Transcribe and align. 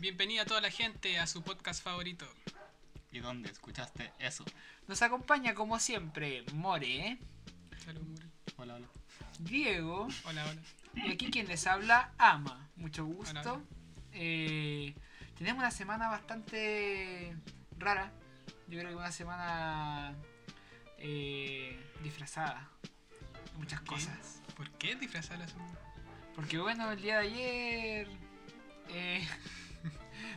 Bienvenida 0.00 0.42
a 0.42 0.46
toda 0.46 0.60
la 0.60 0.70
gente 0.70 1.18
a 1.18 1.26
su 1.26 1.42
podcast 1.42 1.82
favorito. 1.82 2.26
¿Y 3.10 3.18
dónde 3.20 3.50
escuchaste 3.50 4.12
eso? 4.18 4.44
Nos 4.86 5.02
acompaña 5.02 5.54
como 5.54 5.78
siempre 5.78 6.44
More, 6.54 7.18
Salud, 7.84 8.02
More. 8.02 8.26
Hola, 8.56 8.74
hola. 8.76 8.86
Diego 9.40 10.08
Hola, 10.24 10.44
hola. 10.48 10.60
y 10.94 11.12
aquí 11.12 11.30
quien 11.30 11.48
les 11.48 11.66
habla, 11.66 12.12
Ama. 12.18 12.68
Mucho 12.76 13.04
gusto. 13.06 13.30
Hola, 13.30 13.52
hola. 13.54 13.62
Eh, 14.12 14.94
tenemos 15.36 15.60
una 15.60 15.70
semana 15.70 16.08
bastante 16.08 17.34
rara. 17.78 18.12
Yo 18.68 18.78
creo 18.78 18.90
que 18.90 18.96
una 18.96 19.12
semana 19.12 20.14
eh, 20.98 21.78
disfrazada 22.02 22.68
muchas 23.56 23.80
cosas. 23.80 24.42
¿Por 24.56 24.70
qué 24.72 24.94
disfrazar 24.96 25.38
la 25.38 25.48
semana? 25.48 25.78
Porque 26.34 26.58
bueno, 26.58 26.90
el 26.92 27.02
día 27.02 27.18
de 27.18 27.26
ayer... 27.26 28.08
eh, 28.90 29.26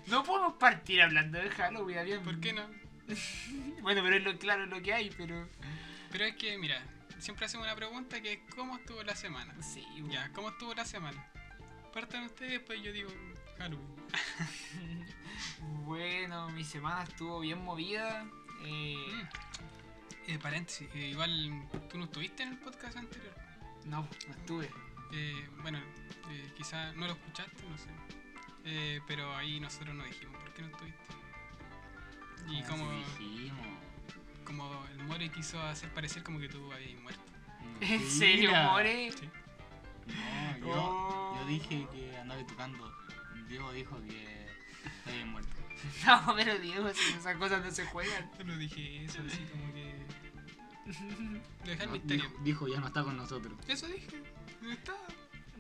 no 0.08 0.24
podemos 0.24 0.54
partir 0.54 1.02
hablando 1.02 1.40
de 1.40 1.50
Halloween. 1.50 1.98
había- 2.00 2.22
¿Por 2.22 2.40
qué 2.40 2.54
no? 2.54 2.66
Bueno, 3.82 4.02
pero 4.04 4.16
es 4.18 4.24
lo 4.24 4.38
claro 4.38 4.66
lo 4.68 4.82
que 4.82 4.94
hay, 4.94 5.10
pero... 5.18 5.48
Pero 6.12 6.26
es 6.26 6.36
que, 6.36 6.58
mira, 6.58 6.82
siempre 7.20 7.46
hacemos 7.46 7.66
una 7.66 7.76
pregunta 7.76 8.22
que 8.22 8.34
es 8.34 8.40
¿cómo 8.56 8.78
estuvo 8.78 9.02
la 9.04 9.16
semana? 9.16 9.54
Sí, 9.62 9.86
Ya, 10.10 10.32
¿cómo 10.34 10.50
estuvo 10.50 10.74
la 10.74 10.86
semana? 10.86 11.26
Partan 11.94 12.24
ustedes, 12.26 12.52
después 12.52 12.82
yo 12.82 12.92
digo 12.94 13.10
Halloween. 13.58 13.96
Bueno, 15.86 16.50
mi 16.50 16.64
semana 16.64 17.04
estuvo 17.04 17.40
bien 17.40 17.64
movida. 17.64 18.26
eh, 18.66 18.96
Mm. 18.96 20.32
Eh, 20.32 20.40
paréntesis, 20.40 20.88
eh, 20.94 21.08
igual 21.10 21.68
tú 21.90 21.98
no 21.98 22.06
estuviste 22.06 22.44
en 22.44 22.50
el 22.50 22.58
podcast 22.60 22.96
anterior. 22.98 23.34
no, 23.86 24.08
no 24.28 24.34
estuve. 24.36 24.70
Eh, 25.14 25.50
bueno, 25.62 25.80
eh, 26.30 26.54
quizá 26.56 26.94
no 26.94 27.08
lo 27.08 27.14
escuchaste, 27.14 27.64
no 27.68 27.78
sé. 27.78 27.90
Eh, 28.66 29.00
pero 29.08 29.36
ahí 29.36 29.60
nosotros 29.60 29.96
no 29.96 30.04
dijimos 30.04 30.42
por 30.42 30.54
qué 30.54 30.62
no 30.62 30.68
estuviste. 30.70 31.00
Y 32.50 32.64
¿Cómo 32.64 32.86
como, 32.86 33.80
como 34.70 34.86
el 34.92 35.04
More 35.06 35.30
quiso 35.30 35.62
hacer 35.62 35.94
parecer 35.94 36.24
como 36.24 36.40
que 36.40 36.50
tú 36.50 36.72
habías 36.72 37.00
muerto. 37.02 37.22
¿En 37.82 38.10
serio. 38.10 38.52
More? 38.54 39.12
Sí. 39.12 39.30
No, 40.60 40.68
yo, 40.68 40.74
Oh. 40.74 41.36
yo 41.40 41.48
dije 41.48 41.88
que 41.92 42.18
andaba 42.18 42.46
tocando. 42.46 42.92
Diego 43.48 43.72
dijo 43.72 43.98
que 44.04 44.48
había 45.08 45.26
muerto. 45.26 45.50
No, 46.06 46.36
pero 46.36 46.60
Diego, 46.60 46.94
si 46.94 47.14
esas 47.14 47.36
cosas 47.38 47.64
no 47.66 47.72
se 47.72 47.86
juegan. 47.86 48.30
Yo 48.38 48.44
no 48.44 48.56
dije 48.58 49.04
eso, 49.06 49.20
así 49.26 49.40
como 49.52 49.74
que. 49.74 50.06
Dejar 51.66 51.88
No, 51.88 51.94
misterio. 51.94 52.24
dijo, 52.30 52.38
dijo, 52.44 52.68
ya 52.68 52.80
no 52.80 52.88
está 52.88 53.04
con 53.04 53.18
nosotros. 53.18 53.54
Eso 53.68 53.88
dije. 53.88 54.22
No 54.62 54.72
está. 54.72 54.94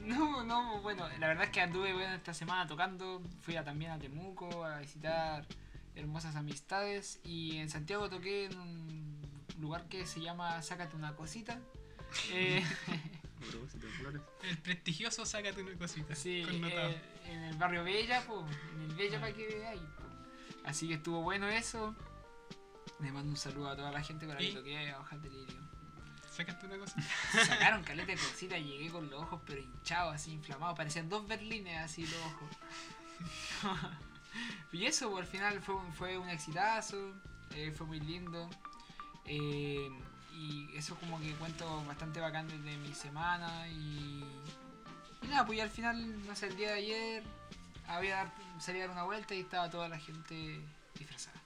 No, 0.01 0.43
no, 0.43 0.81
bueno, 0.81 1.07
la 1.19 1.27
verdad 1.27 1.45
es 1.45 1.49
que 1.51 1.61
anduve 1.61 1.93
bueno, 1.93 2.13
esta 2.13 2.33
semana 2.33 2.67
tocando. 2.67 3.21
Fui 3.41 3.55
a- 3.55 3.63
también 3.63 3.91
a 3.91 3.99
Temuco 3.99 4.65
a 4.65 4.79
visitar 4.79 5.45
hermosas 5.95 6.35
amistades. 6.35 7.19
Y 7.23 7.57
en 7.57 7.69
Santiago 7.69 8.09
toqué 8.09 8.45
en 8.45 8.59
un 8.59 9.21
lugar 9.59 9.87
que 9.87 10.05
se 10.07 10.19
llama 10.21 10.61
Sácate 10.61 10.95
una 10.95 11.15
cosita. 11.15 11.59
Eh. 12.33 12.61
El 14.43 14.57
prestigioso 14.59 15.25
sácate 15.25 15.61
una 15.63 15.75
cosita. 15.77 16.13
Sí, 16.15 16.43
eh, 16.47 17.01
en 17.25 17.43
el 17.45 17.55
barrio 17.57 17.83
Bella, 17.83 18.21
po, 18.21 18.45
en 18.75 18.81
el 18.81 18.95
Bella 18.95 19.19
para 19.19 19.33
que 19.33 19.47
veáis. 19.47 19.81
po. 19.81 20.03
Así 20.65 20.87
que 20.87 20.95
estuvo 20.95 21.21
bueno 21.21 21.47
eso. 21.47 21.95
Le 22.99 23.11
mando 23.11 23.31
un 23.31 23.37
saludo 23.37 23.69
a 23.69 23.75
toda 23.75 23.91
la 23.91 24.03
gente 24.03 24.27
para 24.27 24.41
¿Y? 24.43 24.49
que 24.49 24.55
toqué 24.57 24.91
a 24.91 24.99
Hojas 24.99 25.21
Delirio. 25.23 25.60
Sácate 26.31 26.65
una 26.65 26.77
cosita. 26.77 27.01
Sacaron 27.45 27.83
caleta 27.83 28.11
de 28.13 28.17
cositas, 28.17 28.59
llegué 28.59 28.89
con 28.89 29.09
los 29.09 29.21
ojos 29.21 29.41
pero 29.45 29.59
hinchados, 29.59 30.15
así 30.15 30.31
inflamados, 30.31 30.77
parecían 30.77 31.09
dos 31.09 31.27
berlines 31.27 31.77
así 31.77 32.03
los 32.03 32.21
ojos. 32.25 32.49
y 34.71 34.85
eso, 34.85 35.11
pues, 35.11 35.25
al 35.25 35.31
final 35.31 35.61
fue, 35.61 35.75
fue 35.97 36.17
un 36.17 36.29
exitazo, 36.29 37.13
eh, 37.53 37.71
fue 37.75 37.85
muy 37.85 37.99
lindo. 37.99 38.49
Eh, 39.25 39.89
y 40.33 40.69
eso 40.75 40.95
como 40.95 41.19
que 41.19 41.33
cuento 41.33 41.83
bastante 41.85 42.19
bacán 42.19 42.47
desde 42.47 42.77
mi 42.77 42.93
semana 42.93 43.67
y, 43.67 44.23
y 45.21 45.27
nada, 45.27 45.45
pues 45.45 45.59
y 45.59 45.61
al 45.61 45.69
final, 45.69 46.25
no 46.25 46.35
sé, 46.35 46.47
el 46.47 46.55
día 46.55 46.69
de 46.69 46.73
ayer 46.75 47.23
había 47.87 48.31
salí 48.59 48.79
a 48.79 48.83
dar 48.83 48.91
una 48.91 49.03
vuelta 49.03 49.35
y 49.35 49.41
estaba 49.41 49.69
toda 49.69 49.89
la 49.89 49.99
gente 49.99 50.61
disfrazada. 50.97 51.41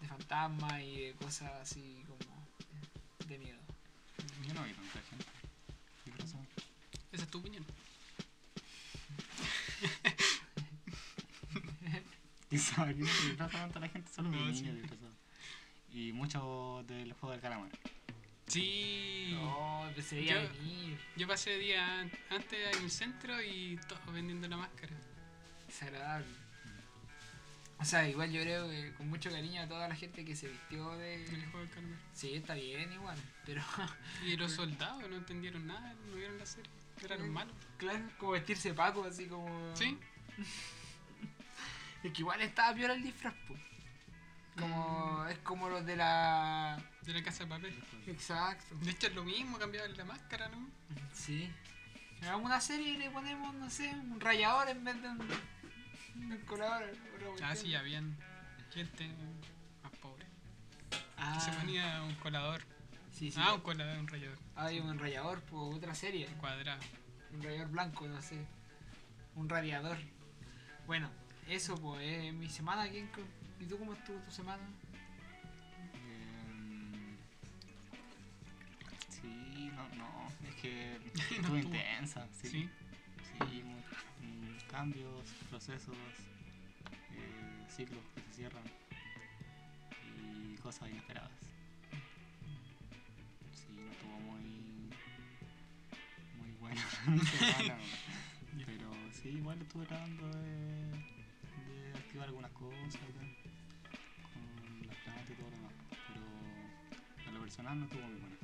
De 0.00 0.06
fantasma 0.06 0.80
y 0.82 1.06
de 1.06 1.14
cosas 1.14 1.50
así 1.60 2.02
de 3.30 3.38
miedo. 3.38 3.58
Yo 4.46 4.54
no 4.54 4.64
vi 4.64 4.72
tanta 4.74 5.00
gente. 5.08 5.24
disfrazada. 6.04 6.44
Esa 7.12 7.24
es 7.24 7.30
tu 7.30 7.38
opinión. 7.38 7.64
Quizá 12.48 12.82
aquí 12.82 13.00
no 13.00 13.06
se 13.06 13.26
disfraza 13.28 13.58
tanta 13.58 13.80
la 13.80 13.88
gente, 13.88 14.10
solo 14.12 14.30
No, 14.30 14.46
niños 14.46 14.74
disfrazados. 14.76 15.14
Y 15.92 16.12
mucho 16.12 16.84
del 16.86 17.12
juego 17.12 17.32
del 17.32 17.40
calamar. 17.40 17.70
Sí. 18.48 19.30
No, 19.34 19.86
empecé 19.88 20.18
a 20.32 20.42
Yo- 20.42 20.52
venir. 20.54 20.98
Yo 21.16 21.28
pasé 21.28 21.56
día 21.58 22.00
an- 22.00 22.10
antes 22.30 22.76
en 22.76 22.82
el 22.84 22.90
centro 22.90 23.40
y 23.42 23.78
todos 23.88 24.12
vendiendo 24.12 24.48
la 24.48 24.56
máscara. 24.56 24.92
Desagradable. 25.68 26.26
O 27.80 27.84
sea, 27.84 28.06
igual 28.06 28.30
yo 28.30 28.42
creo 28.42 28.68
que 28.68 28.92
con 28.94 29.08
mucho 29.08 29.30
cariño 29.30 29.62
a 29.62 29.66
toda 29.66 29.88
la 29.88 29.94
gente 29.96 30.22
que 30.24 30.36
se 30.36 30.48
vistió 30.48 30.94
En 30.94 31.00
el 31.00 31.40
de. 31.40 31.46
juego 31.46 31.66
del. 31.66 31.96
Sí, 32.12 32.34
está 32.34 32.54
bien 32.54 32.92
igual. 32.92 33.16
Pero, 33.46 33.62
Y 34.26 34.36
los 34.36 34.52
soldados 34.52 35.08
no 35.08 35.16
entendieron 35.16 35.66
nada, 35.66 35.94
no 36.06 36.14
vieron 36.14 36.38
la 36.38 36.44
serie. 36.44 36.70
Eran 37.02 37.20
los 37.20 37.28
malos. 37.30 37.54
claro, 37.78 38.04
como 38.18 38.32
vestirse 38.32 38.74
Paco, 38.74 39.04
así 39.04 39.26
como. 39.26 39.74
Sí. 39.76 39.98
Es 42.02 42.12
que 42.12 42.20
igual 42.22 42.40
estaba 42.40 42.74
peor 42.74 42.92
el 42.92 43.02
disfraz, 43.02 43.34
po. 43.46 43.54
Como. 44.58 45.26
Es 45.26 45.38
como 45.38 45.68
los 45.68 45.84
de 45.84 45.96
la. 45.96 46.82
De 47.02 47.12
la 47.12 47.22
casa 47.22 47.44
de 47.44 47.50
papel. 47.50 47.84
Exacto. 48.06 48.74
De 48.80 48.90
hecho 48.90 49.08
es 49.08 49.14
lo 49.14 49.24
mismo, 49.24 49.58
cambiaban 49.58 49.94
la 49.96 50.04
máscara, 50.04 50.48
¿no? 50.48 50.66
Sí. 51.12 51.50
Hagamos 52.22 52.46
una 52.46 52.60
serie 52.60 52.94
y 52.94 52.96
le 52.96 53.10
ponemos, 53.10 53.54
no 53.54 53.68
sé, 53.70 53.90
un 53.90 54.18
rayador 54.20 54.68
en 54.68 54.82
vez 54.84 55.00
de 55.02 55.08
un. 55.08 55.18
Un 56.16 56.38
colador. 56.46 56.84
otra 57.32 57.50
Ah, 57.50 57.56
sí, 57.56 57.74
habían 57.74 58.16
gente 58.72 59.08
más 59.82 59.92
pobre. 60.00 60.26
Ah, 61.16 61.34
Que 61.34 61.40
se 61.50 61.56
ponía 61.58 62.02
un 62.02 62.14
colador. 62.16 62.62
sí, 63.12 63.30
sí. 63.30 63.38
Ah, 63.42 63.54
un 63.54 63.60
colador, 63.60 63.98
un 63.98 64.08
rayador. 64.08 64.38
Hay 64.56 64.80
un 64.80 64.98
rayador, 64.98 65.40
por 65.42 65.74
otra 65.74 65.94
serie. 65.94 66.26
Cuadrado. 66.38 66.80
Un 67.32 67.42
radiador 67.42 67.68
blanco, 67.70 68.06
no 68.08 68.20
sé. 68.22 68.44
Un 69.36 69.48
radiador. 69.48 69.96
Bueno, 70.86 71.08
eso 71.48 71.74
pues, 71.76 72.00
eh, 72.02 72.32
mi 72.32 72.48
semana. 72.48 72.88
¿quién 72.88 73.06
co- 73.08 73.20
¿Y 73.60 73.66
tú 73.66 73.78
cómo 73.78 73.92
estuvo 73.92 74.18
tu 74.20 74.30
semana? 74.30 74.62
Em, 75.94 77.16
Sí, 79.08 79.70
no, 79.74 79.88
no, 79.96 80.28
es 80.48 80.54
que 80.56 80.98
No 81.14 81.36
estuvo 81.36 81.56
intensa, 81.58 82.26
sí. 82.40 82.48
Sí. 82.48 82.70
Sí, 83.50 83.62
mu- 83.62 83.76
mm, 83.76 83.79
cambios, 84.70 85.24
procesos, 85.50 85.96
eh, 87.12 87.66
ciclos 87.68 88.00
que 88.14 88.20
se 88.22 88.32
cierran 88.32 88.62
y 90.22 90.56
cosas 90.58 90.88
inesperadas. 90.90 91.32
Sí, 93.52 93.66
no 93.76 93.90
estuvo 93.90 94.20
muy, 94.20 94.90
muy 96.38 96.52
buena 96.60 96.82
mi 97.08 97.18
semana, 97.18 97.78
pero 98.64 98.90
sí, 99.12 99.28
igual 99.30 99.60
estuve 99.60 99.86
tratando 99.86 100.28
de, 100.38 100.90
de 101.66 101.98
activar 101.98 102.28
algunas 102.28 102.52
cosas 102.52 102.96
con 104.22 104.86
las 104.86 104.96
plantas 104.96 105.30
y 105.30 105.34
todo 105.34 105.50
lo 105.50 105.56
demás, 105.56 105.72
pero 106.06 107.28
a 107.28 107.32
lo 107.32 107.40
personal 107.40 107.78
no 107.80 107.84
estuvo 107.86 108.02
muy 108.02 108.20
buena. 108.20 108.36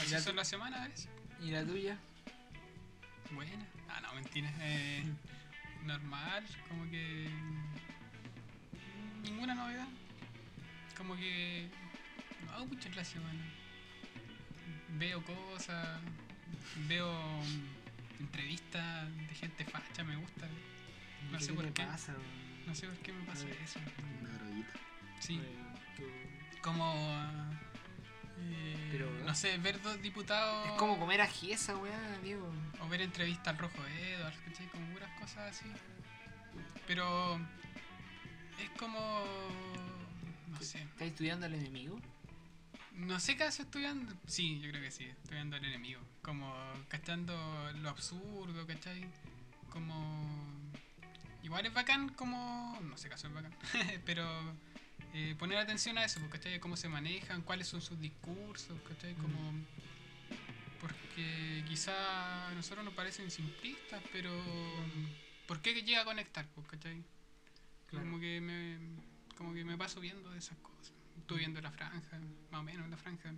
Así 0.00 0.10
Ya 0.10 0.20
son 0.20 0.36
las 0.36 0.48
semanas. 0.48 1.08
¿Y 1.42 1.50
la 1.50 1.64
tuya? 1.64 1.96
Buena. 3.32 3.66
Ah, 3.88 4.00
no, 4.02 4.14
mentira. 4.14 4.50
Eh, 4.60 5.04
normal, 5.84 6.44
como 6.68 6.88
que. 6.90 7.28
Ninguna 9.22 9.54
novedad. 9.54 9.88
Como 10.96 11.16
que. 11.16 11.68
No 12.44 12.52
hago 12.52 12.66
mucho 12.66 12.88
en 12.88 12.96
la 12.96 13.04
semana. 13.04 13.44
Veo 14.98 15.22
cosas. 15.24 16.00
Veo 16.88 17.10
entrevistas 18.20 19.08
de 19.16 19.34
gente 19.34 19.64
facha, 19.64 20.04
me 20.04 20.16
gusta. 20.16 20.46
No 21.30 21.40
sé 21.40 21.48
¿Qué 21.48 21.52
por 21.54 21.72
qué. 21.72 21.82
pasa? 21.82 22.14
No 22.66 22.74
sé 22.74 22.86
por 22.86 22.96
qué 22.98 23.12
me 23.12 23.24
pasa 23.24 23.46
eso. 23.64 23.80
Una 24.20 24.30
droguita. 24.38 24.72
Sí. 25.20 25.40
Como. 26.62 27.51
Pero- 28.92 29.10
no 29.24 29.34
sé, 29.34 29.56
ver 29.58 29.80
dos 29.82 30.00
diputados. 30.02 30.66
Es 30.68 30.72
como 30.74 30.98
comer 30.98 31.20
ají 31.22 31.52
esa 31.52 31.76
weá, 31.76 32.18
Diego. 32.22 32.48
O 32.80 32.88
ver 32.88 33.00
entrevista 33.00 33.50
al 33.50 33.58
Rojo 33.58 33.78
Edward, 33.86 34.34
¿cachai? 34.44 34.66
Como 34.68 34.86
puras 34.92 35.10
cosas 35.18 35.50
así. 35.50 35.64
Pero 36.86 37.38
es 38.62 38.70
como. 38.78 39.24
No 40.50 40.60
sé. 40.60 40.82
¿Estás 40.82 41.08
estudiando 41.08 41.46
al 41.46 41.54
enemigo? 41.54 41.98
No 42.94 43.18
sé 43.18 43.36
qué 43.36 43.44
hace 43.44 43.62
estudiando. 43.62 44.12
Sí, 44.26 44.60
yo 44.60 44.68
creo 44.70 44.82
que 44.82 44.90
sí, 44.90 45.04
estudiando 45.04 45.56
al 45.56 45.64
enemigo. 45.64 46.00
como 46.20 46.54
cachando 46.88 47.34
lo 47.80 47.88
absurdo, 47.88 48.66
¿cachai? 48.66 49.06
Como... 49.70 50.30
Igual 51.42 51.64
es 51.66 51.72
bacán 51.72 52.10
como... 52.10 52.78
No 52.82 52.96
sé 52.98 53.08
caso 53.08 53.26
es 53.28 53.32
bacán, 53.34 53.52
pero 54.04 54.24
eh, 55.12 55.34
poner 55.38 55.58
atención 55.58 55.98
a 55.98 56.04
eso, 56.04 56.20
pues, 56.20 56.32
¿cachai? 56.32 56.58
Cómo 56.60 56.76
se 56.76 56.88
manejan, 56.88 57.42
cuáles 57.42 57.68
son 57.68 57.80
sus 57.80 57.98
discursos, 58.00 58.80
¿cachai? 58.88 59.14
Como... 59.14 59.52
Porque 60.80 61.64
quizá 61.68 62.48
a 62.48 62.54
nosotros 62.54 62.84
nos 62.84 62.94
parecen 62.94 63.30
simplistas, 63.30 64.02
pero... 64.12 64.30
¿Por 65.46 65.60
qué 65.60 65.74
llega 65.82 66.02
a 66.02 66.04
conectar, 66.04 66.46
pues, 66.54 66.66
¿cachai? 66.66 67.02
Claro. 67.86 68.06
Como 68.06 68.20
que 68.20 68.40
me... 68.40 68.78
Como 69.36 69.54
que 69.54 69.64
me 69.64 69.76
paso 69.76 70.00
viendo 70.00 70.30
de 70.30 70.38
esas 70.38 70.56
cosas. 70.58 70.92
Estuve 71.18 71.38
viendo 71.40 71.60
la 71.60 71.70
franja, 71.70 72.18
más 72.50 72.60
o 72.60 72.62
menos 72.64 72.88
la 72.88 72.96
franja. 72.96 73.32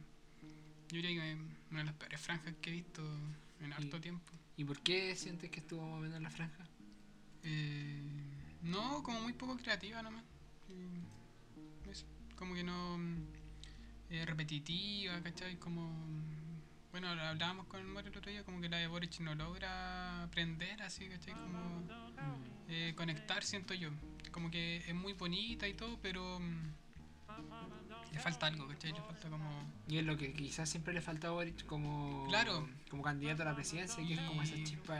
Yo 0.88 0.96
diría 0.96 1.10
que 1.22 1.36
una 1.70 1.80
de 1.80 1.84
las 1.84 1.94
peores 1.94 2.20
franjas 2.20 2.54
que 2.60 2.70
he 2.70 2.72
visto 2.72 3.02
en 3.60 3.72
harto 3.72 3.96
Y- 3.96 4.00
tiempo. 4.00 4.32
¿Y 4.56 4.64
por 4.64 4.80
qué 4.80 5.16
sientes 5.16 5.50
que 5.50 5.60
estuvo 5.60 5.82
más 5.84 5.98
o 5.98 6.00
menos 6.02 6.22
la 6.22 6.30
franja? 6.30 6.64
Eh, 7.42 8.00
no, 8.62 9.02
como 9.02 9.20
muy 9.20 9.32
poco 9.32 9.56
creativa 9.56 10.00
nomás. 10.02 10.24
Eh, 10.68 11.00
como 12.36 12.54
que 12.54 12.62
no. 12.64 12.98
mm, 12.98 13.26
eh, 14.10 14.24
repetitiva, 14.26 15.20
¿cachai? 15.22 15.56
Como. 15.58 15.88
mm, 15.88 16.90
Bueno, 16.92 17.08
hablábamos 17.08 17.66
con 17.66 17.80
el 17.80 17.86
el 18.06 18.16
otro 18.16 18.30
día, 18.30 18.44
como 18.44 18.60
que 18.60 18.68
la 18.68 18.76
de 18.78 18.86
Boric 18.86 19.18
no 19.20 19.34
logra 19.34 20.22
aprender 20.24 20.80
así, 20.82 21.08
¿cachai? 21.08 21.34
Como 21.34 21.82
eh, 22.68 22.92
conectar, 22.96 23.42
siento 23.42 23.74
yo. 23.74 23.90
Como 24.30 24.50
que 24.50 24.78
es 24.88 24.94
muy 24.94 25.12
bonita 25.12 25.66
y 25.68 25.74
todo, 25.74 25.98
pero. 26.00 26.38
mm, 26.40 26.72
le 28.12 28.20
falta 28.20 28.46
algo, 28.46 28.68
¿cachai? 28.68 28.92
Le 28.92 29.00
falta 29.00 29.28
como. 29.28 29.72
Y 29.88 29.98
es 29.98 30.04
lo 30.04 30.16
que 30.16 30.32
quizás 30.32 30.68
siempre 30.70 30.94
le 30.94 31.00
falta 31.02 31.28
a 31.28 31.30
Boric 31.32 31.66
como, 31.66 32.24
Claro. 32.28 32.68
como 32.88 33.02
candidato 33.02 33.42
a 33.42 33.46
la 33.46 33.54
presidencia, 33.56 34.06
que 34.06 34.14
es 34.14 34.20
como 34.20 34.42
esa 34.42 34.54
Y- 34.56 34.64
chispa 34.64 34.94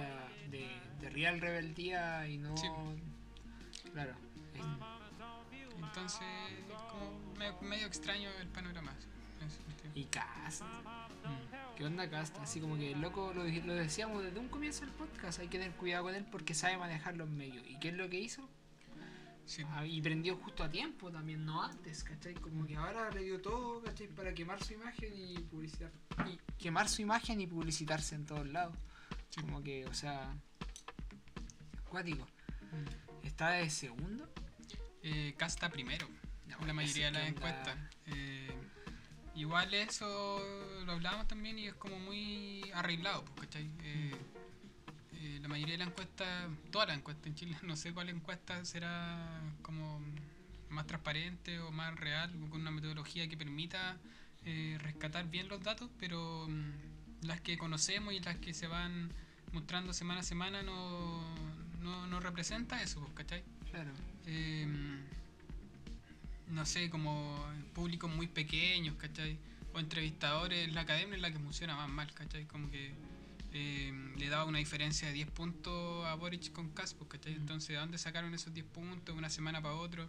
de, 0.51 0.69
de 1.01 1.11
real 1.11 1.41
rebeldía 1.41 2.27
y 2.29 2.39
no... 2.39 2.57
Sí. 2.57 2.67
Claro. 3.93 4.15
es- 4.55 4.61
Entonces, 5.87 6.27
como 6.91 7.35
me- 7.39 7.69
medio 7.69 7.87
extraño 7.87 8.31
el 8.41 8.49
panorama. 8.49 8.93
Y 9.95 10.05
Cast. 10.05 10.63
Mm. 10.63 11.77
¿Qué 11.77 11.85
onda 11.85 12.09
Cast? 12.11 12.37
Así 12.39 12.61
como 12.61 12.77
que 12.77 12.95
loco 12.97 13.33
lo, 13.35 13.45
lo 13.45 13.75
decíamos 13.75 14.23
desde 14.23 14.39
un 14.39 14.49
comienzo 14.49 14.81
del 14.85 14.91
podcast, 14.95 15.39
hay 15.41 15.49
que 15.49 15.59
tener 15.59 15.73
cuidado 15.77 16.05
con 16.05 16.15
él 16.15 16.25
porque 16.31 16.55
sabe 16.55 16.77
manejar 16.79 17.17
los 17.17 17.29
medios. 17.29 17.65
¿Y 17.69 17.79
qué 17.79 17.89
es 17.89 17.95
lo 17.95 18.09
que 18.09 18.19
hizo? 18.21 18.49
Sí. 19.47 19.63
Ah, 19.73 19.85
y 19.87 20.01
prendió 20.01 20.37
justo 20.37 20.65
a 20.65 20.71
tiempo 20.71 21.11
también, 21.13 21.45
no 21.45 21.63
antes, 21.63 22.03
¿cachai? 22.03 22.33
Como 22.35 22.65
que 22.67 22.77
ahora 22.77 23.11
le 23.11 23.23
dio 23.25 23.41
todo, 23.43 23.83
¿cachai? 23.83 24.07
Para 24.09 24.33
quemar 24.33 24.63
su 24.65 24.73
imagen 24.73 25.13
y 25.15 25.37
publicitar. 25.39 25.91
Y 26.27 26.39
quemar 26.63 26.89
su 26.89 27.03
imagen 27.03 27.41
y 27.43 27.47
publicitarse 27.47 28.15
en 28.15 28.25
todos 28.25 28.47
lados. 28.49 28.75
Sí. 29.31 29.41
Como 29.43 29.63
que, 29.63 29.85
o 29.87 29.93
sea. 29.95 30.35
Acuático. 31.87 32.27
Mm. 32.73 33.27
¿Está 33.27 33.51
de 33.51 33.69
segundo? 33.71 34.29
Eh, 35.05 35.35
casta 35.37 35.69
primero. 35.69 36.09
No, 36.49 36.59
en 36.61 36.67
la 36.67 36.75
mayoría 36.75 37.07
de 37.07 37.13
las 37.13 37.29
encuestas. 37.29 37.77
Eh, 38.07 38.51
igual 39.37 39.73
eso 39.75 40.43
lo 40.85 40.93
hablábamos 40.93 41.29
también 41.29 41.59
y 41.59 41.67
es 41.67 41.75
como 41.75 41.99
muy 41.99 42.63
arreglado, 42.75 43.25
pues, 43.25 43.49
¿cachai? 43.49 43.71
Eh, 43.83 44.17
eh, 45.13 45.39
la 45.41 45.49
mayoría 45.49 45.75
de 45.75 45.79
las 45.79 45.89
encuestas, 45.89 46.49
todas 46.71 46.89
las 46.89 46.99
encuestas 46.99 47.27
en 47.27 47.35
Chile, 47.35 47.57
no 47.63 47.77
sé 47.77 47.93
cuál 47.93 48.09
encuesta 48.09 48.65
será 48.65 49.41
como 49.63 50.01
más 50.69 50.87
transparente 50.87 51.61
o 51.61 51.71
más 51.71 51.95
real, 51.95 52.31
con 52.51 52.61
una 52.61 52.71
metodología 52.71 53.29
que 53.29 53.37
permita 53.37 53.97
eh, 54.45 54.79
rescatar 54.81 55.29
bien 55.29 55.49
los 55.49 55.63
datos, 55.63 55.91
pero 55.99 56.47
mm, 56.49 57.27
las 57.27 57.41
que 57.41 57.57
conocemos 57.57 58.13
y 58.13 58.21
las 58.21 58.37
que 58.37 58.55
se 58.55 58.67
van 58.67 59.13
mostrando 59.53 59.93
semana 59.93 60.21
a 60.21 60.25
semana 60.25 60.63
no, 60.63 61.23
no, 61.81 62.07
no 62.07 62.21
representa 62.21 62.83
eso, 62.83 63.01
pues, 63.01 63.15
¿cachai? 63.15 63.45
Claro. 63.75 63.91
eh, 64.27 64.69
no 66.47 66.65
sé, 66.65 66.89
como 66.91 67.37
públicos 67.75 68.09
muy 68.09 68.29
pequeños, 68.29 68.95
¿cachai? 68.97 69.37
O 69.73 69.81
entrevistadores, 69.81 70.73
la 70.73 70.83
academia 70.83 71.17
es 71.17 71.21
la 71.23 71.33
que 71.33 71.41
funciona 71.41 71.75
más 71.75 71.89
mal, 71.89 72.13
¿cachai? 72.15 72.47
Como 72.47 72.71
que 72.71 72.93
eh, 73.53 73.93
le 74.17 74.29
daba 74.29 74.45
una 74.45 74.59
diferencia 74.59 75.09
de 75.09 75.15
10 75.15 75.29
puntos 75.31 76.07
a 76.07 76.15
Boric 76.15 76.53
con 76.53 76.69
Caspo, 76.71 77.09
¿cachai? 77.09 77.33
Entonces, 77.33 77.71
¿de 77.71 77.75
dónde 77.77 77.99
sacaron 77.99 78.33
esos 78.33 78.55
10 78.55 78.67
puntos 78.67 79.17
una 79.17 79.29
semana 79.29 79.61
para 79.61 79.75
otro? 79.75 80.09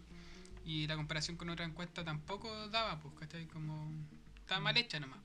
Y 0.64 0.86
la 0.86 0.94
comparación 0.94 1.36
con 1.36 1.50
otra 1.50 1.64
encuesta 1.64 2.04
tampoco 2.04 2.68
daba, 2.68 3.00
pues, 3.00 3.14
¿cachai? 3.18 3.46
Como 3.48 3.90
estaba 4.38 4.60
mal 4.60 4.76
hecha 4.76 5.00
nomás. 5.00 5.18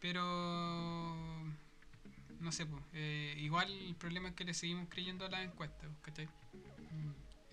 Pero 0.00 0.20
no 2.40 2.52
sé, 2.52 2.66
pues, 2.66 2.82
eh, 2.94 3.36
igual 3.38 3.70
el 3.70 3.94
problema 3.94 4.30
es 4.30 4.34
que 4.34 4.44
le 4.44 4.54
seguimos 4.54 4.88
creyendo 4.88 5.24
a 5.26 5.30
las 5.30 5.44
encuestas, 5.44 5.88
pues, 5.88 6.02
¿cachai? 6.02 6.28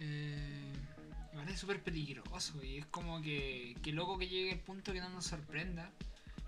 Eh, 0.02 0.74
Igual 1.32 1.48
es 1.48 1.60
súper 1.62 1.82
peligroso 1.82 2.62
y 2.62 2.80
es 2.80 2.86
como 2.88 3.22
que, 3.22 3.78
que 3.82 3.94
loco 3.94 4.18
que 4.18 4.28
llegue 4.28 4.52
el 4.52 4.60
punto 4.60 4.92
que 4.92 5.00
no 5.00 5.08
nos 5.10 5.26
sorprenda, 5.26 5.90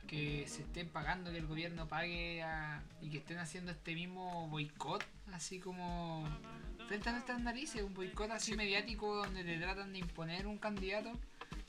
que 0.08 0.46
se 0.50 0.64
estén 0.64 0.90
pagando, 0.90 1.32
que 1.32 1.38
el 1.38 1.48
gobierno 1.48 1.88
pague 1.88 2.44
a- 2.44 2.84
y 3.02 3.10
que 3.10 3.20
estén 3.20 3.38
haciendo 3.38 3.72
este 3.72 3.96
mismo 3.96 4.50
boicot, 4.50 5.02
así 5.32 5.60
como 5.62 6.28
frente 6.90 7.08
a 7.10 7.14
nuestras 7.14 7.40
narices, 7.40 7.82
un 7.82 7.94
boicot 7.94 8.30
así 8.32 8.52
Sí. 8.52 8.58
mediático 8.58 9.16
donde 9.16 9.46
le 9.46 9.58
tratan 9.58 9.94
de 9.94 10.00
imponer 10.00 10.48
un 10.48 10.58
candidato. 10.58 11.14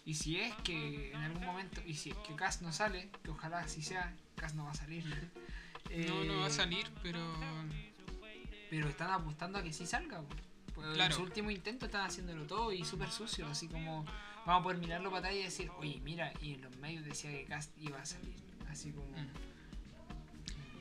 Y 0.05 0.15
si 0.15 0.41
es 0.41 0.53
que 0.65 1.13
en 1.13 1.21
algún 1.23 1.45
momento, 1.47 1.81
y 1.87 1.95
si 1.95 2.11
es 2.11 2.17
que 2.27 2.35
Cas 2.35 2.63
no 2.63 2.73
sale, 2.73 3.11
que 3.23 3.31
ojalá 3.31 3.61
así 3.61 3.81
sea, 3.81 4.13
Cas 4.35 4.55
no 4.57 4.65
va 4.65 4.73
a 4.73 4.75
salir. 4.75 5.05
no, 6.09 6.25
no 6.25 6.39
va 6.41 6.47
a 6.47 6.49
Eh, 6.49 6.53
salir, 6.53 6.91
pero 7.01 7.21
pero 8.71 8.89
están 8.89 9.11
apostando 9.13 9.59
a 9.59 9.63
que 9.63 9.73
sí 9.73 9.87
salga. 9.87 10.21
Pues 10.75 10.89
En 10.89 10.95
Claro. 10.95 11.15
su 11.15 11.23
último 11.23 11.51
intento 11.51 11.87
están 11.87 12.07
haciéndolo 12.07 12.47
todo 12.47 12.73
y 12.73 12.85
súper 12.85 13.11
sucio, 13.11 13.47
así 13.47 13.69
como 13.69 14.05
vamos 14.45 14.61
a 14.61 14.63
poder 14.63 14.79
mirar 14.79 15.01
la 15.01 15.09
batalla 15.09 15.39
y 15.39 15.45
decir, 15.45 15.71
oye, 15.79 16.01
mira, 16.03 16.33
y 16.41 16.55
en 16.55 16.63
los 16.63 16.77
medios 16.79 17.05
decía 17.05 17.31
que 17.31 17.45
Cast 17.45 17.71
iba 17.79 18.01
a 18.01 18.07
salir. 18.07 18.35
Así 18.69 18.91
como... 18.91 19.07
Mm. 19.09 19.29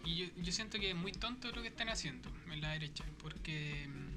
Y 0.06 0.16
yo, 0.18 0.25
yo 0.36 0.51
siento 0.51 0.80
que 0.80 0.90
es 0.90 0.95
muy 0.95 1.13
tonto 1.13 1.50
lo 1.51 1.62
que 1.62 1.69
están 1.69 1.88
haciendo 1.90 2.30
en 2.51 2.60
la 2.60 2.72
derecha, 2.72 3.06
porque 3.19 3.88
mm, 3.88 4.13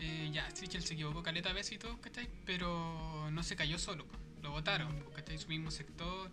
eh, 0.00 0.30
ya, 0.32 0.50
Sichel 0.50 0.82
se 0.82 0.94
equivocó 0.94 1.22
caleta 1.22 1.52
veces 1.52 1.72
y 1.72 1.78
todo, 1.78 2.00
¿cachai? 2.00 2.28
Pero 2.46 3.28
no 3.30 3.42
se 3.44 3.54
cayó 3.54 3.78
solo, 3.78 4.06
lo 4.42 4.50
votaron, 4.50 4.98
po, 5.00 5.10
¿cachai? 5.10 5.38
Su 5.38 5.48
mismo 5.48 5.70
sector, 5.70 6.30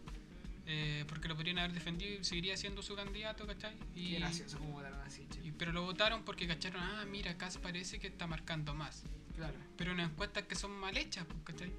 eh, 0.69 1.05
porque 1.07 1.27
lo 1.29 1.35
podrían 1.35 1.59
haber 1.59 1.71
defendido 1.73 2.19
y 2.19 2.23
seguiría 2.25 2.57
siendo 2.57 2.81
su 2.83 2.93
candidato, 2.95 3.47
¿cachai? 3.47 3.75
Y, 3.95 4.11
Qué 4.11 4.19
gracioso 4.19 4.57
como 4.59 4.73
votaron 4.73 4.99
así, 5.01 5.25
y- 5.43 5.51
pero 5.53 5.71
lo 5.71 5.81
votaron 5.83 6.23
porque 6.23 6.45
cacharon, 6.45 6.81
ah, 6.83 7.05
mira, 7.09 7.38
Cas 7.38 7.57
parece 7.57 8.00
que 8.00 8.07
está 8.07 8.27
marcando 8.27 8.74
más. 8.75 9.03
Claro. 9.36 9.53
Pero 9.77 9.91
en 9.93 10.01
encuestas 10.01 10.43
que 10.43 10.55
son 10.55 10.71
mal 10.71 10.97
hechas, 10.97 11.25
pues, 11.25 11.39
¿cachai? 11.45 11.71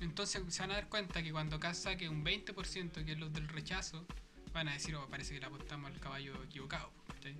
Entonces 0.00 0.42
se 0.48 0.60
van 0.62 0.70
a 0.70 0.74
dar 0.74 0.88
cuenta 0.88 1.22
que 1.22 1.32
cuando 1.32 1.58
Cas 1.58 1.78
saque 1.78 2.08
un 2.08 2.24
20%, 2.24 3.04
que 3.04 3.12
es 3.12 3.18
los 3.18 3.32
del 3.32 3.48
rechazo, 3.48 4.06
van 4.52 4.68
a 4.68 4.72
decir, 4.74 4.94
oh, 4.94 5.08
parece 5.08 5.34
que 5.34 5.40
le 5.40 5.46
apostamos 5.46 5.90
al 5.90 5.98
caballo 5.98 6.42
equivocado, 6.44 6.92
pues, 7.06 7.18
¿cachai? 7.18 7.36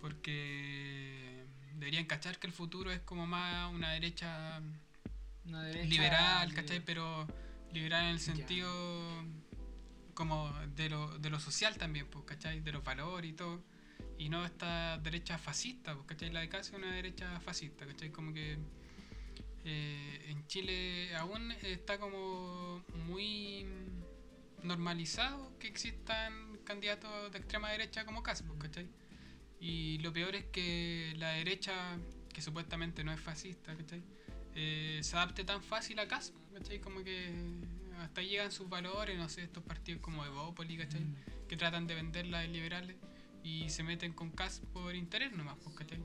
Porque 0.00 1.44
deberían 1.74 2.06
cachar 2.06 2.38
que 2.38 2.46
el 2.46 2.52
futuro 2.52 2.90
es 2.90 3.00
como 3.00 3.26
más 3.26 3.72
una 3.72 3.92
derecha 3.92 4.60
Una 5.44 5.62
derecha 5.62 5.88
liberal, 5.88 6.52
¿cachai? 6.54 6.80
Pero 6.84 7.26
liberal 7.72 8.04
en 8.04 8.10
el 8.10 8.20
sentido 8.20 8.68
como 10.20 10.52
de 10.76 10.90
lo, 10.90 11.16
de 11.18 11.30
lo 11.30 11.40
social 11.40 11.78
también, 11.78 12.06
pues, 12.06 12.26
¿cachai? 12.26 12.60
De 12.60 12.72
los 12.72 12.84
valores 12.84 13.30
y 13.30 13.32
todo. 13.32 13.64
Y 14.18 14.28
no 14.28 14.44
esta 14.44 14.98
derecha 14.98 15.38
fascista, 15.38 15.94
pues, 15.94 16.08
¿cachai? 16.08 16.30
La 16.30 16.40
de 16.40 16.50
casa 16.50 16.72
es 16.72 16.76
una 16.76 16.92
derecha 16.92 17.40
fascista, 17.40 17.86
¿cachai? 17.86 18.10
Como 18.10 18.34
que 18.34 18.58
eh, 19.64 20.26
en 20.28 20.46
Chile 20.46 21.16
aún 21.16 21.50
está 21.62 21.98
como 21.98 22.84
muy 23.06 23.64
normalizado 24.62 25.58
que 25.58 25.68
existan 25.68 26.58
candidatos 26.64 27.32
de 27.32 27.38
extrema 27.38 27.70
derecha 27.70 28.04
como 28.04 28.22
Cas, 28.22 28.42
pues, 28.42 28.58
¿cachai? 28.58 28.90
Y 29.58 29.96
lo 30.00 30.12
peor 30.12 30.34
es 30.34 30.44
que 30.52 31.14
la 31.16 31.30
derecha, 31.30 31.96
que 32.34 32.42
supuestamente 32.42 33.04
no 33.04 33.12
es 33.14 33.20
fascista, 33.20 33.74
¿cachai? 33.74 34.02
Eh, 34.54 35.00
se 35.02 35.16
adapte 35.16 35.44
tan 35.44 35.62
fácil 35.62 35.98
a 35.98 36.06
Cas, 36.06 36.34
¿cachai? 36.52 36.78
Como 36.78 37.02
que 37.02 37.32
hasta 38.00 38.20
ahí 38.20 38.28
llegan 38.30 38.52
sus 38.52 38.68
valores, 38.68 39.18
no 39.18 39.28
sé, 39.28 39.42
estos 39.42 39.62
partidos 39.62 40.00
como 40.02 40.24
Evópoli, 40.24 40.76
¿cachai? 40.76 41.00
Mm. 41.00 41.16
Que 41.48 41.56
tratan 41.56 41.86
de 41.86 41.94
venderla 41.94 42.40
de 42.40 42.48
liberales 42.48 42.96
y 43.42 43.68
se 43.70 43.82
meten 43.82 44.12
con 44.12 44.30
Cas 44.30 44.62
por 44.72 44.94
interés 44.94 45.32
nomás, 45.32 45.56
pues, 45.62 45.76
¿cachai? 45.76 46.00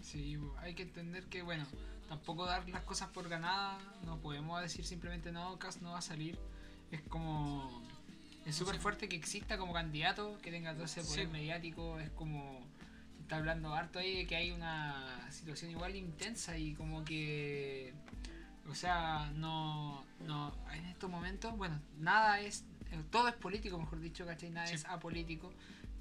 Sí, 0.00 0.38
hay 0.58 0.74
que 0.74 0.82
entender 0.84 1.24
que, 1.24 1.42
bueno, 1.42 1.66
tampoco 2.08 2.46
dar 2.46 2.68
las 2.68 2.82
cosas 2.82 3.08
por 3.10 3.28
ganadas, 3.28 3.82
no 4.04 4.18
podemos 4.20 4.60
decir 4.60 4.84
simplemente 4.84 5.32
no, 5.32 5.58
Cas 5.58 5.82
no 5.82 5.92
va 5.92 5.98
a 5.98 6.02
salir. 6.02 6.38
Es 6.90 7.02
como. 7.02 7.82
Es 8.46 8.56
súper 8.56 8.78
fuerte 8.78 9.08
que 9.10 9.16
exista 9.16 9.58
como 9.58 9.74
candidato, 9.74 10.38
que 10.40 10.50
tenga 10.50 10.72
todo 10.72 10.84
ese 10.84 11.02
poder 11.02 11.26
Sí. 11.26 11.32
mediático, 11.32 11.98
es 12.00 12.10
como. 12.10 12.66
Está 13.20 13.36
hablando 13.36 13.74
harto 13.74 13.98
ahí 13.98 14.16
de 14.16 14.26
que 14.26 14.36
hay 14.36 14.52
una 14.52 15.30
situación 15.30 15.70
igual 15.70 15.94
intensa 15.96 16.56
y 16.56 16.74
como 16.74 17.04
que. 17.04 17.92
O 18.70 18.74
sea, 18.74 19.30
no. 19.34 20.04
no 20.26 20.52
en 20.74 20.84
estos 20.86 21.10
momentos, 21.10 21.56
bueno, 21.56 21.80
nada 21.98 22.40
es. 22.40 22.64
eh, 22.90 23.02
Todo 23.10 23.28
es 23.28 23.34
político, 23.34 23.78
mejor 23.78 24.00
dicho, 24.00 24.26
¿cachai? 24.26 24.50
Nada 24.50 24.66
Sí. 24.66 24.74
es 24.74 24.84
apolítico. 24.86 25.52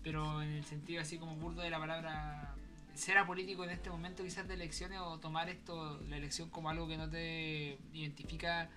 pero 0.04 0.42
en 0.42 0.52
el 0.54 0.64
sentido 0.64 1.02
así 1.02 1.18
como 1.18 1.36
burdo 1.36 1.62
de 1.62 1.70
la 1.70 1.80
palabra 1.80 2.56
ser 2.94 3.18
apolítico 3.18 3.66
en 3.66 3.72
este 3.72 3.90
momento 3.90 4.24
quizás 4.24 4.48
de 4.48 4.54
elecciones 4.54 5.00
o 5.02 5.20
tomar 5.20 5.50
esto, 5.50 6.00
la 6.08 6.16
elección 6.16 6.50
como 6.50 6.70
algo 6.70 6.88
que 6.88 6.96
no 6.98 7.10
te 7.10 7.78
identifica, 7.94 8.70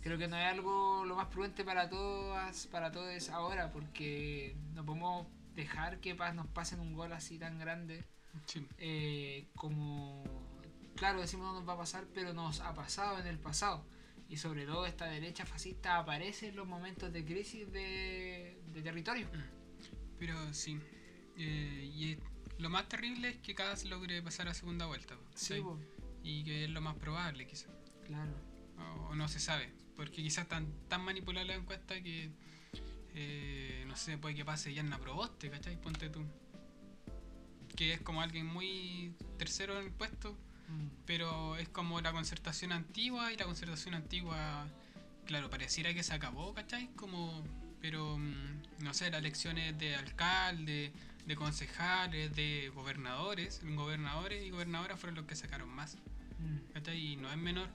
creo 0.00 0.18
que 0.18 0.26
no 0.26 0.36
es 0.36 0.44
algo 0.44 1.04
lo 1.04 1.14
más 1.14 1.28
prudente 1.28 1.62
para 1.64 1.88
todas, 1.88 2.66
para 2.66 2.90
todos 2.90 3.28
ahora, 3.30 3.70
porque 3.70 4.56
no 4.74 4.84
podemos 4.84 5.26
dejar 5.54 6.00
que 6.00 6.14
nos 6.14 6.46
pasen 6.48 6.80
un 6.80 6.94
gol 6.94 7.12
así 7.12 7.38
tan 7.38 7.58
grande 7.60 8.02
Sí. 8.46 8.66
eh, 8.78 9.46
como, 9.54 9.81
claro, 11.02 11.20
decimos 11.20 11.46
no 11.46 11.54
nos 11.58 11.68
va 11.68 11.72
a 11.72 11.78
pasar, 11.78 12.06
pero 12.14 12.32
nos 12.32 12.60
ha 12.60 12.74
pasado 12.74 13.18
en 13.18 13.26
el 13.26 13.36
pasado. 13.36 13.84
Y 14.28 14.36
sobre 14.36 14.66
todo 14.66 14.86
esta 14.86 15.06
derecha 15.06 15.44
fascista 15.44 15.98
aparece 15.98 16.46
en 16.50 16.54
los 16.54 16.64
momentos 16.68 17.12
de 17.12 17.24
crisis 17.24 17.72
de, 17.72 18.56
de 18.72 18.82
territorio. 18.82 19.26
Pero 20.20 20.54
sí. 20.54 20.78
Eh, 21.36 21.90
y 21.92 22.18
lo 22.62 22.70
más 22.70 22.88
terrible 22.88 23.30
es 23.30 23.38
que 23.38 23.52
Kass 23.56 23.84
logre 23.84 24.22
pasar 24.22 24.46
a 24.46 24.54
segunda 24.54 24.86
vuelta. 24.86 25.16
Sí, 25.34 25.60
Y 26.22 26.44
que 26.44 26.66
es 26.66 26.70
lo 26.70 26.80
más 26.80 26.94
probable, 26.94 27.48
quizás. 27.48 27.68
claro. 28.06 28.30
O, 28.78 29.08
o 29.08 29.14
no 29.16 29.26
se 29.26 29.40
sabe. 29.40 29.72
Porque 29.96 30.22
quizás 30.22 30.44
están 30.44 30.72
tan 30.88 31.04
manipuladas 31.04 31.48
las 31.48 31.56
encuestas 31.58 32.00
que. 32.00 32.30
eh, 33.14 33.84
no 33.88 33.96
sé, 33.96 34.18
puede 34.18 34.36
que 34.36 34.44
pase 34.44 34.72
Yanna 34.72 34.98
Proboste, 35.00 35.50
¿cachai? 35.50 35.80
Ponte 35.80 36.08
tú. 36.10 36.24
Que 37.74 37.92
es 37.94 38.00
como 38.02 38.22
alguien 38.22 38.46
muy 38.46 39.16
tercero 39.36 39.76
en 39.80 39.86
el 39.86 39.92
puesto. 39.92 40.38
Mm, 40.68 40.86
pero 41.06 41.56
es 41.56 41.68
como 41.68 42.00
la 42.00 42.12
concertación 42.12 42.72
antigua 42.72 43.32
y 43.32 43.36
la 43.36 43.44
concertación 43.44 43.94
antigua, 43.94 44.66
claro, 45.26 45.50
pareciera 45.50 45.92
que 45.94 46.02
se 46.02 46.14
acabó, 46.14 46.54
¿cachai? 46.54 46.88
Como, 46.96 47.42
pero 47.80 48.18
mm, 48.18 48.84
no 48.84 48.94
sé, 48.94 49.10
las 49.10 49.20
elecciones 49.20 49.78
de 49.78 49.96
alcalde, 49.96 50.92
de 51.26 51.36
concejales, 51.36 52.34
de 52.34 52.70
gobernadores, 52.74 53.60
gobernadores 53.64 54.44
y 54.44 54.50
gobernadoras 54.50 54.98
fueron 54.98 55.16
los 55.16 55.26
que 55.26 55.36
sacaron 55.36 55.68
más, 55.68 55.96
mm, 56.38 56.72
¿cachai? 56.74 57.12
Y 57.12 57.16
no 57.16 57.30
es 57.30 57.36
menor. 57.36 57.68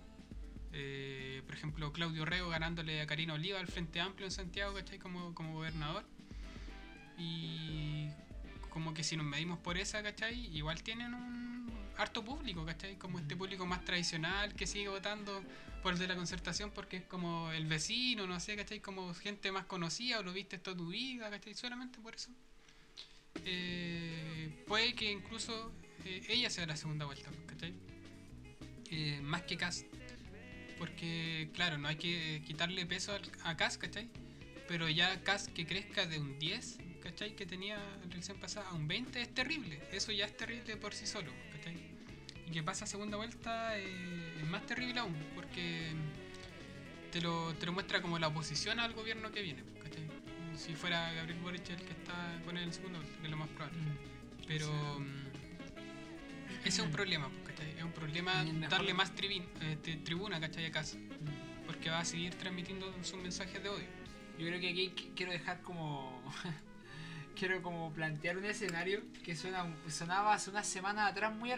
Eh, 0.73 1.41
por 1.45 1.55
ejemplo, 1.55 1.91
Claudio 1.93 2.25
Rego 2.25 2.49
ganándole 2.49 3.01
a 3.01 3.07
Karina 3.07 3.33
Oliva 3.33 3.59
al 3.59 3.67
Frente 3.67 3.99
Amplio 4.01 4.27
en 4.27 4.31
Santiago, 4.31 4.73
¿cachai? 4.73 4.99
Como, 4.99 5.33
como 5.33 5.53
gobernador. 5.53 6.05
Y 7.17 8.09
como 8.69 8.93
que 8.93 9.03
si 9.03 9.17
nos 9.17 9.25
medimos 9.25 9.57
por 9.59 9.77
esa, 9.77 10.03
¿cachai? 10.03 10.55
Igual 10.55 10.83
tienen 10.83 11.13
un 11.13 11.56
harto 11.97 12.23
público, 12.23 12.65
¿cachai? 12.65 12.95
Como 12.95 13.19
este 13.19 13.35
público 13.35 13.65
más 13.65 13.83
tradicional 13.83 14.53
que 14.53 14.67
sigue 14.67 14.87
votando 14.87 15.43
por 15.81 15.93
el 15.93 15.99
de 15.99 16.07
la 16.07 16.15
concertación 16.15 16.71
porque 16.71 16.97
es 16.97 17.03
como 17.03 17.51
el 17.51 17.65
vecino, 17.65 18.27
no 18.27 18.39
sé, 18.39 18.55
¿cachai? 18.55 18.79
Como 18.79 19.13
gente 19.13 19.51
más 19.51 19.65
conocida 19.65 20.19
o 20.19 20.23
lo 20.23 20.33
viste 20.33 20.57
toda 20.57 20.77
tu 20.77 20.89
vida, 20.89 21.29
¿cachai? 21.29 21.53
Solamente 21.53 21.99
por 21.99 22.15
eso. 22.15 22.29
Eh, 23.45 24.63
puede 24.67 24.93
que 24.93 25.11
incluso 25.11 25.71
eh, 26.05 26.23
ella 26.29 26.49
sea 26.49 26.65
la 26.65 26.77
segunda 26.77 27.05
vuelta, 27.05 27.29
¿cachai? 27.47 27.73
Eh, 28.91 29.19
más 29.21 29.43
que 29.43 29.57
Cast. 29.57 29.85
Porque, 30.77 31.49
claro, 31.53 31.77
no 31.77 31.87
hay 31.87 31.95
que 31.95 32.43
quitarle 32.45 32.85
peso 32.85 33.17
a 33.43 33.57
Cast, 33.57 33.81
¿cachai? 33.81 34.07
Pero 34.67 34.89
ya 34.89 35.23
Cast 35.23 35.51
que 35.53 35.65
crezca 35.65 36.05
de 36.05 36.19
un 36.19 36.37
10, 36.37 36.77
¿cachai? 37.09 37.35
Que 37.35 37.45
tenía 37.45 37.75
en 38.03 38.09
la 38.09 38.13
elección 38.15 38.37
pasada 38.39 38.69
a 38.69 38.73
un 38.73 38.87
20 38.87 39.21
es 39.21 39.33
terrible. 39.33 39.79
Eso 39.91 40.11
ya 40.11 40.25
es 40.25 40.35
terrible 40.35 40.75
por 40.77 40.93
sí 40.93 41.05
solo, 41.07 41.31
¿cachai? 41.53 41.75
Y 42.47 42.51
que 42.51 42.63
pasa 42.63 42.85
a 42.85 42.87
segunda 42.87 43.17
vuelta 43.17 43.77
eh, 43.77 44.35
es 44.39 44.45
más 44.47 44.65
terrible 44.65 44.99
aún, 44.99 45.15
porque 45.35 45.91
te 47.11 47.21
lo, 47.21 47.53
te 47.55 47.65
lo 47.65 47.73
muestra 47.73 48.01
como 48.01 48.19
la 48.19 48.27
oposición 48.27 48.79
al 48.79 48.93
gobierno 48.93 49.31
que 49.31 49.41
viene, 49.41 49.63
¿cachai? 49.83 50.07
Si 50.57 50.73
fuera 50.75 51.11
Gabriel 51.13 51.39
Boric 51.39 51.69
el 51.69 51.77
que 51.77 51.93
está 51.93 52.41
con 52.45 52.57
él 52.57 52.63
en 52.63 52.73
segunda 52.73 52.99
vuelta, 52.99 53.17
que 53.19 53.25
es 53.25 53.31
lo 53.31 53.37
más 53.37 53.49
probable. 53.49 53.77
mm. 53.79 54.47
Pero 54.47 54.99
mm, 54.99 55.27
ese 56.65 56.67
es 56.69 56.79
un 56.79 56.91
problema, 56.91 57.29
pues, 57.29 57.55
¿cachai? 57.55 57.71
Es 57.77 57.83
un 57.83 57.91
problema 57.91 58.43
darle 58.69 58.93
más 58.93 59.13
tribin- 59.15 59.45
eh, 59.61 59.77
tri- 59.83 60.03
tribuna, 60.03 60.39
¿cachai? 60.39 60.65
A 60.65 60.71
casa. 60.71 60.97
Porque 61.65 61.89
va 61.89 61.99
a 61.99 62.05
seguir 62.05 62.33
transmitiendo 62.35 62.91
sus 63.03 63.19
mensajes 63.19 63.61
de 63.61 63.69
odio. 63.69 63.87
Yo 64.39 64.45
creo 64.47 64.59
que 64.59 64.69
aquí 64.69 64.93
qu- 64.95 65.15
quiero 65.15 65.31
dejar 65.33 65.61
como. 65.61 66.21
quiero 67.37 67.61
como 67.61 67.91
plantear 67.93 68.37
un 68.37 68.45
escenario 68.45 69.01
que 69.23 69.35
suena, 69.35 69.65
sonaba 69.89 70.33
hace 70.33 70.49
unas 70.49 70.67
semanas 70.67 71.11
atrás 71.11 71.33
muy, 71.35 71.51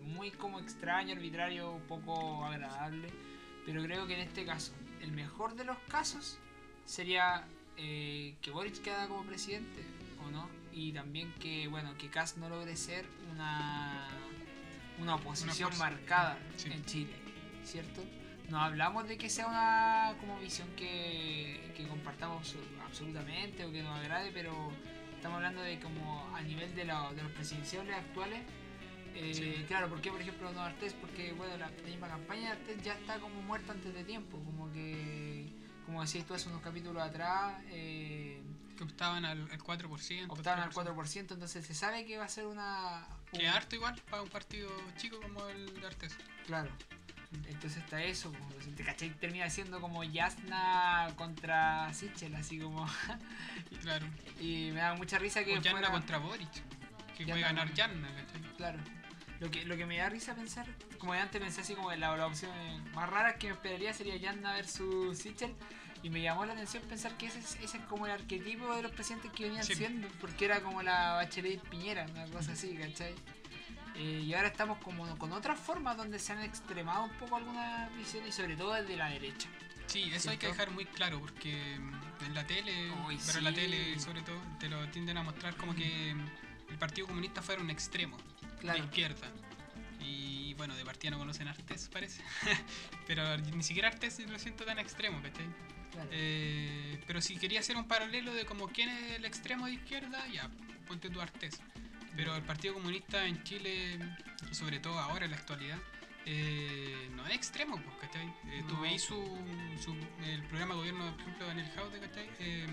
muy 0.00 0.30
como 0.30 0.58
extraño, 0.60 1.14
arbitrario, 1.14 1.78
poco 1.88 2.44
agradable. 2.44 3.08
Pero 3.64 3.82
creo 3.82 4.06
que 4.06 4.14
en 4.14 4.20
este 4.20 4.44
caso, 4.44 4.72
el 5.00 5.12
mejor 5.12 5.54
de 5.56 5.64
los 5.64 5.78
casos 5.88 6.38
sería 6.84 7.44
eh, 7.76 8.36
que 8.40 8.50
Boric 8.50 8.80
queda 8.80 9.08
como 9.08 9.24
presidente, 9.24 9.82
¿o 10.24 10.30
no? 10.30 10.48
Y 10.72 10.92
también 10.92 11.32
que, 11.40 11.66
bueno, 11.68 11.96
que 11.98 12.08
Kass 12.08 12.36
no 12.36 12.48
logre 12.48 12.76
ser 12.76 13.06
una, 13.32 14.06
una 14.98 15.16
oposición 15.16 15.72
fuerza. 15.72 15.78
marcada 15.90 16.38
Sí. 16.56 16.70
en 16.70 16.84
Chile, 16.84 17.12
¿cierto? 17.64 18.02
No 18.48 18.60
hablamos 18.60 19.08
de 19.08 19.18
que 19.18 19.28
sea 19.28 19.48
una 19.48 20.14
como 20.20 20.38
visión 20.38 20.68
que, 20.76 21.72
que 21.76 21.88
compartamos 21.88 22.54
abso- 22.54 22.84
absolutamente 22.86 23.64
o 23.64 23.72
que 23.72 23.82
nos 23.82 23.98
agrade, 23.98 24.30
pero 24.32 24.70
estamos 25.16 25.36
hablando 25.36 25.62
de 25.62 25.78
como 25.80 26.34
a 26.34 26.40
nivel 26.42 26.74
de, 26.74 26.84
la- 26.84 27.12
de 27.12 27.22
los 27.22 27.32
presidenciales 27.32 27.94
actuales. 27.96 28.40
eh, 29.14 29.32
Sí. 29.34 29.64
Claro, 29.66 29.88
¿por 29.88 30.00
qué 30.00 30.10
por 30.10 30.20
ejemplo 30.20 30.52
no 30.52 30.60
Artés? 30.60 30.92
Porque 30.94 31.32
bueno, 31.32 31.56
la 31.56 31.68
misma 31.86 32.08
campaña 32.08 32.42
de 32.42 32.60
Artés 32.60 32.82
ya 32.82 32.94
está 32.94 33.18
como 33.18 33.40
muerta 33.42 33.72
antes 33.72 33.92
de 33.94 34.04
tiempo, 34.04 34.38
como 34.44 34.70
que, 34.72 35.48
como 35.86 36.02
decías 36.02 36.24
tú 36.26 36.34
hace 36.34 36.48
unos 36.48 36.60
capítulos 36.62 37.02
atrás, 37.02 37.62
eh, 37.70 38.42
Que 38.76 38.84
optaban 38.84 39.24
al, 39.24 39.50
al 39.50 39.58
4%. 39.58 40.26
optaban 40.28 40.60
al 40.60 40.70
3%. 40.70 40.94
4%, 40.94 41.32
entonces 41.32 41.66
se 41.66 41.74
sabe 41.74 42.04
que 42.04 42.18
va 42.18 42.26
a 42.26 42.28
ser 42.28 42.46
una... 42.46 43.06
Que 43.30 43.38
un- 43.38 43.44
es 43.44 43.54
harto 43.54 43.74
igual 43.74 44.00
para 44.10 44.22
un 44.22 44.28
partido 44.28 44.68
chico 44.98 45.18
como 45.20 45.46
el 45.48 45.80
de 45.80 45.86
Artes. 45.86 46.14
Claro. 46.46 46.70
Entonces 47.48 47.82
está 47.82 48.02
eso, 48.02 48.32
como, 48.32 48.48
¿te 48.76 48.82
cachai? 48.84 49.10
Termina 49.10 49.48
siendo 49.50 49.80
como 49.80 50.02
Yasna 50.04 51.08
contra 51.16 51.92
Sichel, 51.94 52.34
así 52.34 52.58
como... 52.58 52.86
Claro. 53.82 54.06
y 54.40 54.70
me 54.72 54.80
da 54.80 54.94
mucha 54.94 55.18
risa 55.18 55.44
que 55.44 55.52
O 55.58 55.60
Yanna 55.60 55.78
fuera- 55.78 55.90
contra 55.92 56.18
Boric. 56.18 56.48
Que 57.16 57.24
puede 57.26 57.40
ganar 57.40 57.72
Yanna, 57.72 58.08
¿cachai? 58.14 58.42
Claro. 58.56 58.78
Lo 59.40 59.50
que, 59.50 59.64
lo 59.64 59.76
que 59.76 59.86
me 59.86 59.98
da 59.98 60.08
risa 60.08 60.34
pensar, 60.34 60.66
como 60.98 61.12
de 61.12 61.20
antes 61.20 61.40
pensé 61.40 61.60
así 61.60 61.74
como 61.74 61.90
la, 61.92 62.16
la 62.16 62.26
opción 62.26 62.50
más 62.94 63.08
rara 63.08 63.34
que 63.36 63.48
me 63.48 63.52
esperaría 63.54 63.92
sería 63.92 64.16
Yanna 64.16 64.52
versus 64.54 65.18
Sichel. 65.18 65.54
Y 66.02 66.10
me 66.10 66.20
llamó 66.22 66.44
la 66.46 66.52
atención 66.52 66.82
pensar 66.84 67.16
que 67.16 67.26
ese 67.26 67.38
es, 67.40 67.56
ese 67.62 67.78
es 67.78 67.84
como 67.84 68.06
el 68.06 68.12
arquetipo 68.12 68.74
de 68.76 68.82
los 68.82 68.92
presidentes 68.92 69.32
que 69.32 69.44
venían 69.44 69.64
Sí. 69.64 69.74
siendo, 69.74 70.06
porque 70.20 70.44
era 70.44 70.60
como 70.60 70.82
la 70.82 71.12
Bachelet 71.14 71.60
Piñera, 71.68 72.06
una 72.10 72.26
cosa 72.26 72.52
así, 72.52 72.76
¿cachai? 72.76 73.14
Eh, 73.98 74.22
y 74.26 74.34
ahora 74.34 74.48
estamos 74.48 74.78
como 74.78 75.16
con 75.18 75.32
otras 75.32 75.58
formas 75.58 75.96
donde 75.96 76.18
se 76.18 76.32
han 76.32 76.42
extremado 76.42 77.04
un 77.04 77.10
poco 77.12 77.36
algunas 77.36 77.94
visiones, 77.96 78.28
y 78.30 78.32
sobre 78.32 78.56
todo 78.56 78.74
desde 78.74 78.96
la 78.96 79.08
derecha. 79.08 79.48
Sí, 79.86 80.10
eso 80.12 80.30
hay 80.30 80.36
que 80.36 80.48
dejar 80.48 80.70
muy 80.70 80.84
claro 80.84 81.20
porque 81.20 81.78
mm, 81.78 82.24
en 82.26 82.34
la 82.34 82.46
tele, 82.46 82.90
pero 83.26 83.38
en 83.38 83.44
la 83.44 83.50
sí. 83.50 83.56
tele 83.56 83.98
sobre 84.00 84.22
todo, 84.22 84.40
te 84.58 84.68
lo 84.68 84.86
tienden 84.90 85.16
a 85.16 85.22
mostrar 85.22 85.56
como 85.56 85.74
que 85.74 86.14
mm, 86.14 86.70
el 86.72 86.78
Partido 86.78 87.06
Comunista 87.06 87.40
fuera 87.42 87.62
un 87.62 87.70
extremo 87.70 88.16
de 88.16 88.56
Claro. 88.60 88.84
izquierda. 88.84 89.28
Y 90.00 90.54
bueno, 90.54 90.74
de 90.76 90.84
partida 90.84 91.10
no 91.12 91.18
conocen 91.18 91.48
a 91.48 91.52
Artés, 91.52 91.88
parece. 91.92 92.22
pero 93.06 93.36
ni 93.38 93.62
siquiera 93.62 93.88
Artés 93.88 94.18
lo 94.28 94.38
siento 94.38 94.64
tan 94.64 94.78
extremo, 94.78 95.20
¿cachai? 95.22 95.46
claro. 95.92 96.08
Eh, 96.12 97.00
pero 97.06 97.20
si 97.20 97.36
quería 97.36 97.60
hacer 97.60 97.76
un 97.76 97.86
paralelo 97.88 98.34
de 98.34 98.44
como 98.44 98.68
quién 98.68 98.88
es 98.90 99.12
el 99.12 99.24
extremo 99.24 99.66
de 99.66 99.72
izquierda, 99.72 100.26
ya, 100.28 100.50
ponte 100.86 101.08
tu 101.10 101.20
Artés. 101.20 101.60
Pero 102.16 102.34
el 102.34 102.42
Partido 102.42 102.74
Comunista 102.74 103.26
en 103.26 103.42
Chile, 103.44 103.98
sobre 104.50 104.80
todo 104.80 104.98
ahora 104.98 105.26
en 105.26 105.32
la 105.32 105.36
actualidad, 105.36 105.78
eh, 106.24 107.08
no 107.14 107.26
es 107.26 107.34
extremo, 107.34 107.76
pues, 107.80 107.96
¿cachai? 108.00 108.26
Eh, 108.50 108.64
Tú 108.66 108.74
No. 108.74 108.80
veis 108.80 109.02
su, 109.02 109.14
su- 109.82 109.94
el 110.24 110.42
programa 110.44 110.74
de 110.74 110.80
gobierno, 110.80 111.12
por 111.12 111.20
ejemplo, 111.20 111.50
en 111.50 111.58
el 111.58 111.68
Jaude, 111.72 112.00
¿cachai? 112.00 112.28
Eh, 112.40 112.66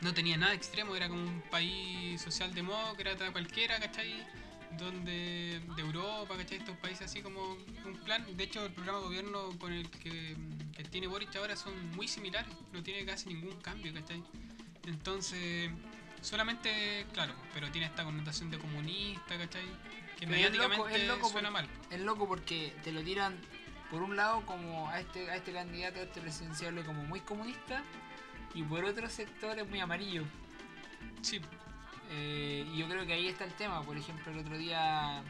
no 0.00 0.14
tenía 0.14 0.36
nada 0.36 0.54
extremo, 0.54 0.94
era 0.96 1.08
como 1.08 1.22
un 1.22 1.42
país 1.50 2.20
socialdemócrata 2.20 3.30
cualquiera, 3.32 3.78
¿cachai? 3.78 4.14
Donde, 4.78 5.60
de 5.76 5.82
Europa, 5.82 6.36
¿cachai? 6.36 6.58
Estos 6.58 6.76
países 6.78 7.06
así 7.06 7.20
como 7.20 7.52
un 7.84 7.96
plan. 8.04 8.24
De 8.36 8.44
hecho, 8.44 8.64
el 8.64 8.72
programa 8.72 8.98
de 8.98 9.04
gobierno 9.04 9.58
con 9.58 9.72
el 9.72 9.88
que, 9.90 10.36
que 10.76 10.84
tiene 10.84 11.06
Boric 11.08 11.34
ahora 11.36 11.56
son 11.56 11.90
muy 11.96 12.06
similares, 12.08 12.52
no 12.72 12.82
tiene 12.82 13.04
casi 13.04 13.28
ningún 13.28 13.60
cambio, 13.60 13.92
¿cachai? 13.92 14.22
Entonces, 14.86 15.70
solamente, 16.22 17.06
claro, 17.12 17.34
pero 17.54 17.70
tiene 17.70 17.86
esta 17.86 18.04
connotación 18.04 18.50
de 18.50 18.58
comunista, 18.58 19.36
¿cachai? 19.38 19.64
Que 20.18 20.26
Pero 20.26 20.34
es 20.34 20.42
loco, 20.56 20.58
mediáticamente 20.58 21.02
es 21.02 21.08
loco 21.08 21.28
suena 21.28 21.48
por- 21.50 21.52
mal. 21.62 21.68
Es 21.90 22.00
loco 22.00 22.26
porque 22.28 22.74
te 22.82 22.92
lo 22.92 23.02
tiran 23.02 23.36
por 23.90 24.02
un 24.02 24.16
lado 24.16 24.44
como 24.44 24.88
a 24.90 25.00
este, 25.00 25.30
a 25.30 25.36
este 25.36 25.52
candidato, 25.52 26.00
a 26.00 26.02
este 26.02 26.20
presidenciable 26.20 26.82
como 26.84 27.04
muy 27.04 27.20
comunista 27.20 27.82
y 28.54 28.62
por 28.62 28.84
otro 28.84 29.08
sector 29.08 29.58
es 29.58 29.68
muy 29.68 29.80
amarillo. 29.80 30.24
Sí, 31.22 31.40
Eh, 32.10 32.66
y 32.72 32.78
yo 32.78 32.88
creo 32.88 33.04
que 33.06 33.12
ahí 33.12 33.28
está 33.28 33.44
el 33.44 33.52
tema. 33.52 33.82
Por 33.82 33.96
ejemplo, 33.96 34.32
el 34.32 34.38
otro 34.38 34.56
día 34.56 35.22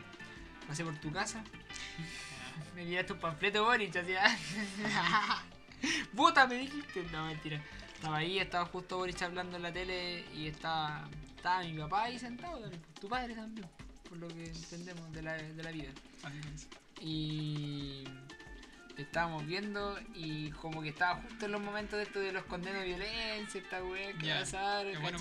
pasé 0.69 0.85
por 0.85 0.95
tu 1.01 1.11
casa. 1.13 1.43
me 2.77 2.85
tiraste 2.87 3.13
un 3.15 3.19
panfleto 3.21 3.65
Boric, 3.65 3.97
así. 3.97 4.15
ah. 4.15 5.43
¡Vota! 6.13 6.47
Me 6.47 6.55
dijiste. 6.57 7.03
No, 7.13 7.27
mentira. 7.27 7.61
Estaba 7.99 8.17
ahí, 8.19 8.39
estaba 8.39 8.65
justo 8.67 8.97
Boric 8.99 9.21
hablando 9.23 9.57
en 9.57 9.63
la 9.65 9.73
tele 9.73 10.25
y 10.35 10.47
estaba 10.47 11.09
estaba 11.37 11.63
mi 11.63 11.79
papá 11.79 12.05
ahí 12.05 12.19
sentado 12.19 12.59
también, 12.59 12.83
tu 13.01 13.09
padre 13.09 13.35
también, 13.35 13.69
por 14.09 14.19
lo 14.19 14.29
que 14.29 14.45
entendemos 14.45 15.13
de 15.13 15.23
la, 15.23 15.33
de 15.35 15.63
la 15.63 15.71
vida. 15.73 15.91
Es. 16.55 16.69
Y 17.01 18.05
estábamos 18.97 19.47
viendo 19.47 19.99
y 20.15 20.51
como 20.53 20.83
que 20.83 20.89
estaba 20.91 21.21
justo 21.23 21.47
en 21.47 21.53
los 21.53 21.61
momentos 21.61 21.97
de 21.97 22.03
esto 22.05 22.19
de 22.21 22.33
los 22.33 22.45
condenos 22.45 22.81
de 22.83 22.87
violencia, 22.89 23.61
esta 23.61 23.83
weá 23.85 24.13
que 24.15 24.33
a 24.33 24.41
pasar, 24.41 24.87
Es 24.87 25.01
bueno. 25.01 25.19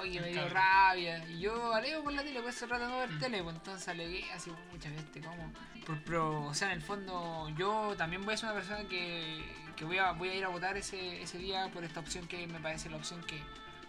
Oye, 0.00 0.18
El 0.18 0.22
me 0.24 0.28
dio 0.30 0.36
cabrón. 0.42 0.54
rabia. 0.54 1.28
Y 1.28 1.40
yo 1.40 1.72
alego 1.74 2.04
por 2.04 2.12
la 2.12 2.22
tele, 2.22 2.40
pues 2.42 2.56
hace 2.56 2.66
rato 2.66 2.88
no 2.88 2.98
ver 2.98 3.10
Mm. 3.10 3.18
tele, 3.20 3.42
pues 3.42 3.56
entonces 3.56 3.88
alegué 3.88 4.30
así 4.32 4.52
muchas 4.70 4.92
veces, 4.92 5.24
como. 5.24 5.52
Por, 5.86 6.04
pero, 6.04 6.44
o 6.44 6.54
sea, 6.54 6.68
en 6.72 6.74
el 6.78 6.82
fondo, 6.82 7.48
yo 7.56 7.94
también 7.96 8.22
voy 8.24 8.34
a 8.34 8.36
ser 8.36 8.50
una 8.50 8.54
persona 8.60 8.86
que, 8.88 9.42
que 9.78 9.84
voy, 9.84 9.98
a, 9.98 10.12
voy 10.12 10.28
a 10.30 10.34
ir 10.34 10.44
a 10.44 10.48
votar 10.48 10.76
ese, 10.76 11.22
ese 11.22 11.38
día 11.38 11.70
por 11.72 11.84
esta 11.84 12.00
opción 12.00 12.26
que 12.26 12.46
me 12.46 12.58
parece 12.60 12.90
la 12.90 12.96
opción 12.96 13.22
que, 13.22 13.36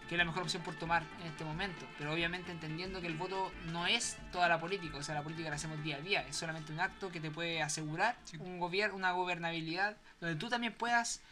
que 0.08 0.14
es 0.14 0.18
la 0.18 0.24
mejor 0.24 0.42
opción 0.44 0.62
por 0.62 0.74
tomar 0.76 1.02
en 1.20 1.26
este 1.26 1.44
momento. 1.44 1.84
Pero 1.98 2.12
obviamente 2.12 2.52
entendiendo 2.52 3.00
que 3.00 3.06
el 3.08 3.16
voto 3.16 3.52
no 3.66 3.86
es 3.86 4.16
toda 4.32 4.48
la 4.48 4.60
política, 4.60 4.96
o 4.98 5.02
sea, 5.02 5.14
la 5.16 5.22
política 5.22 5.48
la 5.50 5.56
hacemos 5.56 5.82
día 5.82 5.96
a 5.96 6.00
día, 6.00 6.26
es 6.28 6.36
solamente 6.36 6.72
un 6.72 6.80
acto 6.80 7.10
que 7.10 7.20
te 7.20 7.30
puede 7.30 7.60
asegurar 7.62 8.16
Sí. 8.24 8.36
un 8.38 8.58
gobierno, 8.58 8.96
una 8.96 9.12
gobernabilidad 9.12 9.96
donde 10.20 10.36
tú 10.36 10.48
también 10.48 10.72
puedas 10.74 11.22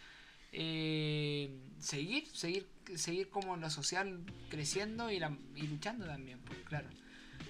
eh, 0.53 1.51
seguir, 1.79 2.27
seguir, 2.35 2.67
seguir 2.97 3.29
como 3.31 3.55
en 3.55 3.61
lo 3.61 3.71
social 3.71 4.21
creciendo 4.49 5.11
y, 5.11 5.19
la- 5.19 5.37
y 5.55 5.63
luchando 5.67 6.07
también, 6.07 6.39
pues 6.41 6.59
claro. 6.65 6.89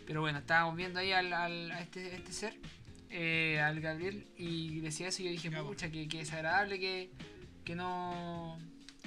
Pero 0.06 0.20
bueno, 0.20 0.38
estábamos 0.38 0.76
viendo 0.76 0.98
ahí 1.00 1.12
al, 1.12 1.32
al- 1.32 1.70
a 1.70 1.80
este, 1.80 2.14
este 2.14 2.32
ser, 2.32 2.54
eh, 3.10 3.60
al 3.60 3.80
Gabriel, 3.80 4.26
y 4.36 4.80
decía 4.80 5.08
eso 5.08 5.22
y 5.22 5.26
yo 5.26 5.30
dije, 5.30 5.50
pucha, 5.50 5.90
que, 5.90 6.08
que 6.08 6.18
desagradable 6.18 6.78
que, 6.78 7.10
que 7.64 7.74
no 7.74 8.58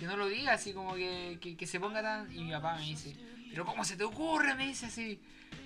que 0.02 0.08
no 0.08 0.18
lo 0.18 0.28
diga, 0.28 0.54
así 0.54 0.74
como 0.74 0.96
que, 0.96 1.38
que, 1.40 1.56
que 1.56 1.68
se 1.68 1.80
ponga 1.80 2.02
tan... 2.02 2.32
Y 2.36 2.44
mi 2.44 2.52
papá 2.52 2.76
me 2.76 2.82
dice, 2.82 3.16
pero 3.52 3.66
¿cómo 3.66 3.86
se 3.86 3.96
te 3.96 4.04
ocurre? 4.04 4.56
Me 4.56 4.66
dice 4.66 4.88
así. 4.88 5.22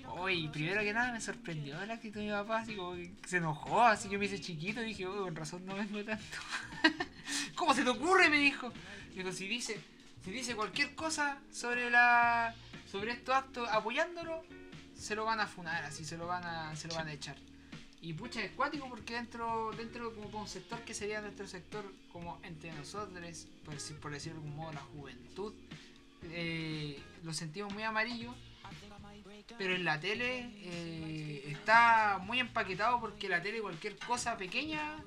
Oye, 0.08 0.50
primero 0.50 0.82
que 0.82 0.92
nada 0.92 1.14
me 1.14 1.22
sorprendió 1.22 1.84
la 1.86 1.94
actitud 1.94 2.20
de 2.20 2.26
mi 2.26 2.32
papá, 2.32 2.60
así 2.60 2.76
como 2.76 2.96
que 2.96 3.14
se 3.26 3.38
enojó, 3.38 3.84
así 3.84 4.10
yo 4.10 4.20
me 4.20 4.26
hice 4.26 4.42
chiquito 4.42 4.82
y 4.82 4.88
dije, 4.88 5.08
oh, 5.08 5.24
con 5.24 5.36
razón 5.38 5.66
no 5.66 5.76
vengo 5.76 6.04
tanto. 6.04 6.38
¿Cómo 7.56 7.74
se 7.74 7.84
te 7.84 7.90
ocurre? 7.90 8.30
Me 8.30 8.38
dijo. 8.38 8.74
Dijo, 9.14 9.32
si 9.32 9.48
dice, 9.48 9.80
si 10.26 10.32
dice 10.32 10.54
cualquier 10.54 10.96
cosa 10.96 11.40
sobre 11.50 11.90
la 11.90 12.54
sobre 12.92 13.14
estos 13.14 13.36
actos 13.36 13.70
apoyándolo, 13.70 14.44
se 14.96 15.16
lo 15.16 15.24
van 15.24 15.40
a 15.40 15.48
funar, 15.48 15.86
así 15.86 16.04
se 16.04 16.18
lo 16.18 16.28
van 16.28 16.44
a, 16.44 16.76
se 16.76 16.90
lo 16.90 16.96
van 16.96 17.08
a 17.08 17.14
echar. 17.14 17.38
Y 18.02 18.14
pucha, 18.14 18.44
es 18.44 18.52
cuático 18.52 18.88
porque 18.88 19.16
dentro, 19.16 19.72
dentro 19.76 20.14
como 20.14 20.42
un 20.42 20.48
sector 20.48 20.80
que 20.82 20.94
sería 20.94 21.22
nuestro 21.22 21.48
sector, 21.48 21.84
como 22.12 22.40
entre 22.44 22.72
nosotros, 22.74 23.48
por, 23.64 23.76
por 24.00 24.12
decirlo 24.12 24.40
de 24.40 24.46
algún 24.46 24.58
modo, 24.58 24.74
la 24.74 24.82
juventud, 24.82 25.54
eh, 26.32 27.02
lo 27.24 27.34
sentimos 27.34 27.74
muy 27.74 27.84
amarillo. 27.84 28.34
Pero 29.58 29.76
en 29.76 29.86
la 29.86 30.00
tele 30.00 30.50
eh, 30.58 31.44
está 31.48 32.20
muy 32.24 32.40
empaquetado 32.40 33.00
porque 33.00 33.30
la 33.30 33.42
tele 33.42 33.62
cualquier 33.62 33.98
cosa 33.98 34.38
pequeña 34.38 34.98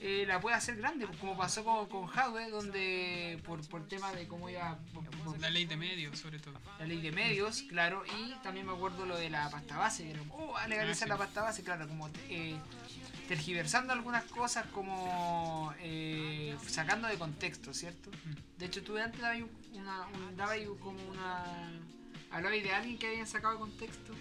eh, 0.00 0.24
la 0.26 0.40
puede 0.40 0.56
hacer 0.56 0.76
grande, 0.76 1.06
pues, 1.06 1.18
como 1.18 1.36
pasó 1.36 1.64
con, 1.64 1.86
con 1.88 2.08
Hadwe, 2.08 2.50
donde 2.50 3.40
por, 3.44 3.66
por 3.68 3.86
tema 3.88 4.12
de 4.12 4.26
cómo 4.28 4.48
iba 4.50 4.78
por- 4.92 5.04
por- 5.10 5.38
La 5.38 5.50
ley 5.50 5.64
de 5.64 5.76
medios, 5.76 6.18
sobre 6.18 6.38
todo. 6.38 6.54
la 6.78 6.86
ley 6.86 7.00
de 7.00 7.12
medios, 7.12 7.62
claro, 7.62 8.04
y 8.06 8.32
también 8.42 8.66
me 8.66 8.72
acuerdo 8.72 9.06
lo 9.06 9.16
de 9.16 9.30
la 9.30 9.48
pasta 9.50 9.76
base, 9.78 10.04
que 10.04 10.10
era 10.10 10.18
como, 10.20 10.34
oh, 10.36 10.56
a 10.56 10.68
legalizar 10.68 11.04
Ah, 11.04 11.06
sí. 11.06 11.08
la 11.08 11.16
pasta 11.18 11.42
base, 11.42 11.62
claro, 11.64 11.88
como 11.88 12.08
eh, 12.28 12.56
tergiversando 13.28 13.92
algunas 13.92 14.24
cosas, 14.24 14.66
como 14.66 15.74
eh, 15.80 16.56
sacando 16.68 17.08
de 17.08 17.16
contexto, 17.18 17.72
¿cierto? 17.74 18.10
Mm. 18.10 18.58
De 18.58 18.66
hecho, 18.66 18.82
tú 18.82 18.96
antes 18.98 19.20
dabas 19.20 19.38
una, 19.74 20.06
un, 20.08 20.78
como 20.78 21.02
una... 21.08 21.44
Hablabas 22.30 22.62
de 22.62 22.72
alguien 22.74 22.98
que 22.98 23.06
habían 23.08 23.26
sacado 23.26 23.54
de 23.54 23.60
contexto. 23.60 24.12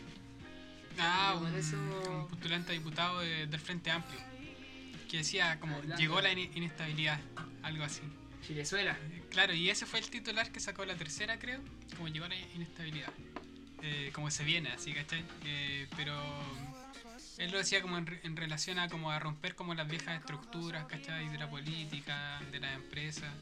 Ah, 0.98 1.36
un, 1.40 1.54
eso- 1.56 1.76
un 1.78 2.28
postulante 2.30 2.72
a 2.72 2.74
diputado 2.74 3.20
de- 3.20 3.48
del 3.48 3.60
Frente 3.60 3.92
Amplio. 3.92 4.20
Que 5.16 5.20
decía 5.20 5.58
como, 5.62 5.82
llegó 5.98 6.20
la 6.20 6.30
in- 6.34 6.52
inestabilidad, 6.56 7.22
algo 7.64 7.86
así. 7.86 8.02
Chilezuela. 8.46 8.98
Eh, 9.14 9.22
Claro, 9.30 9.54
y 9.54 9.70
ese 9.70 9.86
fue 9.86 10.00
el 10.00 10.10
titular 10.10 10.52
que 10.52 10.60
sacó 10.60 10.84
la 10.84 10.96
tercera, 10.96 11.40
creo, 11.40 11.62
como 11.96 12.10
llegó 12.10 12.28
la 12.28 12.36
inestabilidad. 12.36 13.14
Eh, 13.82 14.10
como 14.14 14.30
se 14.30 14.44
viene, 14.44 14.72
así, 14.74 14.94
¿cachai? 14.94 15.24
Eh, 15.46 15.88
pero 15.96 16.14
él 17.38 17.50
lo 17.50 17.58
decía 17.60 17.82
como 17.82 17.98
en, 17.98 18.08
re- 18.08 18.20
en 18.24 18.36
relación 18.36 18.78
a 18.78 18.90
como 18.90 19.10
a 19.10 19.20
romper 19.20 19.56
como 19.56 19.74
las 19.74 19.88
viejas 19.88 20.20
estructuras, 20.20 20.86
¿cachai? 20.86 21.30
De 21.30 21.38
la 21.38 21.50
política, 21.50 22.42
de 22.52 22.60
las 22.60 22.76
empresas. 22.76 23.34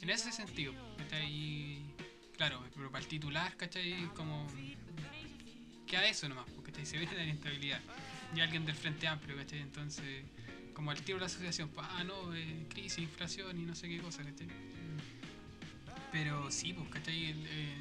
En 0.00 0.08
ese 0.08 0.32
sentido, 0.32 0.72
¿cachai? 0.96 1.26
Y, 1.30 1.94
claro, 2.38 2.64
pero 2.74 2.90
para 2.90 3.02
el 3.04 3.08
titular, 3.10 3.54
¿cachai? 3.58 4.08
Como 4.16 4.46
queda 5.86 6.06
eso 6.06 6.28
nomás, 6.30 6.46
porque 6.56 6.70
¿cachai? 6.72 6.86
se 6.86 6.96
viene 6.96 7.12
la 7.14 7.24
inestabilidad. 7.24 7.80
Y 8.34 8.40
alguien 8.40 8.64
del 8.64 8.76
Frente 8.76 9.06
Amplio, 9.08 9.36
¿cachai? 9.36 9.58
Entonces, 9.60 10.24
como 10.80 10.92
al 10.92 11.02
tiro 11.02 11.18
de 11.18 11.20
la 11.20 11.26
asociación, 11.26 11.68
pues, 11.68 11.86
ah, 11.90 12.04
no, 12.04 12.34
eh, 12.34 12.66
crisis, 12.70 13.00
inflación 13.00 13.60
y 13.60 13.66
no 13.66 13.74
sé 13.74 13.86
qué 13.86 14.00
cosa, 14.00 14.24
¿cachai? 14.24 14.48
Pero 16.10 16.50
sí, 16.50 16.72
pues, 16.72 16.88
¿cachai? 16.88 17.32
El, 17.32 17.46
eh, 17.46 17.76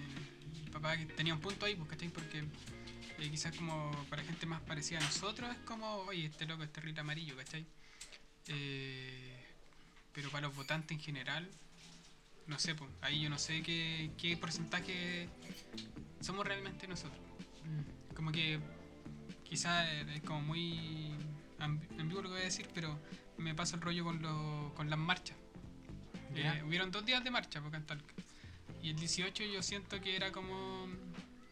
el 0.65 0.69
papá 0.69 0.97
tenía 1.15 1.33
un 1.33 1.39
punto 1.39 1.65
ahí, 1.65 1.77
pues, 1.77 1.89
¿cachai? 1.89 2.09
Porque 2.09 2.39
eh, 2.39 3.29
quizás 3.31 3.55
como 3.55 3.89
para 4.09 4.21
gente 4.23 4.45
más 4.45 4.59
parecida 4.63 4.97
a 4.97 5.01
nosotros 5.01 5.49
es 5.49 5.59
como, 5.59 5.87
oye, 6.09 6.25
este 6.25 6.45
loco 6.45 6.61
es 6.63 6.73
terrible 6.73 6.99
amarillo, 6.99 7.37
¿cachai? 7.37 7.65
Eh, 8.47 9.45
pero 10.11 10.29
para 10.29 10.47
los 10.47 10.55
votantes 10.57 10.91
en 10.91 11.01
general, 11.01 11.49
no 12.47 12.59
sé, 12.59 12.75
pues, 12.75 12.91
ahí 12.99 13.21
yo 13.21 13.29
no 13.29 13.39
sé 13.39 13.63
qué, 13.63 14.11
qué 14.17 14.35
porcentaje 14.35 15.29
somos 16.19 16.45
realmente 16.45 16.85
nosotros. 16.85 17.21
Como 18.13 18.33
que 18.33 18.59
quizás 19.45 19.87
es 19.87 20.21
como 20.23 20.41
muy 20.41 21.13
ambiguo 21.59 22.21
lo 22.21 22.29
que 22.29 22.33
voy 22.35 22.41
a 22.41 22.45
decir, 22.45 22.67
pero 22.73 22.99
me 23.37 23.53
paso 23.55 23.75
el 23.75 23.81
rollo 23.81 24.03
con, 24.03 24.21
lo- 24.21 24.73
con 24.75 24.89
las 24.89 24.99
marchas. 24.99 25.37
Ya. 26.35 26.57
Eh, 26.57 26.63
hubieron 26.63 26.91
dos 26.91 27.05
días 27.05 27.23
de 27.23 27.31
marcha 27.31 27.61
por 27.61 27.71
Talca. 27.71 28.13
Y 28.83 28.89
el 28.91 28.95
18 28.95 29.43
yo 29.45 29.61
siento 29.63 29.99
que 29.99 30.15
era 30.15 30.31
como. 30.31 30.87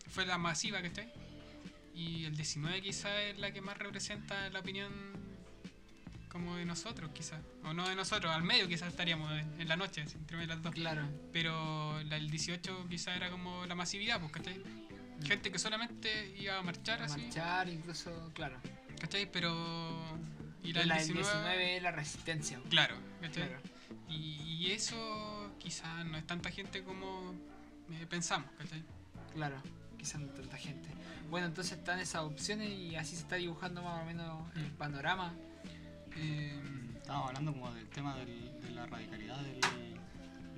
fue 0.10 0.26
la 0.26 0.38
masiva, 0.38 0.82
¿cachai? 0.82 1.12
Y 1.93 2.26
el 2.26 2.36
19 2.36 2.82
quizás 2.82 3.12
es 3.22 3.39
la 3.39 3.52
que 3.52 3.60
más 3.62 3.78
representa 3.78 4.50
la 4.52 4.60
opinión 4.60 4.91
como 6.30 6.56
de 6.58 6.65
nosotros, 6.65 7.10
quizás. 7.13 7.41
O 7.63 7.74
no 7.74 7.88
de 7.89 7.96
nosotros, 7.96 8.32
al 8.32 8.43
medio 8.43 8.67
quizás 8.67 8.89
estaríamos 8.89 9.32
en, 9.32 9.62
en 9.62 9.67
la 9.67 9.76
noche, 9.76 10.02
entre 10.02 10.46
las 10.46 10.62
dos. 10.62 10.74
Claro. 10.76 11.04
Pero 11.34 12.02
la, 12.04 12.17
el 12.17 12.30
18 12.30 12.88
quizás 12.89 13.15
era 13.15 13.32
como 13.32 13.65
la 13.65 13.76
masividad, 13.76 14.20
pues, 14.20 14.32
¿cachai? 14.32 14.62
Gente 15.26 15.52
que 15.52 15.58
solamente 15.58 16.36
iba 16.38 16.60
a 16.60 16.62
marchar 16.62 17.02
así, 17.02 17.22
Marchar, 17.22 17.70
incluso, 17.70 18.32
claro. 18.36 18.60
¿Cachai? 18.99 19.29
Pero. 19.31 19.51
Y 20.63 20.73
la, 20.73 20.86
La, 20.86 20.95
del 20.97 21.07
del 21.07 21.15
19, 21.15 21.23
19 21.23 21.77
es 21.77 21.83
la 21.83 21.91
resistencia. 21.91 22.60
Claro, 22.69 22.95
¿cachai? 23.21 23.47
Claro. 23.47 23.62
Y, 24.10 24.15
y 24.65 24.71
eso 24.71 25.51
quizás 25.60 26.05
no 26.05 26.17
es 26.17 26.25
tanta 26.27 26.49
gente 26.51 26.83
como 26.83 27.33
eh, 27.91 28.05
pensamos, 28.10 28.49
¿cachai? 28.57 28.83
Claro, 29.33 29.62
quizás 29.97 30.19
no 30.21 30.27
tanta 30.27 30.57
gente. 30.57 30.89
Bueno, 31.29 31.47
entonces 31.47 31.77
están 31.77 31.99
esas 31.99 32.21
opciones 32.23 32.69
y 32.69 32.95
así 32.95 33.15
se 33.15 33.21
está 33.21 33.36
dibujando 33.36 33.81
más 33.81 34.01
o 34.01 34.05
menos 34.05 34.43
el 34.55 34.71
Mm. 34.71 34.75
panorama. 34.77 35.33
Eh, 36.15 36.60
Estábamos 36.97 37.27
hablando 37.29 37.53
como 37.53 37.71
del 37.73 37.88
tema 37.89 38.15
del- 38.17 38.60
de 38.62 38.69
la 38.71 38.86
radicalidad 38.86 39.38
del, 39.41 39.62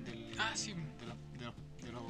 del- 0.04 0.36
Ah, 0.40 0.52
sí. 0.54 0.72
de, 0.74 1.06
los, 1.06 1.16
de 1.38 1.44
los- 1.44 1.82
de 1.82 1.92
los 1.92 2.02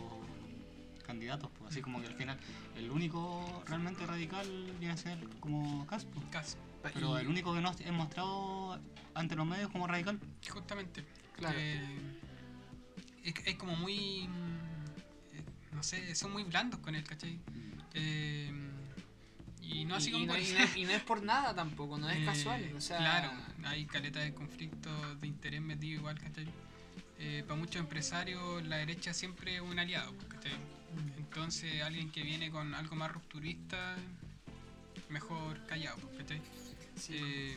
candidatos, 1.11 1.51
pues, 1.59 1.71
así 1.73 1.81
como 1.83 2.01
que 2.01 2.07
al 2.07 2.15
final 2.15 2.39
el 2.77 2.91
único 2.91 3.63
realmente 3.67 4.07
radical 4.07 4.47
viene 4.79 4.95
a 4.95 4.97
ser 4.97 5.19
como 5.41 5.87
Caspo. 5.87 6.23
casi, 6.31 6.57
Pero 6.83 7.19
Y- 7.19 7.23
el 7.23 7.29
único 7.29 7.53
que 7.53 7.61
nos 7.61 7.81
he 7.81 7.91
mostrado 7.93 8.79
ante 9.15 9.35
los 9.37 9.47
medios 9.47 9.71
como 9.71 9.87
radical. 9.87 10.19
justamente. 10.49 11.05
Claro. 11.37 11.59
Eh, 11.59 11.83
es, 13.25 13.35
es 13.45 13.55
como 13.57 13.75
muy. 13.77 14.29
mm, 14.29 15.75
no 15.77 15.83
sé, 15.83 16.15
son 16.15 16.33
muy 16.33 16.45
blandos 16.45 16.81
con 16.81 16.95
él, 16.95 17.05
¿cachai? 17.05 17.39
Eh, 17.95 18.53
y 19.63 19.85
no 19.85 19.95
así 19.97 20.11
y, 20.11 20.13
como 20.13 20.25
y 20.25 20.27
no, 20.27 20.33
por- 20.35 20.43
y 20.43 20.53
no- 20.53 20.77
y 20.77 20.85
no 20.85 20.91
es 20.93 21.03
por 21.03 21.23
nada 21.23 21.55
tampoco, 21.55 21.99
no 21.99 22.09
es 22.09 22.19
Eh, 22.19 22.25
casual. 22.25 22.73
O 22.77 22.81
sea, 22.81 22.99
Claro, 22.99 23.31
hay 23.65 23.85
caleta 23.87 24.21
de 24.21 24.33
conflictos 24.35 25.21
de 25.21 25.27
interés 25.27 25.61
metido 25.61 26.01
igual, 26.01 26.19
¿cachai? 26.19 26.47
Eh, 27.23 27.45
para 27.47 27.59
muchos 27.61 27.77
empresarios 27.77 28.65
la 28.67 28.77
derecha 28.77 29.13
siempre 29.13 29.57
es 29.57 29.61
un 29.61 29.79
aliado, 29.79 30.13
pues, 30.15 30.27
¿cachai? 30.29 30.53
Entonces 31.17 31.83
alguien 31.83 32.11
que 32.11 32.23
viene 32.23 32.51
con 32.51 32.75
algo 32.75 32.97
más 32.97 33.11
rupturista, 33.13 33.97
mejor 35.09 35.65
callado, 35.67 35.99
¿cachai? 36.19 36.41
sí. 36.97 37.15
Eh, 37.17 37.57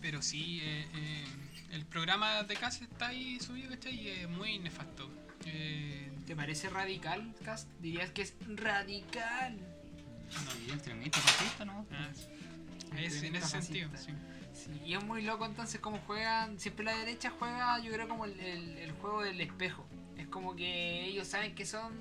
pero 0.00 0.20
sí, 0.22 0.60
eh, 0.62 0.86
eh, 0.94 1.24
el 1.72 1.86
programa 1.86 2.42
de 2.42 2.56
casa 2.56 2.84
está 2.84 3.08
ahí 3.08 3.40
subido, 3.40 3.70
¿cachai? 3.70 3.94
Y 3.98 4.08
es 4.08 4.28
muy 4.28 4.58
nefasto. 4.58 5.10
Eh, 5.46 6.10
¿Te 6.26 6.36
parece 6.36 6.68
radical, 6.70 7.34
Cast? 7.44 7.68
¿Dirías 7.80 8.10
que 8.10 8.22
es 8.22 8.34
radical? 8.46 9.58
Y 10.66 10.72
extremista, 10.72 11.20
fascista, 11.20 11.64
¿no? 11.64 11.86
ah, 11.92 12.08
es, 12.98 13.22
en 13.22 13.36
ese 13.36 13.48
sentido, 13.48 13.90
sí. 13.96 14.12
Sí, 14.54 14.70
y 14.86 14.94
es 14.94 15.02
muy 15.04 15.22
loco 15.22 15.46
entonces 15.46 15.80
cómo 15.80 15.98
juegan, 16.06 16.60
siempre 16.60 16.84
la 16.84 16.96
derecha 16.96 17.30
juega 17.38 17.78
yo 17.80 17.90
creo 17.92 18.06
como 18.08 18.24
el, 18.24 18.38
el- 18.38 18.78
el 18.78 18.92
juego 18.92 19.22
del 19.22 19.40
espejo. 19.40 19.84
Es 20.24 20.30
como 20.30 20.56
que 20.56 21.04
ellos 21.04 21.28
saben 21.28 21.54
que 21.54 21.66
son 21.66 21.92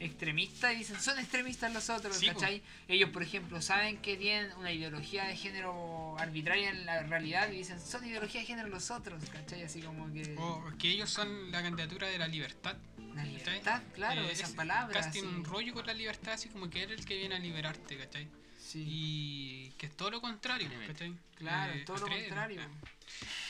extremistas 0.00 0.74
y 0.74 0.78
dicen 0.78 1.00
son 1.00 1.18
extremistas 1.18 1.72
los 1.72 1.88
otros, 1.88 2.16
Sí, 2.16 2.26
po. 2.26 2.34
¿cachai? 2.34 2.62
Ellos, 2.88 3.10
por 3.10 3.22
ejemplo, 3.22 3.62
saben 3.62 3.96
que 3.98 4.16
tienen 4.16 4.52
una 4.58 4.70
ideología 4.72 5.24
de 5.24 5.36
género 5.36 6.16
arbitraria 6.18 6.70
en 6.70 6.84
la 6.84 7.02
realidad 7.04 7.50
y 7.50 7.58
dicen 7.58 7.80
son 7.80 8.04
ideología 8.04 8.40
de 8.40 8.46
género 8.46 8.68
los 8.68 8.90
otros, 8.90 9.22
¿cachai? 9.30 9.62
Así 9.62 9.80
como 9.80 10.12
que 10.12 10.34
O 10.38 10.62
que 10.78 10.90
ellos 10.90 11.08
son 11.10 11.50
la 11.52 11.62
candidatura 11.62 12.08
de 12.08 12.18
la 12.18 12.28
libertad. 12.28 12.76
la 12.98 13.22
¿cachai? 13.22 13.30
libertad, 13.38 13.82
claro, 13.94 14.22
Eh, 14.22 14.32
esas 14.32 14.50
es- 14.50 14.56
palabras. 14.56 15.06
Casi 15.06 15.20
así. 15.20 15.26
un 15.28 15.44
rollo 15.44 15.72
con 15.72 15.86
la 15.86 15.94
libertad, 15.94 16.34
así 16.34 16.48
como 16.50 16.68
que 16.68 16.82
él 16.82 16.90
es 16.92 16.98
el 17.00 17.06
que 17.06 17.16
viene 17.16 17.36
a 17.36 17.38
liberarte, 17.38 17.96
¿cachai? 17.96 18.28
Sí, 18.60 18.84
Y 18.86 19.70
que 19.78 19.86
es 19.86 19.96
todo 19.96 20.10
lo 20.10 20.20
contrario. 20.20 20.68
¿cachai? 20.88 21.14
claro, 21.36 21.72
Eh, 21.72 21.84
todo 21.86 21.98
lo 21.98 22.08
contrario. 22.08 22.60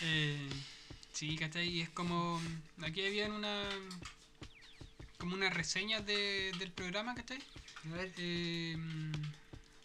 Eh, 0.03 0.49
sí, 1.17 1.37
¿cachai? 1.37 1.69
Y 1.69 1.81
es 1.83 1.91
como. 1.91 2.41
Aquí 2.83 3.05
había 3.07 3.27
una. 3.29 3.63
Como 5.19 5.35
una 5.35 5.49
reseña 5.51 6.01
de, 6.01 6.53
del 6.59 6.71
programa, 6.73 7.15
¿cachai? 7.15 7.39
A 7.91 7.95
ver, 7.95 8.13
Eh, 8.19 8.77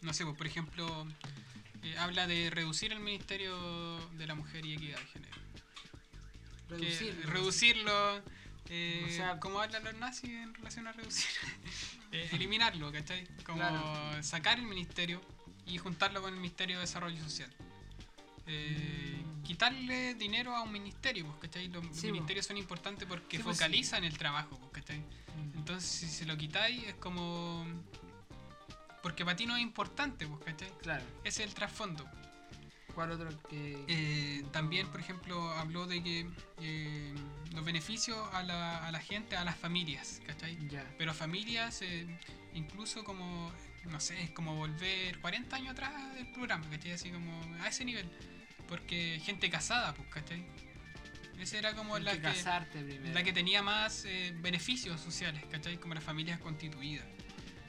no 0.02 0.12
sé, 0.12 0.24
pues, 0.24 0.36
por 0.36 0.46
ejemplo, 0.46 1.06
eh, 1.82 1.96
habla 1.98 2.26
de 2.26 2.50
reducir 2.50 2.92
el 2.92 3.00
Ministerio 3.00 3.98
de 4.18 4.26
la 4.26 4.34
Mujer 4.34 4.64
y 4.66 4.74
Equidad 4.74 4.98
de 4.98 5.06
Género. 5.06 5.36
Que 6.68 6.74
reducirlo. 6.76 7.30
reducirlo. 7.30 8.22
eh, 8.68 9.04
O 9.06 9.10
sea- 9.12 9.38
como 9.40 9.60
hablan 9.60 9.84
los 9.84 9.94
nazis 9.94 10.30
en 10.30 10.54
relación 10.54 10.86
a 10.86 10.92
reducir. 10.92 11.26
Eh, 12.14 12.28
eliminarlo, 12.32 12.92
¿cachai? 12.92 13.26
Como 13.42 13.56
Claro. 13.56 14.22
sacar 14.22 14.58
el 14.58 14.66
ministerio 14.66 15.22
y 15.66 15.78
juntarlo 15.78 16.20
con 16.20 16.34
el 16.34 16.38
Ministerio 16.40 16.76
de 16.76 16.82
Desarrollo 16.82 17.16
Social. 17.24 17.50
Eh. 18.46 19.18
Quitarle 19.44 20.14
dinero 20.14 20.54
a 20.54 20.62
un 20.62 20.70
ministerio, 20.72 21.26
pues, 21.26 21.38
¿cachai? 21.40 21.68
Los 21.68 21.84
Sí, 21.92 22.06
ministerios 22.06 22.46
son 22.46 22.56
importantes 22.56 23.06
porque 23.08 23.36
Sí, 23.38 23.42
pues, 23.42 23.56
sí. 23.56 23.62
focalizan 23.64 24.04
el 24.04 24.16
trabajo, 24.16 24.56
pues, 24.58 24.72
¿cachai? 24.72 24.98
Mm. 25.00 25.58
Entonces, 25.58 25.88
si 25.90 26.06
se 26.08 26.24
lo 26.26 26.36
quitáis, 26.36 26.82
es 26.84 26.94
como. 26.94 27.66
Porque 29.02 29.24
para 29.24 29.36
ti 29.36 29.46
no 29.46 29.56
es 29.56 29.62
importante, 29.62 30.26
pues, 30.28 30.44
¿cachai? 30.44 30.70
Claro, 30.80 31.04
Ese 31.24 31.42
es 31.42 31.48
el 31.48 31.54
trasfondo. 31.54 32.08
¿cuál 32.94 33.10
otro 33.10 33.30
que...? 33.48 33.82
Eh, 33.88 34.44
también, 34.52 34.86
por 34.88 35.00
ejemplo, 35.00 35.50
habló 35.52 35.86
de 35.86 36.02
que 36.02 36.26
eh, 36.60 37.14
los 37.54 37.64
beneficios 37.64 38.18
a 38.34 38.42
la, 38.42 38.86
a 38.86 38.92
la 38.92 39.00
gente, 39.00 39.34
a 39.34 39.44
las 39.44 39.56
familias, 39.56 40.20
¿cachai? 40.26 40.58
ya. 40.68 40.84
Pero 40.98 41.14
familias, 41.14 41.80
incluso 42.52 43.02
como, 43.02 43.50
no 43.90 44.00
sé, 44.00 44.22
es 44.22 44.30
como 44.30 44.54
volver 44.56 45.18
40 45.20 45.56
años 45.56 45.70
atrás 45.72 46.14
del 46.14 46.30
programa, 46.32 46.68
¿cachai? 46.70 46.92
Así 46.92 47.10
como 47.10 47.40
a 47.62 47.68
ese 47.68 47.84
nivel. 47.84 48.08
Porque 48.68 49.20
gente 49.24 49.50
casada, 49.50 49.94
pues, 49.94 50.08
¿cachai? 50.08 50.44
Esa 51.38 51.58
era 51.58 51.74
como 51.74 51.98
la 51.98 52.12
que 52.12 52.20
que, 52.20 53.10
la 53.12 53.22
que 53.24 53.32
tenía 53.32 53.62
más 53.62 54.04
eh, 54.04 54.32
beneficios 54.36 55.00
sociales, 55.00 55.42
¿cachai? 55.50 55.76
Como 55.78 55.94
las 55.94 56.04
familias 56.04 56.38
constituidas. 56.38 57.04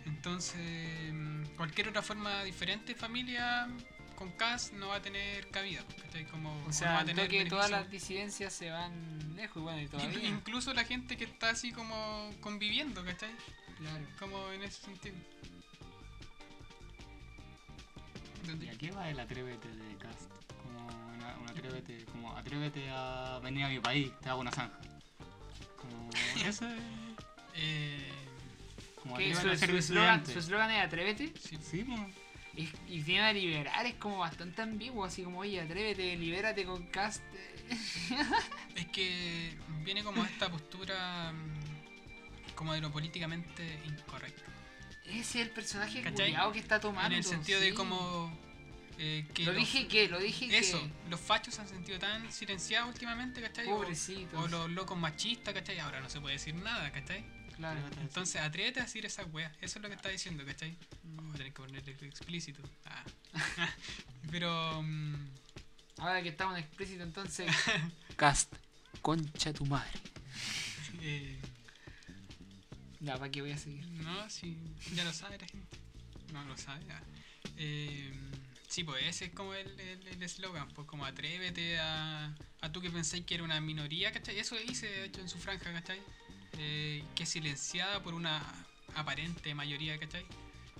Entonces, 0.05 1.11
mm, 1.13 1.45
cualquier 1.55 1.89
otra 1.89 2.01
forma 2.01 2.43
diferente 2.43 2.93
de 2.93 2.99
familia 2.99 3.67
con 4.15 4.31
CAS 4.33 4.73
no 4.73 4.89
va 4.89 4.97
a 4.97 5.01
tener 5.01 5.49
cabida, 5.49 5.81
¿cachai? 6.01 6.25
Como, 6.25 6.51
O 6.63 6.67
no 6.67 6.73
sea, 6.73 6.93
va 6.93 6.99
a 6.99 7.05
tener 7.05 7.25
toque 7.25 7.45
todas 7.45 7.71
las 7.71 7.89
disidencias 7.89 8.53
se 8.53 8.69
van 8.69 9.35
lejos 9.35 9.63
bueno, 9.63 9.79
y 9.79 9.83
In- 9.83 9.89
todavía. 9.89 10.27
Incluso 10.29 10.73
la 10.73 10.83
gente 10.83 11.17
que 11.17 11.23
está 11.23 11.49
así 11.49 11.71
como 11.71 12.29
conviviendo, 12.41 13.03
¿cachai? 13.03 13.31
Claro. 13.79 14.05
Como 14.19 14.51
en 14.51 14.63
ese 14.63 14.83
sentido. 14.83 15.15
¿Y 18.61 18.67
a 18.69 18.77
qué 18.77 18.91
va 18.91 19.09
el 19.09 19.19
atrévete 19.19 19.67
de 19.67 19.97
Cast? 19.97 20.29
Como 20.61 20.85
una, 21.15 21.35
un 21.37 21.49
atrévete, 21.49 22.05
como 22.05 22.35
atrévete 22.35 22.89
a 22.91 23.39
venir 23.43 23.63
a 23.65 23.69
mi 23.69 23.79
país, 23.79 24.11
te 24.21 24.29
hago 24.29 24.41
una 24.41 24.51
zanja. 24.51 24.77
Como 25.77 26.09
eso 26.45 26.67
es. 26.67 26.81
Eh, 27.55 28.11
Como 29.01 29.15
Su 29.17 29.21
a 29.49 29.55
ser 29.55 29.69
su 29.69 29.77
eslogan 29.77 29.77
estudiante. 29.77 30.33
su 30.33 30.39
eslogan 30.39 30.71
es 30.71 30.83
atrévete. 30.85 31.33
sí, 31.39 31.57
Sí, 31.61 31.83
pues. 31.83 31.99
Y, 32.55 32.69
y 32.87 33.01
tiene 33.01 33.21
a 33.21 33.33
liberar, 33.33 33.83
es 33.87 33.95
como 33.95 34.19
bastante 34.19 34.61
ambiguo, 34.61 35.05
así 35.05 35.23
como, 35.23 35.39
oye, 35.39 35.59
atrévete, 35.59 36.15
libérate 36.15 36.65
con 36.65 36.85
cast. 36.87 37.23
es 38.75 38.85
que 38.89 39.57
viene 39.83 40.03
como 40.03 40.23
esta 40.23 40.51
postura 40.51 41.31
mm, 41.33 42.53
como 42.55 42.73
de 42.73 42.81
lo 42.81 42.91
políticamente 42.91 43.79
incorrecto. 43.85 44.43
Ese 45.05 45.19
es 45.19 45.35
el 45.47 45.49
personaje 45.49 46.01
culiao 46.03 46.51
que 46.51 46.59
está 46.59 46.79
tomando. 46.79 47.11
en 47.11 47.17
el 47.19 47.23
sentido 47.23 47.59
de 47.59 47.73
como 47.73 48.35
eh, 48.97 49.27
que 49.33 49.43
Lo 49.43 49.51
los- 49.53 49.59
dije 49.61 49.87
que, 49.87 50.07
lo 50.07 50.19
dije 50.19 50.57
eso, 50.57 50.79
que. 50.81 51.09
los 51.09 51.19
fachos 51.19 51.55
se 51.55 51.61
han 51.61 51.67
sentido 51.67 51.99
tan 51.99 52.31
silenciados 52.31 52.89
últimamente, 52.89 53.41
¿cachai? 53.41 53.67
O- 53.67 53.77
Pobrecitos. 53.77 54.33
O, 54.43 54.47
los 54.47 54.69
locos 54.69 54.97
machistas, 54.97 55.53
¿cachai? 55.53 55.79
Ahora 55.79 55.99
no 55.99 56.09
se 56.09 56.21
puede 56.21 56.35
decir 56.35 56.55
nada, 56.55 56.91
¿cachai? 56.91 57.23
Claro. 57.57 57.79
Entonces 58.01 58.41
atrévete 58.41 58.79
a 58.79 58.83
decir 58.83 59.05
esa 59.05 59.23
wea, 59.25 59.51
eso 59.61 59.77
es 59.77 59.83
lo 59.83 59.89
que 59.89 59.95
está 59.95 60.09
diciendo, 60.09 60.43
¿cachai? 60.45 60.71
Mm. 61.03 61.15
Vamos 61.17 61.35
a 61.35 61.37
tener 61.37 61.53
que 61.53 61.61
ponerle 61.61 61.91
explícito. 62.07 62.61
Ah. 62.85 63.03
Pero 64.31 64.81
mm, 64.81 65.15
Ahora 65.99 66.23
que 66.23 66.29
estamos 66.29 66.57
en 66.57 66.63
explícito, 66.63 67.03
entonces. 67.03 67.47
cast, 68.15 68.51
concha 69.01 69.53
tu 69.53 69.65
madre. 69.65 69.91
eh, 71.01 71.39
Ya, 73.03 73.17
¿para 73.17 73.29
qué 73.31 73.41
voy 73.41 73.51
a 73.51 73.57
seguir? 73.57 73.85
No, 73.87 74.29
sí, 74.29 74.57
ya 74.95 75.03
lo 75.03 75.11
sabe 75.13 75.37
la 75.37 75.47
gente. 75.47 75.77
No 76.31 76.43
lo 76.45 76.57
sabe. 76.57 76.83
ah. 76.91 77.01
Eh, 77.57 78.11
sí, 78.67 78.83
pues 78.83 79.03
ese 79.05 79.25
es 79.25 79.31
como 79.33 79.53
el 79.53 79.67
el- 79.79 80.07
el 80.07 80.23
eslogan, 80.23 80.67
pues 80.69 80.87
como 80.87 81.05
atrévete 81.05 81.79
a, 81.79 82.33
a 82.61 82.71
tú 82.71 82.81
que 82.81 82.89
pensáis 82.89 83.25
que 83.25 83.35
era 83.35 83.43
una 83.43 83.59
minoría, 83.59 84.11
¿cachai? 84.11 84.39
Eso 84.39 84.55
hice 84.59 84.87
de 84.87 85.05
hecho 85.05 85.21
en 85.21 85.29
su 85.29 85.37
franja, 85.37 85.71
¿cachai? 85.73 86.01
Eh, 86.57 87.03
que 87.15 87.23
es 87.23 87.29
silenciada 87.29 88.01
por 88.01 88.13
una 88.13 88.41
aparente 88.95 89.53
mayoría, 89.53 89.99
¿cachai? 89.99 90.25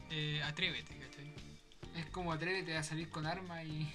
Eh, 0.09 0.41
atrévete, 0.43 0.95
¿cachai? 0.97 1.33
Es 1.95 2.05
como 2.07 2.31
atrévete 2.31 2.77
a 2.77 2.83
salir 2.83 3.09
con 3.09 3.25
armas 3.25 3.65
y. 3.65 3.87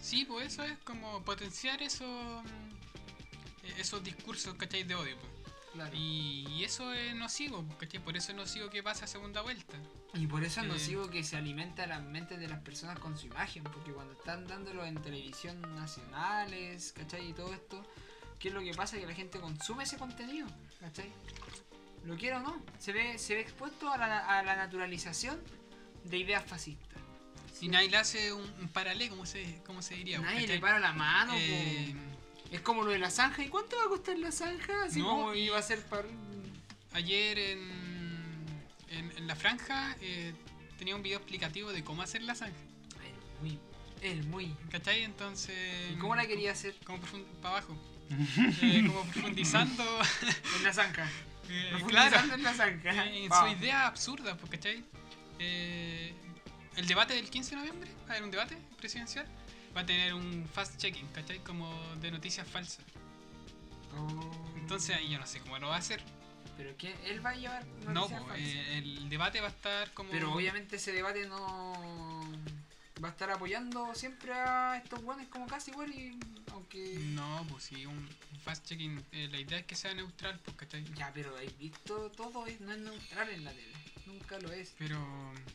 Sí, 0.00 0.24
pues 0.24 0.52
eso 0.54 0.64
es 0.64 0.76
como 0.84 1.22
potenciar 1.24 1.80
esos, 1.82 2.42
mm, 2.44 3.78
esos 3.78 4.02
discursos, 4.02 4.54
¿cachai? 4.54 4.84
De 4.84 4.94
odio, 4.94 5.16
pues. 5.18 5.32
Claro. 5.72 5.96
Y, 5.96 6.46
y 6.50 6.64
eso 6.64 6.92
es 6.92 7.14
nocivo, 7.14 7.64
¿cachai? 7.78 7.98
Por 8.00 8.16
eso 8.16 8.32
es 8.32 8.36
nocivo 8.36 8.68
que 8.68 8.82
pase 8.82 9.04
a 9.04 9.06
segunda 9.06 9.40
vuelta. 9.40 9.76
Y 10.14 10.26
por 10.26 10.44
eso 10.44 10.60
es 10.60 10.66
Eh. 10.66 10.68
nocivo 10.68 11.08
que 11.08 11.24
se 11.24 11.36
alimenta 11.36 11.86
las 11.86 12.02
mentes 12.02 12.38
de 12.38 12.46
las 12.48 12.60
personas 12.60 12.98
con 12.98 13.16
su 13.16 13.26
imagen, 13.26 13.64
porque 13.64 13.90
cuando 13.92 14.12
están 14.12 14.46
dándolo 14.46 14.84
en 14.84 15.00
televisión 15.00 15.60
nacionales, 15.74 16.92
¿cachai? 16.92 17.30
Y 17.30 17.32
todo 17.32 17.52
esto, 17.54 17.82
¿qué 18.38 18.48
es 18.48 18.54
lo 18.54 18.60
que 18.60 18.74
pasa? 18.74 18.98
Que 18.98 19.06
la 19.06 19.14
gente 19.14 19.40
consume 19.40 19.84
ese 19.84 19.96
contenido, 19.96 20.46
¿cachai? 20.80 21.10
Lo 22.04 22.16
quiero 22.16 22.38
o 22.38 22.40
no, 22.40 22.60
se 22.78 22.92
ve, 22.92 23.16
se 23.18 23.34
ve 23.34 23.40
expuesto 23.40 23.90
a 23.90 23.96
la, 23.96 24.18
a 24.38 24.42
la 24.42 24.56
naturalización 24.56 25.40
de 26.04 26.18
ideas 26.18 26.44
fascistas. 26.44 26.98
Y 27.60 27.68
nadie 27.68 27.88
le 27.90 27.96
hace 27.96 28.32
un, 28.32 28.42
un 28.60 28.68
paralelo, 28.68 29.10
¿cómo 29.12 29.24
se, 29.24 29.62
cómo 29.64 29.82
se 29.82 29.94
diría? 29.94 30.18
Nadie 30.18 30.40
¿cachai? 30.42 30.56
le 30.56 30.60
para 30.60 30.80
la 30.80 30.92
mano, 30.92 31.32
Eh, 31.36 31.94
po. 31.94 32.11
Es 32.52 32.60
como 32.60 32.82
lo 32.82 32.90
de 32.92 32.98
la 32.98 33.10
zanja. 33.10 33.42
¿Y 33.42 33.48
cuánto 33.48 33.76
va 33.76 33.84
a 33.84 33.88
costar 33.88 34.18
la 34.18 34.30
zanja? 34.32 34.84
Así 34.84 34.98
No, 35.00 35.08
como 35.08 35.34
y- 35.34 35.48
a 35.50 35.62
ser 35.62 35.80
para... 35.86 36.04
ayer 36.92 37.38
en, 37.38 37.60
en, 38.90 39.12
en 39.16 39.26
la 39.26 39.34
franja 39.36 39.96
eh, 40.00 40.32
tenía 40.78 40.94
un 40.96 41.02
video 41.02 41.18
explicativo 41.18 41.72
de 41.72 41.82
cómo 41.82 42.02
hacer 42.02 42.22
la 42.22 42.34
zanja. 42.34 42.56
Muy, 43.40 43.58
él, 44.02 44.22
muy... 44.26 44.54
¿Cachai? 44.70 45.02
Entonces. 45.04 45.56
¿Y 45.92 45.96
cómo 45.98 46.14
la 46.14 46.26
quería 46.26 46.52
hacer? 46.52 46.74
Como 46.84 47.00
para 47.40 47.56
abajo. 47.56 47.76
Eh, 48.62 48.84
como 48.86 49.02
profundizando. 49.12 49.82
En 50.58 50.62
la 50.64 50.72
zanja. 50.72 51.08
eh, 51.48 51.68
Profundizando 51.70 52.18
claro. 52.18 52.34
en 52.34 52.42
la 52.42 52.54
zanja. 52.54 53.06
En 53.06 53.28
Pa. 53.28 53.40
su 53.40 53.56
idea 53.58 53.86
absurda, 53.86 54.36
pues, 54.36 54.50
¿cachai? 54.52 54.84
Eh, 55.38 56.12
el 56.76 56.86
debate 56.86 57.14
del 57.14 57.28
15 57.30 57.50
de 57.50 57.56
noviembre, 57.56 57.90
va 58.02 58.08
a 58.08 58.10
haber 58.12 58.22
un 58.24 58.30
debate 58.30 58.56
presidencial, 58.78 59.26
va 59.76 59.82
a 59.82 59.86
tener 59.86 60.14
un 60.14 60.46
fast-checking, 60.52 61.08
¿cachai? 61.08 61.38
Como 61.40 61.72
de 61.96 62.10
noticias 62.10 62.46
falsas. 62.48 62.84
Oh. 63.94 64.48
Entonces 64.56 64.96
ahí 64.96 65.08
yo 65.10 65.18
no 65.18 65.26
sé 65.26 65.40
cómo 65.40 65.58
lo 65.58 65.68
va 65.68 65.76
a 65.76 65.78
hacer. 65.78 66.02
¿Pero 66.56 66.76
qué? 66.76 66.94
¿Él 67.04 67.24
va 67.24 67.30
a 67.30 67.34
llevar 67.34 67.64
No, 67.86 67.92
noticias 67.94 68.22
falsas? 68.22 68.38
eh, 68.38 68.78
el 68.78 69.08
debate 69.08 69.40
va 69.40 69.48
a 69.48 69.50
estar 69.50 69.92
como. 69.94 70.10
Pero 70.10 70.32
obviamente 70.32 70.76
ese 70.76 70.92
debate 70.92 71.26
no 71.26 72.22
va 73.02 73.08
a 73.08 73.10
estar 73.10 73.30
apoyando 73.30 73.94
siempre 73.94 74.32
a 74.32 74.76
estos 74.76 75.02
buenos 75.02 75.26
como 75.28 75.46
casi 75.46 75.70
igual 75.72 75.90
y 75.92 76.18
aunque 76.52 76.94
No, 77.14 77.44
pues 77.50 77.64
sí, 77.64 77.84
un, 77.86 77.96
un 77.96 78.40
fast-checking. 78.44 79.02
eh, 79.12 79.28
la 79.30 79.38
idea 79.40 79.58
es 79.58 79.64
que 79.66 79.74
sea 79.74 79.92
neutral, 79.94 80.38
pues, 80.44 80.56
¿cachai? 80.56 80.84
ya 80.94 81.10
pero 81.12 81.36
he 81.38 81.46
visto 81.48 82.10
todo 82.12 82.46
es, 82.46 82.60
no 82.60 82.72
es 82.72 82.78
neutral 82.78 83.28
en 83.30 83.44
la 83.44 83.50
tele 83.52 83.71
nunca 84.12 84.38
lo 84.38 84.52
es 84.52 84.74
Pero. 84.78 84.98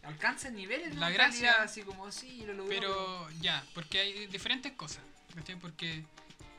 alcanza 0.04 0.50
niveles 0.50 0.90
de 0.94 1.00
La 1.00 1.10
gracia- 1.10 1.62
así 1.62 1.82
como 1.84 2.12
sí 2.12 2.44
lo 2.46 2.54
logró 2.54 2.70
Pero 2.70 3.30
ya, 3.42 3.64
porque 3.74 4.00
hay 4.00 4.28
diferentes 4.28 4.72
cosas, 4.74 5.04
¿cachai? 5.36 5.56
Porque 5.58 6.04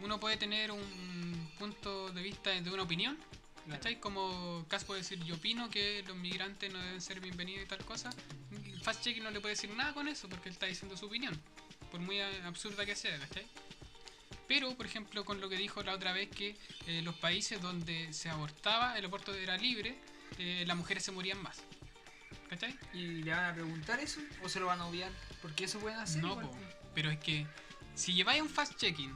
uno 0.01 0.19
puede 0.21 0.37
tener 0.37 0.71
un 0.71 1.51
punto 1.59 2.11
de 2.11 2.23
vista 2.23 2.51
de 2.51 2.71
una 2.71 2.83
opinión, 2.85 3.17
Claro. 3.65 3.81
¿cachai? 3.83 4.01
Como 4.01 4.65
Cas 4.69 4.85
puede 4.85 5.01
decir, 5.03 5.23
yo 5.25 5.35
opino 5.35 5.69
que 5.71 6.03
los 6.07 6.17
migrantes 6.17 6.73
no 6.73 6.79
deben 6.79 7.01
ser 7.01 7.21
bienvenidos 7.21 7.65
y 7.65 7.67
tal 7.67 7.85
cosa. 7.85 8.11
Fast 8.83 9.03
Checking 9.05 9.23
no 9.25 9.31
le 9.31 9.41
puede 9.41 9.55
decir 9.55 9.71
nada 9.71 9.93
con 9.93 10.09
eso 10.09 10.29
porque 10.29 10.49
él 10.49 10.55
está 10.55 10.67
diciendo 10.67 10.97
su 10.97 11.07
opinión, 11.07 11.39
por 11.91 12.01
muy 12.01 12.21
a- 12.21 12.47
absurda 12.47 12.87
que 12.87 12.95
sea, 12.97 13.19
¿cachai? 13.19 13.47
Pero, 14.47 14.75
por 14.77 14.87
ejemplo, 14.87 15.25
con 15.27 15.41
lo 15.43 15.49
que 15.51 15.57
dijo 15.57 15.83
la 15.83 15.93
otra 15.95 16.13
vez 16.13 16.31
que 16.31 16.57
eh, 16.87 17.03
los 17.03 17.15
países 17.17 17.61
donde 17.61 18.13
se 18.15 18.31
abortaba, 18.31 18.97
el 18.99 19.05
aborto 19.05 19.35
era 19.35 19.59
libre, 19.59 19.99
eh, 20.39 20.65
las 20.67 20.75
mujeres 20.77 21.05
se 21.05 21.13
morían 21.13 21.43
más. 21.43 21.59
¿Cachai? 22.49 22.79
¿Y 22.95 23.23
le 23.23 23.31
van 23.33 23.45
a 23.45 23.55
preguntar 23.55 24.01
eso? 24.01 24.21
¿O 24.43 24.49
se 24.49 24.59
lo 24.61 24.67
van 24.67 24.81
a 24.81 24.87
obviar? 24.87 25.11
Porque 25.43 25.65
eso 25.65 25.79
pueden 25.79 25.99
hacer. 25.99 26.23
No, 26.23 26.41
po. 26.41 26.51
pero 26.95 27.11
es 27.11 27.19
que 27.19 27.47
si 27.95 28.13
lleváis 28.15 28.41
un 28.43 28.49
fast-checking, 28.49 29.13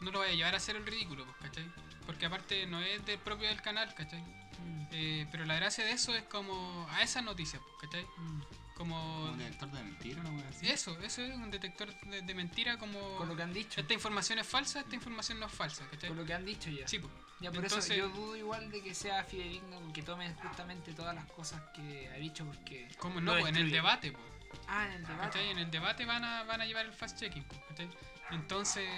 no 0.00 0.10
lo 0.10 0.18
vais 0.20 0.32
a 0.32 0.36
llevar 0.36 0.54
a 0.54 0.58
hacer 0.58 0.76
el 0.76 0.84
ridículo, 0.86 1.24
pues, 1.24 1.36
¿cachai? 1.50 1.64
Porque 2.06 2.26
aparte 2.26 2.66
no 2.66 2.80
es 2.80 3.04
del 3.06 3.18
propio 3.18 3.48
del 3.48 3.60
canal, 3.62 3.92
¿cachai? 3.94 4.20
Mm, 4.20 4.86
Eh, 4.92 5.26
pero 5.30 5.44
la 5.44 5.54
gracia 5.56 5.84
de 5.84 5.92
eso 5.92 6.14
es 6.14 6.22
como 6.24 6.86
a 6.90 7.02
esas 7.02 7.22
noticias, 7.24 7.60
pues, 7.62 7.90
¿cachai? 7.90 8.04
mm. 8.18 8.42
Como... 8.78 9.24
Un 9.24 9.38
detector 9.38 9.70
de 9.72 9.82
mentira, 9.82 10.22
así. 10.48 10.68
Eso, 10.68 10.96
eso 11.02 11.20
es 11.22 11.34
un 11.34 11.50
detector 11.50 11.92
de, 12.02 12.22
de 12.22 12.34
mentira 12.34 12.78
como... 12.78 13.16
Con 13.16 13.28
lo 13.28 13.34
que 13.36 13.42
han 13.42 13.52
dicho. 13.52 13.80
Esta 13.80 13.92
información 13.92 14.38
es 14.38 14.46
falsa, 14.46 14.80
esta 14.80 14.94
información 14.94 15.40
no 15.40 15.46
es 15.46 15.52
falsa, 15.52 15.84
¿cachai? 15.90 16.08
Con 16.08 16.16
lo 16.16 16.24
que 16.24 16.32
han 16.32 16.44
dicho 16.44 16.70
ya. 16.70 16.86
Sí, 16.86 17.00
pues. 17.00 17.12
Ya 17.40 17.50
por 17.50 17.62
Entonces- 17.64 17.90
eso 17.90 17.94
yo 17.94 18.08
dudo 18.08 18.36
igual 18.36 18.70
de 18.70 18.80
que 18.82 18.94
sea 18.94 19.22
fidedigno 19.24 19.92
que 19.92 20.02
tomen 20.02 20.32
justamente 20.36 20.92
todas 20.94 21.14
las 21.14 21.26
cosas 21.32 21.60
que 21.74 22.08
ha 22.08 22.14
dicho 22.16 22.44
porque. 22.46 22.88
¿Cómo 22.98 23.20
no? 23.20 23.32
Pues 23.32 23.46
en 23.46 23.56
el 23.56 23.70
debate, 23.70 24.12
pues. 24.12 24.24
Ah, 24.68 24.86
en 24.86 24.92
el 24.92 25.02
debate. 25.06 25.22
¿Cachai? 25.26 25.48
En 25.50 25.58
el 25.58 25.70
debate 25.70 26.04
van 26.04 26.24
a, 26.24 26.44
van 26.44 26.60
a 26.60 26.64
llevar 26.66 26.86
el 26.86 26.92
fast-checking, 26.92 27.44
¿cachai? 27.68 27.88
Entonces, 28.30 28.88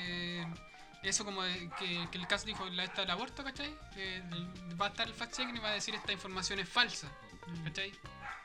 eso 1.03 1.25
como 1.25 1.43
de 1.43 1.71
que, 1.79 2.07
que 2.11 2.19
el 2.19 2.27
caso 2.27 2.47
dijo 2.47 2.67
la 2.71 2.85
esta 2.85 3.01
del 3.03 3.11
aborto, 3.11 3.43
¿cachai? 3.45 3.75
Eh, 3.97 4.23
va 4.81 4.87
a 4.87 4.89
estar 4.91 5.07
el 5.07 5.15
fact-checking 5.15 5.57
y 5.57 5.59
va 5.59 5.69
a 5.69 5.73
decir 5.73 5.95
esta 5.95 6.13
información 6.13 6.59
es 6.61 6.69
falsa, 6.69 7.09
Mm. 7.47 7.67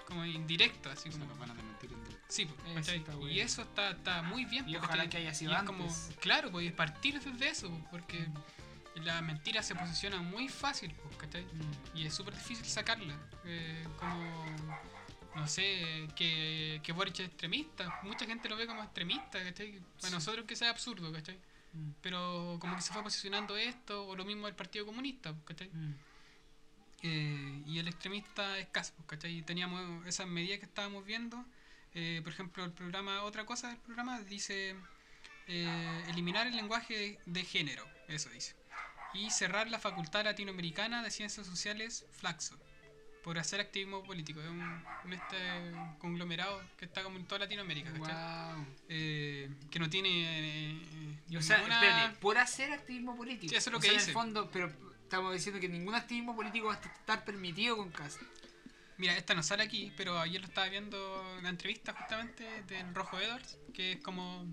Como 0.07 0.25
indirecto, 0.25 0.89
así 0.89 1.09
como... 1.09 1.25
nos 1.25 1.37
van 1.39 1.51
a 1.51 1.53
mentir 1.55 1.91
en 1.91 2.03
directo. 2.03 2.25
Sí, 2.29 2.45
pues. 2.45 2.89
Y 3.31 3.39
eso 3.39 3.61
está, 3.63 3.91
está 3.91 4.21
muy 4.21 4.45
bien. 4.45 4.67
Y 4.67 4.73
pues, 4.73 4.83
ojalá 4.83 5.09
que 5.09 5.17
haya 5.17 5.33
sido 5.33 5.51
Y 5.51 5.55
es 5.55 5.63
como, 5.63 5.83
antes. 5.83 6.09
claro, 6.19 6.51
pues 6.51 6.71
partir 6.73 7.19
desde 7.19 7.49
eso, 7.49 7.69
pues, 7.69 7.83
porque 7.91 8.27
la 9.03 9.21
mentira 9.21 9.61
se 9.63 9.75
posiciona 9.75 10.21
muy 10.21 10.47
fácil, 10.47 10.93
pues, 11.03 11.15
¿cachai? 11.17 11.43
Mm. 11.45 11.97
Y 11.97 12.05
es 12.05 12.13
súper 12.13 12.33
difícil 12.35 12.65
sacarla. 12.65 13.15
eh, 13.45 13.87
como, 13.99 14.45
no 15.35 15.47
sé, 15.47 16.07
que, 16.15 16.79
que 16.83 16.91
Boric 16.93 17.19
es 17.19 17.27
extremista. 17.27 17.99
Mucha 18.03 18.25
gente 18.25 18.47
lo 18.49 18.55
ve 18.55 18.65
como 18.67 18.83
extremista, 18.83 19.43
¿cachai? 19.43 19.79
Para 19.97 20.07
Sí. 20.09 20.13
nosotros 20.13 20.45
que 20.45 20.55
sea 20.55 20.69
absurdo, 20.69 21.11
¿cachai? 21.11 21.37
Mm. 21.73 21.89
Pero 22.01 22.57
como 22.59 22.75
que 22.75 22.81
se 22.81 22.93
fue 22.93 23.03
posicionando 23.03 23.57
esto, 23.57 24.07
o 24.07 24.15
lo 24.15 24.23
mismo 24.25 24.47
el 24.47 24.55
Partido 24.55 24.85
Comunista, 24.85 25.35
¿cachai? 25.45 25.67
Mm. 25.69 25.95
Eh, 27.07 27.63
y 27.67 27.77
el 27.79 27.87
extremista 27.87 28.57
escaso, 28.57 28.93
pues, 28.95 29.07
¿cachai? 29.07 29.37
Y 29.37 29.41
teníamos 29.43 30.05
esas 30.07 30.27
medidas 30.27 30.59
que 30.59 30.65
estábamos 30.65 31.05
viendo. 31.05 31.37
eh, 31.93 32.19
por 32.23 32.33
ejemplo, 32.33 32.63
el 32.65 32.71
programa, 32.71 33.21
otra 33.23 33.45
cosa 33.45 33.67
del 33.69 33.77
programa 33.77 34.19
dice 34.21 34.75
eh, 35.47 36.03
eliminar 36.09 36.47
el 36.47 36.55
lenguaje 36.55 36.93
de, 36.97 37.19
de 37.25 37.43
género, 37.45 37.85
eso 38.07 38.29
dice. 38.29 38.55
Y 39.13 39.29
cerrar 39.29 39.69
la 39.69 39.79
Facultad 39.79 40.25
Latinoamericana 40.25 41.01
de 41.03 41.09
Ciencias 41.11 41.45
Sociales, 41.47 42.05
Flaxo, 42.19 42.57
por 43.23 43.37
hacer 43.39 43.59
activismo 43.61 44.03
político. 44.03 44.41
Es 44.41 44.49
un, 44.49 44.61
un 45.05 45.13
este 45.13 45.37
conglomerado 45.99 46.61
que 46.77 46.85
está 46.85 47.01
como 47.03 47.17
en 47.17 47.25
toda 47.25 47.39
Latinoamérica, 47.39 47.91
¿cachai? 47.93 48.55
Wow. 48.55 48.65
Eh, 48.89 49.49
que 49.71 49.79
no 49.79 49.89
tiene. 49.89 50.09
eh, 50.11 51.37
o 51.37 51.41
sea, 51.41 51.57
espérate, 51.61 52.17
por 52.19 52.37
hacer 52.37 52.71
activismo 52.73 53.15
político. 53.15 53.49
Sí, 53.51 53.55
eso 53.55 53.69
es 53.69 53.71
lo 53.71 53.77
O 53.77 53.81
que 53.81 53.87
sea, 53.87 53.93
dice. 53.97 54.11
En 54.11 54.17
el 54.17 54.21
fondo, 54.21 54.49
pero 54.51 54.94
estamos 55.15 55.33
diciendo 55.33 55.61
que 55.61 55.69
ningún 55.69 55.95
activismo 55.95 56.35
político 56.35 56.67
va 56.67 56.73
a 56.73 56.79
estar 56.81 57.23
permitido 57.23 57.77
con 57.77 57.89
CAST. 57.89 58.19
Mira, 58.97 59.15
esta 59.17 59.33
no 59.33 59.43
sale 59.43 59.63
aquí, 59.63 59.93
pero 59.95 60.19
ayer 60.19 60.41
lo 60.41 60.47
estaba 60.47 60.67
viendo 60.67 60.97
en 61.37 61.43
la 61.43 61.49
entrevista 61.49 61.93
justamente 61.93 62.43
del 62.63 62.93
Rojo 62.93 63.17
Edwards, 63.19 63.57
que 63.73 63.93
es 63.93 64.01
como... 64.01 64.45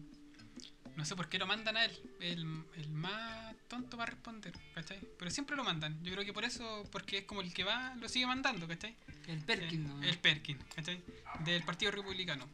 No 0.94 1.04
sé 1.04 1.16
por 1.16 1.28
qué 1.28 1.38
lo 1.38 1.46
mandan 1.46 1.76
a 1.78 1.84
él, 1.86 1.92
el, 2.20 2.64
el 2.76 2.88
más 2.90 3.54
tonto 3.66 3.96
para 3.96 4.10
responder, 4.12 4.52
¿cachai? 4.74 5.00
Pero 5.18 5.30
siempre 5.30 5.56
lo 5.56 5.64
mandan, 5.64 5.98
yo 6.04 6.12
creo 6.12 6.24
que 6.24 6.32
por 6.34 6.44
eso, 6.44 6.84
porque 6.92 7.18
es 7.18 7.24
como 7.24 7.40
el 7.40 7.52
que 7.54 7.64
va, 7.64 7.94
lo 7.96 8.08
sigue 8.10 8.26
mandando, 8.26 8.68
¿cachai? 8.68 8.94
El 9.26 9.40
Perkin, 9.40 9.84
Eh, 9.84 9.88
¿no? 9.88 10.02
El 10.02 10.18
Perkin, 10.18 10.58
¿cachai? 10.76 11.02
Del 11.44 11.62
Partido 11.64 11.90
Republicano. 11.92 12.46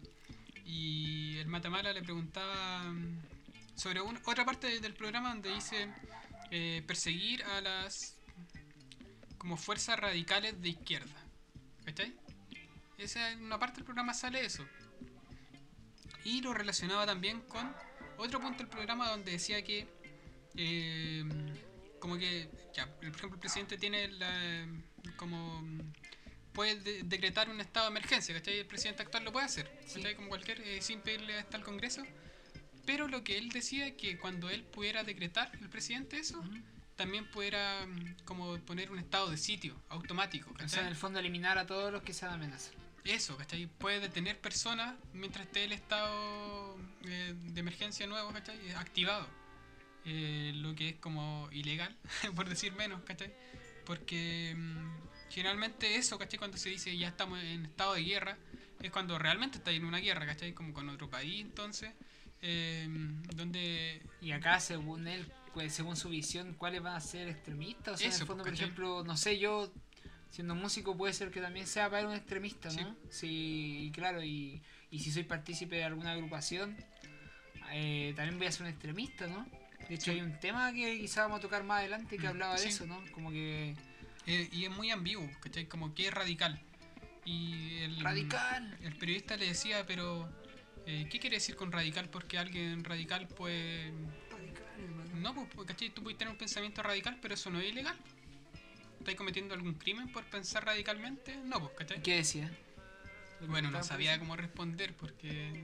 Y 0.65 1.37
el 1.39 1.49
Matamala 1.49 1.93
le 1.93 2.03
preguntaba 2.03 2.85
mm, 2.85 3.19
sobre 3.75 4.01
un- 4.01 4.21
otra 4.25 4.45
parte 4.45 4.81
del 4.81 4.95
programa 4.95 5.31
donde 5.31 5.53
dice 5.53 5.89
eh, 6.51 6.83
perseguir 6.87 7.43
a 7.45 7.61
las 7.61 8.17
como 9.39 9.57
fuerzas 9.57 9.99
radicales 9.99 10.61
de 10.61 10.71
izquierda. 10.71 11.25
¿Cachai? 11.85 12.15
Esa 12.99 13.31
en 13.31 13.45
una 13.45 13.59
parte 13.59 13.77
del 13.77 13.85
programa 13.85 14.13
sale 14.15 14.45
eso. 14.45 14.67
Y 16.25 16.41
lo 16.43 16.53
relacionaba 16.53 17.07
también 17.07 17.41
con 17.43 17.73
otro 18.19 18.41
punto 18.41 18.59
del 18.59 18.69
programa 18.69 19.09
donde 19.09 19.33
decía 19.33 19.63
que 19.63 19.87
eh, 20.57 21.25
como 22.01 22.19
que 22.19 22.51
ya, 22.75 22.87
por 22.87 23.05
ejemplo 23.05 23.35
el 23.35 23.41
presidente 23.41 23.79
tiene 23.79 24.09
la 24.09 24.67
como 25.17 25.63
puede 26.53 26.77
de- 26.81 27.03
decretar 27.05 27.49
un 27.49 27.61
estado 27.61 27.87
de 27.87 27.91
emergencia, 27.93 28.35
¿cachai? 28.35 28.59
El 28.59 28.67
presidente 28.67 29.03
actual 29.03 29.25
lo 29.25 29.33
puede 29.33 29.47
hacer, 29.47 29.71
Sí. 29.87 29.95
¿cachai? 30.01 30.17
Como 30.17 30.29
cualquier, 30.29 30.61
eh, 30.61 30.83
sin 30.83 31.01
pedirle 31.01 31.39
hasta 31.39 31.57
al 31.57 31.63
Congreso. 31.65 32.03
Pero 32.89 33.07
lo 33.07 33.23
que 33.23 33.37
él 33.37 33.51
decía 33.51 33.87
es 33.87 33.97
que 33.97 34.17
cuando 34.17 34.49
él 34.49 34.65
pudiera 34.65 35.05
decretar, 35.05 35.53
el 35.61 35.69
presidente, 35.69 36.19
eso, 36.19 36.43
también 36.97 37.31
pudiera 37.31 37.87
mm, 37.87 38.25
como 38.25 38.57
poner 38.61 38.91
un 38.91 38.99
estado 38.99 39.29
de 39.29 39.37
sitio 39.37 39.77
automático, 39.91 40.49
O 40.49 40.57
sea, 40.57 40.65
¿cachai? 40.65 40.83
en 40.85 40.89
el 40.89 40.97
fondo 40.97 41.19
eliminar 41.19 41.59
a 41.59 41.67
todos 41.67 41.93
los 41.93 42.03
que 42.03 42.15
sean 42.15 42.33
amenazas. 42.33 42.73
Eso, 43.05 43.37
¿cachai? 43.37 43.67
Puede 43.67 44.01
detener 44.01 44.41
personas 44.41 44.95
mientras 45.13 45.45
esté 45.45 45.65
el 45.65 45.73
estado 45.73 46.79
eh, 47.05 47.35
de 47.37 47.61
emergencia 47.61 48.07
nuevo, 48.07 48.33
¿cachai? 48.33 48.57
Eh, 48.67 48.75
Activado. 48.75 49.29
Eh, 50.07 50.53
lo 50.55 50.75
que 50.75 50.89
es 50.89 50.97
como 50.97 51.47
ilegal, 51.53 51.95
por 52.35 52.49
decir 52.49 52.73
menos, 52.73 53.03
¿cachai? 53.03 53.35
Porque 53.85 54.55
mm, 54.57 55.29
generalmente 55.29 55.97
eso, 55.97 56.19
¿cachai? 56.19 56.39
Cuando 56.39 56.57
se 56.57 56.71
dice 56.71 56.97
ya 56.97 57.09
estamos 57.09 57.39
en 57.43 57.67
estado 57.67 57.93
de 57.93 58.03
guerra, 58.03 58.39
es 58.81 58.91
cuando 58.91 59.19
realmente 59.19 59.59
está 59.59 59.73
en 59.73 59.85
una 59.85 59.99
guerra, 59.99 60.25
¿cachai? 60.25 60.55
Como 60.55 60.73
con 60.73 60.89
otro 60.89 61.11
país, 61.11 61.43
entonces, 61.43 61.93
eh, 62.43 62.89
donde... 63.35 64.03
Y 64.21 64.33
acá, 64.33 64.61
según 64.61 65.07
él, 65.09 65.27
pues, 65.55 65.73
según 65.75 65.97
su 65.97 66.09
visión, 66.09 66.55
¿cuáles 66.55 66.83
van 66.83 66.97
a 66.97 67.01
ser 67.01 67.29
extremistas? 67.29 67.95
O 67.95 67.97
sea, 67.97 68.07
en 68.09 68.13
el 68.13 68.27
fondo, 68.27 68.45
pues, 68.45 68.55
por 68.55 68.63
ejemplo, 68.63 69.05
no 69.05 69.17
sé, 69.17 69.39
yo, 69.39 69.73
siendo 70.31 70.55
músico, 70.55 70.97
puede 70.97 71.13
ser 71.13 71.31
que 71.31 71.41
también 71.41 71.67
sea 71.67 71.91
para 71.91 72.07
un 72.09 72.15
extremista, 72.15 72.71
Sí. 72.71 72.81
¿no? 72.83 72.97
Sí, 73.11 73.79
y 73.87 73.91
claro, 73.93 74.23
y, 74.23 74.61
y 74.91 74.99
si 75.01 75.11
soy 75.13 75.25
partícipe 75.25 75.77
de 75.77 75.85
alguna 75.85 76.13
agrupación, 76.13 76.77
eh, 77.73 78.13
también 78.17 78.39
voy 78.39 78.47
a 78.47 78.53
ser 78.53 78.63
un 78.63 78.69
extremista, 78.69 79.27
¿no? 79.27 79.47
De 79.89 79.95
hecho, 79.95 80.07
Sí. 80.07 80.11
hay 80.13 80.21
un 80.21 80.39
tema 80.39 80.73
que 80.73 80.99
quizá 81.01 81.23
vamos 81.23 81.39
a 81.39 81.43
tocar 81.43 81.65
más 81.65 81.79
adelante 81.81 82.17
que 82.19 82.25
Mm, 82.27 82.31
hablaba 82.31 82.53
de 82.55 82.61
sí. 82.61 82.69
eso, 82.69 82.87
¿no? 82.87 83.03
Como 83.13 83.31
que. 83.31 83.75
eh, 84.27 84.49
y 84.53 84.65
es 84.65 84.71
muy 84.71 84.91
ambiguo, 84.91 85.29
¿cachai? 85.41 85.67
Como 85.67 85.95
que 85.95 86.09
es 86.09 86.15
radical. 86.15 86.61
Y 87.25 87.79
el, 87.79 88.01
¡Radical! 88.01 88.77
El 88.83 88.95
periodista 88.97 89.37
le 89.37 89.47
decía, 89.47 89.85
pero 89.87 90.29
eh, 90.91 91.07
¿qué 91.11 91.21
quiere 91.21 91.37
decir 91.37 91.55
con 91.55 91.71
radical? 91.71 92.09
Porque 92.09 92.39
alguien 92.39 92.83
radical 92.83 93.29
pues... 93.29 93.93
Radical, 94.31 94.65
hermano. 94.83 95.17
No, 95.17 95.35
pues, 95.35 95.49
pues, 95.55 95.69
¿cachai? 95.69 95.91
Tú 95.91 96.03
puedes 96.03 96.17
tener 96.17 96.33
un 96.33 96.39
pensamiento 96.39 96.83
radical, 96.83 97.19
pero 97.21 97.35
eso 97.35 97.51
no 97.51 97.61
es 97.61 97.71
ilegal. 97.71 97.95
¿Estás 98.99 99.15
cometiendo 99.15 99.53
algún 99.53 99.75
crimen 99.75 100.11
por 100.11 100.25
pensar 100.25 100.65
radicalmente? 100.65 101.37
No, 101.45 101.61
pues, 101.61 101.73
¿cachai? 101.77 102.03
¿Qué 102.03 102.17
decía? 102.17 102.51
¿Le 103.43 103.49
Bueno, 103.49 103.71
no 103.71 103.83
sabía 103.83 104.19
cómo 104.19 104.35
responder 104.35 104.97
porque... 104.97 105.63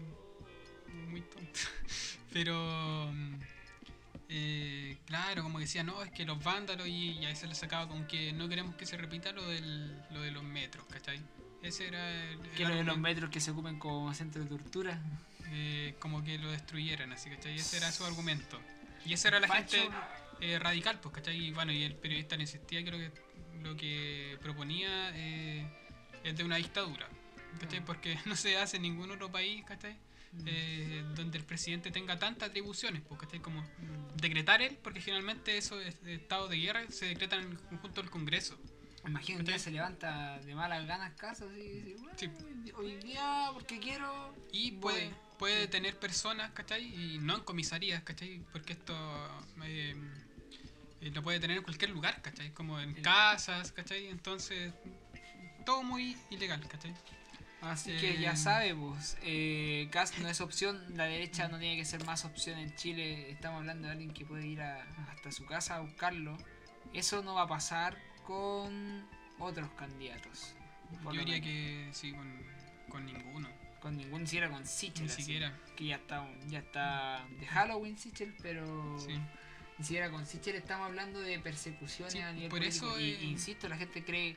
Muy 1.09 1.23
tonto. 1.23 1.61
Pero... 2.33 3.11
mm, 3.11 3.35
eh, 4.29 4.99
claro, 5.07 5.43
como 5.43 5.59
decía, 5.59 5.83
no, 5.85 6.03
es 6.03 6.11
que 6.11 6.27
los 6.27 6.43
vándalos 6.45 6.87
y, 6.87 7.13
y 7.13 7.25
ahí 7.25 7.37
se 7.37 7.47
le 7.47 7.55
sacaba 7.55 7.89
con 7.89 8.07
que 8.07 8.35
no 8.35 8.47
queremos 8.47 8.75
que 8.75 8.85
se 8.85 8.99
repita 8.99 9.33
lo, 9.33 9.47
del, 9.49 9.97
lo 10.11 10.21
de 10.21 10.31
los 10.33 10.43
metros, 10.43 10.85
¿cachai? 10.87 11.21
Ese 11.65 11.89
era 11.89 12.11
el... 12.31 12.41
el 12.41 12.51
Que 12.51 12.65
lo 12.65 12.75
de 12.75 12.85
los 12.85 12.99
metros 12.99 13.31
que 13.31 13.41
se 13.41 13.51
ocupen 13.51 13.79
como 13.79 14.13
centro 14.15 14.43
de 14.43 14.49
tortura. 14.49 15.01
eh, 15.51 15.95
como 15.99 16.23
que 16.25 16.39
lo 16.39 16.51
destruyeran, 16.51 17.13
así, 17.13 17.31
¿cachai? 17.31 17.55
Ese 17.57 17.77
era 17.79 17.91
su 17.93 18.05
argumento. 18.05 18.61
Y 19.07 19.13
esa 19.13 19.29
era 19.29 19.41
la 19.41 19.49
gente 19.49 19.89
eh, 20.41 20.59
radical, 20.59 21.01
pues, 21.01 21.15
¿cachai? 21.15 21.37
Y 21.37 21.51
bueno, 21.53 21.73
y 21.73 21.83
el 21.85 21.95
periodista 21.95 22.37
le 22.37 22.43
insistía 22.43 22.83
que 22.85 22.91
lo 22.91 22.99
que, 22.99 23.11
lo 23.63 23.77
que 23.77 24.39
proponía 24.43 25.11
eh, 25.15 25.67
es 26.25 26.37
de 26.37 26.43
una 26.45 26.57
dictadura, 26.57 27.09
¿cachai? 27.61 27.81
Ah. 27.81 27.83
Porque 27.87 28.19
no 28.27 28.35
se 28.37 28.57
hace 28.57 28.77
en 28.77 28.83
ningún 28.83 29.11
otro 29.11 29.31
país, 29.31 29.65
¿cachai? 29.65 29.97
Mm. 30.33 30.45
Eh, 30.47 31.05
donde 31.15 31.39
el 31.39 31.45
presidente 31.45 31.91
tenga 31.93 32.19
tantas 32.19 32.49
atribuciones, 32.49 33.03
¿cachai? 33.19 33.41
Como 33.41 33.61
Mm. 33.63 34.17
decretar 34.17 34.61
él, 34.63 34.77
porque 34.83 35.01
generalmente 35.01 35.57
esos 35.57 35.85
estados 36.07 36.51
de 36.51 36.57
guerra 36.57 36.83
se 36.91 37.07
decretan 37.07 37.43
en 37.45 37.51
el 37.53 37.59
conjunto 37.61 38.01
del 38.01 38.11
Congreso. 38.11 38.59
Imagino 39.07 39.45
que 39.45 39.59
se 39.59 39.71
levanta 39.71 40.39
de 40.41 40.55
malas 40.55 40.87
ganas 40.87 41.13
casa 41.15 41.45
y 41.47 41.81
dice, 41.81 41.97
"Bueno, 42.01 42.19
Sí. 42.19 42.31
hoy 42.75 42.97
día 42.97 43.51
porque 43.53 43.79
quiero 43.79 44.35
Y 44.53 44.71
Voy. 44.73 44.81
puede, 44.81 45.11
puede 45.39 45.59
detener 45.61 45.99
personas, 45.99 46.53
¿cachai? 46.53 46.85
Y 46.85 47.19
no 47.19 47.35
en 47.37 47.41
comisarías, 47.43 48.03
¿cachai? 48.03 48.41
Porque 48.53 48.73
esto 48.73 48.95
eh, 49.65 49.95
eh, 51.01 51.11
lo 51.11 51.23
puede 51.23 51.39
tener 51.41 51.59
en 51.59 51.63
cualquier 51.65 51.91
lugar, 51.91 52.23
¿cachai? 52.23 52.51
Como 52.53 52.81
en 52.81 52.95
casas, 53.03 53.73
¿cachai? 53.73 54.07
Entonces, 54.07 54.73
todo 55.67 55.83
muy 55.83 56.17
ilegal, 56.31 56.67
¿cachai? 56.69 56.95
Así 57.61 57.93
Eh, 57.93 57.99
que 57.99 58.19
ya 58.21 58.37
sabe, 58.37 58.75
pues, 58.75 59.17
eh, 59.23 59.89
Cast 59.91 60.19
no 60.19 60.29
es 60.29 60.41
opción, 60.41 60.83
la 60.97 61.05
derecha 61.05 61.49
no 61.49 61.59
tiene 61.59 61.77
que 61.77 61.85
ser 61.85 62.05
más 62.05 62.25
opción 62.25 62.59
en 62.59 62.75
Chile. 62.77 63.31
Estamos 63.31 63.61
hablando 63.61 63.87
de 63.87 63.93
alguien 63.93 64.13
que 64.13 64.25
puede 64.27 64.47
ir 64.47 64.61
a- 64.63 64.83
hasta 65.11 65.31
su 65.33 65.45
casa 65.47 65.77
a 65.77 65.81
buscarlo. 65.81 66.37
Eso 66.93 67.23
no 67.23 67.35
va 67.35 67.43
a 67.43 67.49
pasar 67.49 67.97
con 68.27 69.07
otros 69.39 69.71
candidatos. 69.73 70.55
Yo 71.05 71.11
diría 71.13 71.41
que 71.41 71.89
sí, 71.93 72.13
con, 72.13 72.43
con 72.91 73.05
ninguno. 73.07 73.49
Con 73.81 73.97
ningún, 73.97 74.23
ni 74.23 74.27
siquiera 74.27 74.49
con 74.51 74.65
Sichel. 74.67 75.05
Ni 75.07 75.11
así, 75.13 75.23
siquiera. 75.23 75.53
Que 75.77 75.87
ya 75.87 75.97
está, 75.97 76.27
ya 76.49 76.59
está 76.61 77.27
de 77.39 77.47
Halloween 77.47 77.99
Sichel, 77.99 78.35
pero 78.43 78.99
Sí. 78.99 79.13
ni 79.79 79.85
siquiera 79.85 80.11
con 80.11 80.25
Sichel 80.27 80.57
estamos 80.57 80.87
hablando 80.87 81.21
de 81.21 81.39
persecuciones 81.39 82.13
Sí, 82.13 82.21
a 82.21 82.33
nivel 82.33 82.49
por 82.49 82.61
político. 82.61 82.87
eso, 82.91 83.01
Y, 83.01 83.11
eh, 83.11 83.25
insisto, 83.25 83.69
la 83.69 83.77
gente 83.77 84.03
cree. 84.05 84.37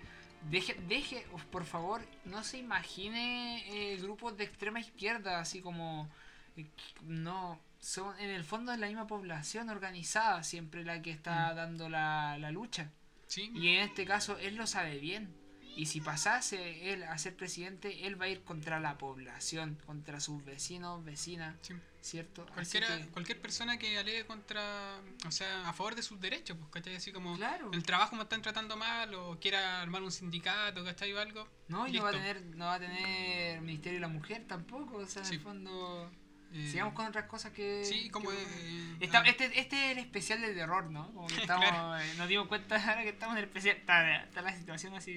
Deje, 0.50 0.76
deje, 0.88 1.26
uf, 1.34 1.44
por 1.46 1.66
favor, 1.66 2.02
no 2.26 2.44
se 2.44 2.58
imagine 2.58 3.64
eh, 3.94 3.98
grupos 3.98 4.38
de 4.38 4.44
extrema 4.44 4.80
izquierda, 4.80 5.40
así 5.40 5.62
como. 5.62 6.10
eh, 6.58 6.66
no, 7.04 7.60
son 7.80 8.20
en 8.20 8.32
el 8.32 8.44
fondo 8.44 8.74
es 8.74 8.80
la 8.80 8.88
misma 8.88 9.06
población 9.08 9.70
organizada 9.70 10.44
siempre 10.44 10.84
la 10.84 11.02
que 11.02 11.12
está 11.12 11.54
Mm. 11.54 11.56
dando 11.56 11.90
la, 11.90 12.38
la 12.40 12.52
lucha. 12.52 12.92
Sí, 13.28 13.52
Y 13.54 13.70
en 13.70 13.84
este 13.84 14.06
caso 14.06 14.38
él 14.40 14.56
lo 14.56 14.68
sabe 14.68 14.98
bien. 14.98 15.36
Y 15.78 15.86
si 15.86 16.02
pasase 16.02 16.92
él 16.92 17.04
a 17.04 17.16
ser 17.20 17.36
presidente, 17.36 18.08
él 18.08 18.20
va 18.20 18.26
a 18.26 18.30
ir 18.30 18.42
contra 18.42 18.80
la 18.80 18.98
población, 18.98 19.78
contra 19.86 20.20
sus 20.20 20.44
vecinos, 20.44 21.06
vecinas, 21.06 21.56
sí. 21.62 21.76
¿cierto? 22.02 22.48
Cualquiera, 22.48 22.88
que, 22.98 23.08
cualquier 23.10 23.40
persona 23.40 23.78
que 23.78 23.96
alegue 23.96 24.26
contra, 24.26 25.00
o 25.28 25.32
sea, 25.32 25.70
a 25.70 25.74
favor 25.74 25.94
de 25.94 26.02
sus 26.02 26.20
derechos, 26.20 26.58
pues, 26.58 26.72
¿cachai? 26.72 26.96
Así 26.96 27.12
como 27.12 27.36
claro. 27.38 27.70
el 27.74 27.84
trabajo 27.84 28.16
me 28.16 28.24
están 28.24 28.42
tratando 28.42 28.76
mal 28.76 29.14
o 29.14 29.40
quiera 29.40 29.84
armar 29.84 30.02
un 30.02 30.12
sindicato, 30.12 30.84
¿cachai? 30.84 31.14
O 31.14 31.20
algo. 31.20 31.48
No, 31.68 31.88
y 31.88 31.92
no 31.92 32.04
va 32.04 32.10
a 32.10 32.14
tener, 32.14 32.42
no 32.56 32.66
va 32.66 32.74
a 32.74 32.80
tener 32.80 33.62
Ministerio 33.62 33.98
de 33.98 34.02
la 34.02 34.08
Mujer 34.08 34.46
tampoco, 34.48 34.98
o 34.98 35.06
sea, 35.06 35.22
en 35.28 35.34
el 35.34 35.40
fondo. 35.40 36.12
Eh, 36.54 36.70
Sigamos 36.72 36.94
con 36.94 37.06
otras 37.06 37.26
cosas 37.26 37.52
que. 37.54 37.84
Sí, 37.86 38.10
como... 38.10 38.30
que- 38.30 38.36
eh, 38.38 38.96
Está- 39.02 39.20
ah, 39.20 39.28
este, 39.28 39.60
este 39.60 39.86
es 39.86 39.92
el 39.92 39.98
especial 40.00 40.42
de 40.42 40.54
terror, 40.54 40.90
¿no? 40.90 41.12
Como 41.14 41.28
que 41.28 41.36
estamos, 41.42 41.66
Claro. 41.68 41.98
eh, 42.00 42.14
nos 42.18 42.28
dimos 42.28 42.48
cuenta 42.48 42.76
ahora 42.78 43.04
que 43.04 43.10
estamos 43.10 43.34
en 43.36 43.40
el 43.40 43.46
especial. 43.46 43.78
Está, 43.78 44.24
está 44.24 44.42
la 44.42 44.56
situación 44.58 44.94
así. 44.96 45.12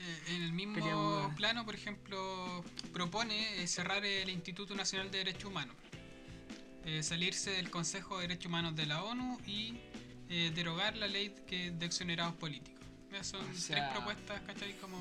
eh, 0.00 0.22
en 0.28 0.42
el 0.42 0.52
mismo 0.52 0.74
Peleaguda. 0.74 1.34
plano, 1.34 1.64
por 1.64 1.74
ejemplo, 1.74 2.64
propone 2.92 3.62
eh, 3.62 3.66
cerrar 3.66 4.04
el 4.04 4.28
Instituto 4.30 4.74
Nacional 4.76 5.10
de 5.10 5.18
Derechos 5.18 5.44
Humanos, 5.46 5.74
eh, 6.84 7.02
salirse 7.02 7.50
del 7.50 7.70
Consejo 7.70 8.16
de 8.18 8.28
Derechos 8.28 8.46
Humanos 8.46 8.76
de 8.76 8.86
la 8.86 9.02
ONU 9.02 9.40
y 9.46 9.74
eh, 10.28 10.52
derogar 10.54 10.96
la 10.96 11.06
ley 11.06 11.34
que, 11.46 11.70
de 11.72 11.86
exonerados 11.86 12.34
políticos. 12.34 12.78
Esas 13.10 13.26
son 13.28 13.40
O 13.40 13.44
tres 13.66 13.82
propuestas, 13.92 14.40
¿cachai? 14.42 14.74
Como... 14.74 14.98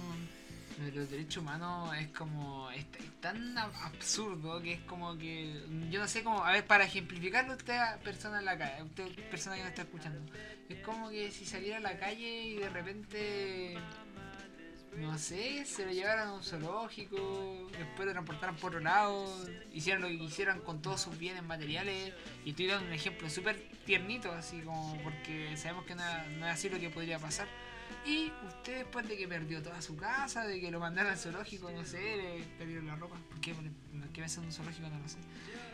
De 0.78 0.92
los 0.92 1.10
derechos 1.10 1.38
humanos 1.42 1.96
es 1.98 2.08
como. 2.10 2.70
Es, 2.72 2.86
tan 3.20 3.56
ab- 3.56 3.74
absurdo 3.84 4.62
que 4.62 4.74
es 4.74 4.82
como 4.82 5.18
que. 5.18 5.64
Yo 5.90 6.00
no 6.00 6.08
sé 6.08 6.24
cómo. 6.24 6.44
A 6.44 6.52
ver, 6.52 6.66
para 6.68 6.86
ejemplificarlo, 6.86 7.54
usted, 7.56 7.80
persona 8.04 8.40
en 8.40 8.46
la 8.46 8.58
calle, 8.58 8.84
usted, 8.84 9.30
persona 9.30 9.56
que 9.56 9.64
no 9.64 9.70
está 9.70 9.82
escuchando. 9.82 10.20
Es 10.70 10.80
como 10.86 11.10
que 11.10 11.32
si 11.32 11.46
saliera 11.46 11.78
a 11.78 11.82
la 11.82 11.98
calle 11.98 12.44
y 12.44 12.56
de 12.58 12.70
repente. 12.70 13.78
No 14.98 15.16
sé, 15.20 15.64
se 15.66 15.86
lo 15.86 15.92
llevaran 15.92 16.30
a 16.30 16.34
un 16.34 16.44
zoológico, 16.44 17.70
después 17.78 18.08
lo 18.08 18.14
transportaran 18.14 18.56
por 18.56 18.72
otro 18.72 18.80
lado, 18.80 19.28
hicieran 19.72 20.02
lo 20.02 20.08
que 20.08 20.18
quisieran 20.18 20.60
con 20.62 20.82
todos 20.82 21.02
sus 21.02 21.16
bienes 21.20 21.44
materiales. 21.44 22.14
Y 22.46 22.52
estoy 22.52 22.66
dando 22.66 22.88
un 22.88 22.94
ejemplo 22.94 23.30
súper 23.30 23.62
tiernito, 23.86 24.32
así 24.32 24.60
como 24.62 24.98
porque 25.04 25.56
sabemos 25.56 25.86
que 25.86 25.94
no, 25.94 26.04
no 26.40 26.48
es 26.48 26.54
así 26.54 26.68
lo 26.70 26.80
que 26.80 26.90
podría 26.90 27.20
pasar. 27.20 27.48
Y 28.06 28.32
usted 28.48 28.78
después 28.80 29.08
de 29.08 29.18
que 29.18 29.28
perdió 29.28 29.62
toda 29.62 29.82
su 29.82 29.96
casa, 29.98 30.46
de 30.46 30.60
que 30.62 30.72
lo 30.72 30.80
mandaron 30.80 31.12
al 31.12 31.18
zoológico, 31.18 31.70
no 31.72 31.86
sé, 31.86 32.00
le 32.18 32.44
perdieron 32.58 32.88
la 32.88 32.96
ropa, 32.96 33.18
¿por 33.30 33.42
qué, 33.42 33.54
¿Por 33.54 34.10
qué 34.14 34.20
me 34.22 34.26
hacen 34.26 34.46
un 34.46 34.52
zoológico? 34.52 34.88
No 34.90 35.00
lo 35.00 35.10
sé. 35.10 35.18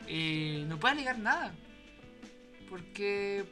Eh, 0.08 0.66
no 0.68 0.80
puede 0.80 0.94
alegar 0.94 1.20
nada. 1.20 1.54
Porque, 2.70 3.46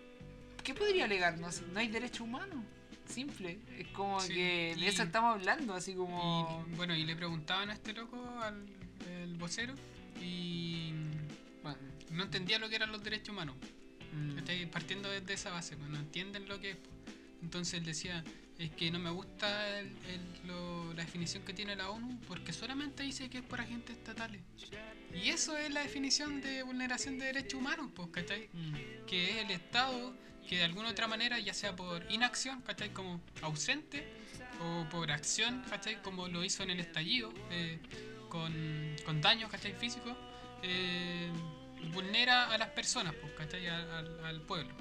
¿qué 0.63 0.73
podría 0.73 1.05
alegar? 1.05 1.37
No, 1.37 1.49
no 1.73 1.79
hay 1.79 1.87
derecho 1.89 2.23
humano. 2.23 2.63
Simple. 3.07 3.59
Es 3.77 3.87
como 3.89 4.19
Sí, 4.19 4.33
que 4.33 4.75
de 4.77 4.85
y- 4.85 4.87
eso 4.87 5.03
estamos 5.03 5.35
hablando, 5.35 5.73
así 5.73 5.93
como... 5.93 6.65
Y, 6.71 6.75
bueno, 6.75 6.95
y 6.95 7.03
le 7.05 7.15
preguntaban 7.15 7.69
a 7.69 7.73
este 7.73 7.93
loco, 7.93 8.17
al 8.41 8.65
el 9.09 9.35
vocero, 9.35 9.73
y 10.21 10.93
Bueno, 11.63 11.77
no 12.11 12.23
entendía 12.23 12.57
lo 12.59 12.69
que 12.69 12.75
eran 12.75 12.91
los 12.91 13.03
derechos 13.03 13.29
humanos. 13.29 13.55
mm, 14.13 14.35
¿cachai? 14.35 14.65
Partiendo 14.71 15.09
desde 15.09 15.33
esa 15.33 15.49
base, 15.51 15.75
pues 15.77 15.89
no 15.89 15.97
entienden 15.97 16.47
lo 16.47 16.59
que 16.59 16.71
es. 16.71 16.77
Entonces 17.41 17.75
él 17.75 17.85
decía, 17.85 18.23
es 18.57 18.69
que 18.71 18.91
no 18.91 18.99
me 18.99 19.09
gusta 19.09 19.79
el- 19.79 19.87
el- 20.07 20.47
lo- 20.47 20.93
la 20.93 21.03
definición 21.03 21.43
que 21.43 21.53
tiene 21.53 21.75
la 21.75 21.89
ONU 21.89 22.19
porque 22.27 22.53
solamente 22.53 23.03
dice 23.03 23.29
que 23.29 23.39
es 23.39 23.43
por 23.43 23.59
agentes 23.61 23.97
estatales. 23.97 24.41
Y 25.13 25.29
eso 25.29 25.57
es 25.57 25.71
la 25.71 25.81
definición 25.81 26.41
de 26.41 26.63
vulneración 26.63 27.17
de 27.17 27.25
derechos 27.25 27.55
humanos, 27.59 27.89
pues, 27.95 28.09
¿cachai? 28.11 28.49
mm, 28.53 29.05
Que 29.07 29.31
es 29.31 29.37
el 29.45 29.51
Estado 29.51 30.15
que 30.47 30.57
de 30.57 30.63
alguna 30.63 30.89
otra 30.89 31.07
manera, 31.07 31.39
ya 31.39 31.53
sea 31.53 31.75
por 31.75 32.05
inacción, 32.11 32.61
¿cachai? 32.61 32.91
Como 32.93 33.21
ausente, 33.41 34.05
o 34.59 34.87
por 34.89 35.11
acción, 35.11 35.63
¿cachai? 35.69 36.01
Como 36.01 36.27
lo 36.27 36.43
hizo 36.43 36.61
en 36.63 36.71
el 36.71 36.79
estallido, 36.79 37.33
eh, 37.51 37.79
con, 38.29 38.53
con 39.05 39.21
daños, 39.21 39.49
¿cachai? 39.49 39.73
Físicos, 39.73 40.15
eh, 40.63 41.31
vulnera 41.93 42.51
a 42.51 42.57
las 42.57 42.69
personas, 42.69 43.13
pues, 43.15 43.33
¿cachai? 43.33 43.67
Al, 43.67 43.89
al- 43.91 44.25
al 44.25 44.41
pueblo. 44.41 44.73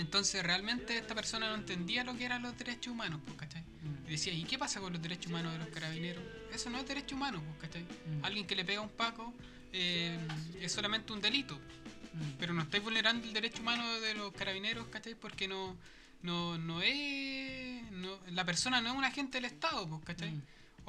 Entonces 0.00 0.42
realmente 0.42 0.96
esta 0.98 1.14
persona 1.14 1.48
no 1.48 1.54
entendía 1.54 2.04
lo 2.04 2.16
que 2.16 2.24
eran 2.24 2.42
los 2.42 2.56
derechos 2.56 2.92
humanos, 2.92 3.20
pues, 3.24 3.36
¿cachai? 3.38 3.62
mm, 3.62 4.06
Y 4.08 4.10
decía, 4.10 4.32
¿y 4.32 4.44
qué 4.44 4.58
pasa 4.58 4.80
con 4.80 4.92
los 4.92 5.02
derechos 5.02 5.26
humanos 5.26 5.52
de 5.52 5.58
los 5.58 5.68
carabineros? 5.68 6.22
Eso 6.52 6.70
no 6.70 6.78
es 6.78 6.86
derecho 6.88 7.14
humano, 7.16 7.42
pues, 7.46 7.58
¿cachai? 7.70 7.82
mm, 7.82 8.24
Alguien 8.24 8.46
que 8.46 8.54
le 8.56 8.64
pega 8.64 8.78
a 8.80 8.82
un 8.82 8.88
paco 8.90 9.32
eh, 9.72 10.18
es 10.60 10.72
solamente 10.72 11.12
un 11.12 11.20
delito, 11.20 11.54
mm. 11.56 12.30
pero 12.38 12.52
no 12.54 12.62
estáis 12.62 12.82
vulnerando 12.82 13.26
el 13.26 13.32
derecho 13.32 13.60
humano 13.62 14.00
de 14.00 14.14
los 14.14 14.32
carabineros, 14.32 14.86
¿cachai? 14.88 15.14
Porque 15.14 15.46
no, 15.46 15.76
no, 16.22 16.58
no 16.58 16.82
es. 16.82 17.90
no- 17.92 18.18
la 18.30 18.44
persona 18.44 18.80
no 18.80 18.90
es 18.90 18.96
un 18.96 19.04
agente 19.04 19.38
del 19.40 19.44
Estado, 19.46 19.86
pues, 19.88 20.02
¿cachai? 20.04 20.40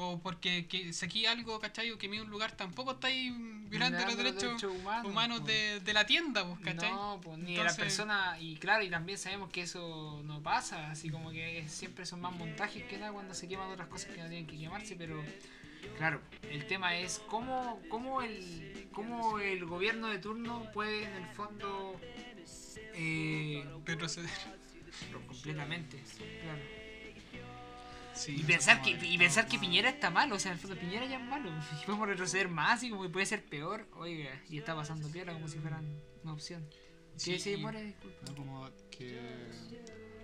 O 0.03 0.19
porque 0.19 0.65
que 0.65 0.93
saqué 0.93 1.27
algo, 1.27 1.59
¿cachai? 1.59 1.91
O 1.91 1.97
que 1.99 2.07
un 2.09 2.27
lugar 2.29 2.57
tampoco 2.57 2.93
estáis 2.93 3.31
violando 3.69 4.03
los 4.03 4.17
derechos 4.17 4.63
humanos 5.05 5.41
pues. 5.41 5.53
de, 5.53 5.79
de 5.81 5.93
la 5.93 6.07
tienda, 6.07 6.43
pues, 6.43 6.59
¿cachai? 6.61 6.91
No, 6.91 7.21
pues 7.21 7.37
ni 7.37 7.51
de 7.51 7.57
la 7.57 7.61
Entonces- 7.69 7.77
persona, 7.83 8.37
y 8.39 8.55
claro, 8.55 8.83
y 8.83 8.89
también 8.89 9.19
sabemos 9.19 9.51
que 9.51 9.61
eso 9.61 10.21
no 10.25 10.41
pasa, 10.41 10.89
así 10.89 11.09
como 11.11 11.29
que 11.29 11.65
siempre 11.69 12.07
son 12.07 12.19
más 12.19 12.35
montajes 12.35 12.83
que 12.85 12.97
nada 12.97 13.11
cuando 13.11 13.35
se 13.35 13.47
queman 13.47 13.69
otras 13.69 13.87
cosas 13.89 14.09
que 14.11 14.21
no 14.23 14.27
tienen 14.27 14.47
que 14.47 14.57
quemarse, 14.57 14.95
pero 14.95 15.23
claro, 15.97 16.19
el 16.49 16.65
tema 16.65 16.97
es 16.97 17.19
cómo, 17.27 17.79
cómo, 17.87 18.23
el, 18.23 18.87
cómo 18.93 19.37
el 19.39 19.65
gobierno 19.65 20.07
de 20.07 20.17
turno 20.17 20.67
puede 20.73 21.03
en 21.03 21.13
el 21.13 21.27
fondo 21.35 21.95
eh, 22.95 23.63
Retroceder. 23.85 24.29
completamente, 25.27 26.01
claro. 26.41 26.80
Sí, 28.21 28.35
Y 28.39 28.43
pensar 28.43 28.83
que, 28.83 28.91
y 28.91 29.17
pensar 29.17 29.47
que 29.47 29.57
Piñera 29.57 29.89
está 29.89 30.11
mal, 30.11 30.31
o 30.31 30.37
sea, 30.37 30.51
el 30.51 30.59
fondo 30.59 30.77
Piñera 30.77 31.07
ya 31.07 31.17
es 31.17 31.25
malo, 31.25 31.49
y 31.81 31.85
podemos 31.85 32.07
retroceder 32.07 32.49
más 32.49 32.83
y 32.83 32.91
como 32.91 33.01
que 33.01 33.09
puede 33.09 33.25
ser 33.25 33.43
peor, 33.43 33.87
oiga, 33.95 34.29
y 34.47 34.59
está 34.59 34.75
pasando 34.75 35.09
piola 35.09 35.33
como 35.33 35.47
si 35.47 35.57
fueran 35.57 35.83
una 36.23 36.33
opción. 36.33 36.63
Sí, 37.15 37.39
Sí, 37.39 37.55
disculpa. 37.55 37.73
¿no? 38.27 38.35
Como 38.35 38.69
que 38.91 39.19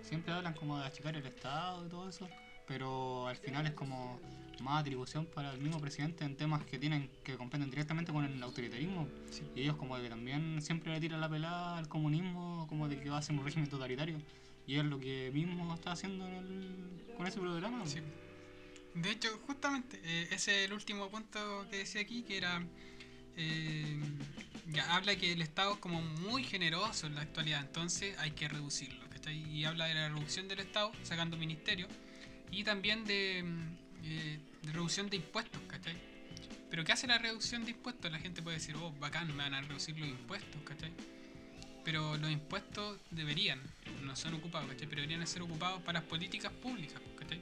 siempre 0.02 0.32
hablan 0.32 0.54
como 0.54 0.78
de 0.78 0.86
achicar 0.86 1.16
el 1.16 1.26
Estado 1.26 1.86
y 1.86 1.88
todo 1.88 2.08
eso, 2.08 2.28
pero 2.66 3.26
al 3.26 3.36
final 3.36 3.66
es 3.66 3.72
como 3.72 4.20
más 4.62 4.80
atribución 4.80 5.26
para 5.26 5.52
el 5.52 5.58
mismo 5.60 5.80
presidente 5.80 6.24
en 6.24 6.36
temas 6.36 6.64
que 6.64 6.78
tienen 6.78 7.10
que 7.24 7.36
competen 7.36 7.68
directamente 7.70 8.12
con 8.12 8.24
el 8.24 8.40
autoritarismo. 8.42 9.08
Sí. 9.30 9.42
Y 9.54 9.62
ellos 9.62 9.76
como 9.76 9.96
que 9.96 10.08
también 10.08 10.62
siempre 10.62 10.92
le 10.92 11.00
tiran 11.00 11.20
la 11.20 11.28
pelada 11.28 11.78
al 11.78 11.88
comunismo, 11.88 12.66
como 12.68 12.88
de 12.88 13.00
que 13.00 13.10
va 13.10 13.18
a 13.18 13.22
ser 13.22 13.36
un 13.36 13.44
régimen 13.44 13.68
totalitario. 13.68 14.18
Y 14.68 14.76
es 14.76 14.84
lo 14.84 15.00
que 15.00 15.30
mismo 15.32 15.74
está 15.74 15.92
haciendo 15.92 16.26
en 16.28 16.34
el- 16.34 17.14
con 17.16 17.26
ese 17.26 17.40
programa. 17.40 17.84
De 18.94 19.10
hecho, 19.10 19.28
justamente, 19.46 19.98
eh, 20.04 20.28
ese 20.30 20.60
es 20.62 20.66
el 20.66 20.74
último 20.74 21.08
punto 21.08 21.66
que 21.70 21.78
decía 21.78 22.02
aquí, 22.02 22.22
que 22.22 22.36
era... 22.36 22.62
eh, 23.36 23.98
ya 24.70 24.94
habla 24.94 25.16
que 25.16 25.32
el 25.32 25.40
Estado 25.40 25.72
es 25.74 25.78
como 25.78 26.02
muy 26.02 26.44
generoso 26.44 27.06
en 27.06 27.14
la 27.14 27.22
actualidad, 27.22 27.62
entonces 27.62 28.18
hay 28.18 28.32
que 28.32 28.46
reducirlo, 28.48 29.08
¿cachai? 29.08 29.38
Y 29.50 29.64
habla 29.64 29.86
de 29.86 29.94
la 29.94 30.08
reducción 30.10 30.46
del 30.48 30.58
Estado, 30.58 30.92
sacando 31.02 31.38
ministerios, 31.38 31.88
y 32.50 32.64
también 32.64 33.04
de, 33.06 33.38
eh, 34.04 34.38
de 34.62 34.72
reducción 34.72 35.08
de 35.08 35.16
impuestos, 35.16 35.62
¿cachai? 35.68 35.96
Pero 36.68 36.84
¿qué 36.84 36.92
hace 36.92 37.06
la 37.06 37.16
reducción 37.16 37.64
de 37.64 37.70
impuestos? 37.70 38.12
La 38.12 38.18
gente 38.18 38.42
puede 38.42 38.58
decir, 38.58 38.76
oh, 38.76 38.92
bacán, 39.00 39.28
me 39.28 39.42
van 39.42 39.54
a 39.54 39.62
reducir 39.62 39.98
los 39.98 40.08
impuestos, 40.08 40.60
¿cachai? 40.64 40.92
Pero 41.88 42.18
los 42.18 42.30
impuestos 42.30 42.98
deberían, 43.10 43.62
no 44.02 44.14
son 44.14 44.34
ocupados, 44.34 44.68
¿cachai? 44.68 44.86
Pero 44.88 45.00
deberían 45.00 45.26
ser 45.26 45.40
ocupados 45.40 45.80
para 45.80 46.00
las 46.00 46.06
políticas 46.06 46.52
públicas, 46.52 47.00
¿cachai? 47.18 47.40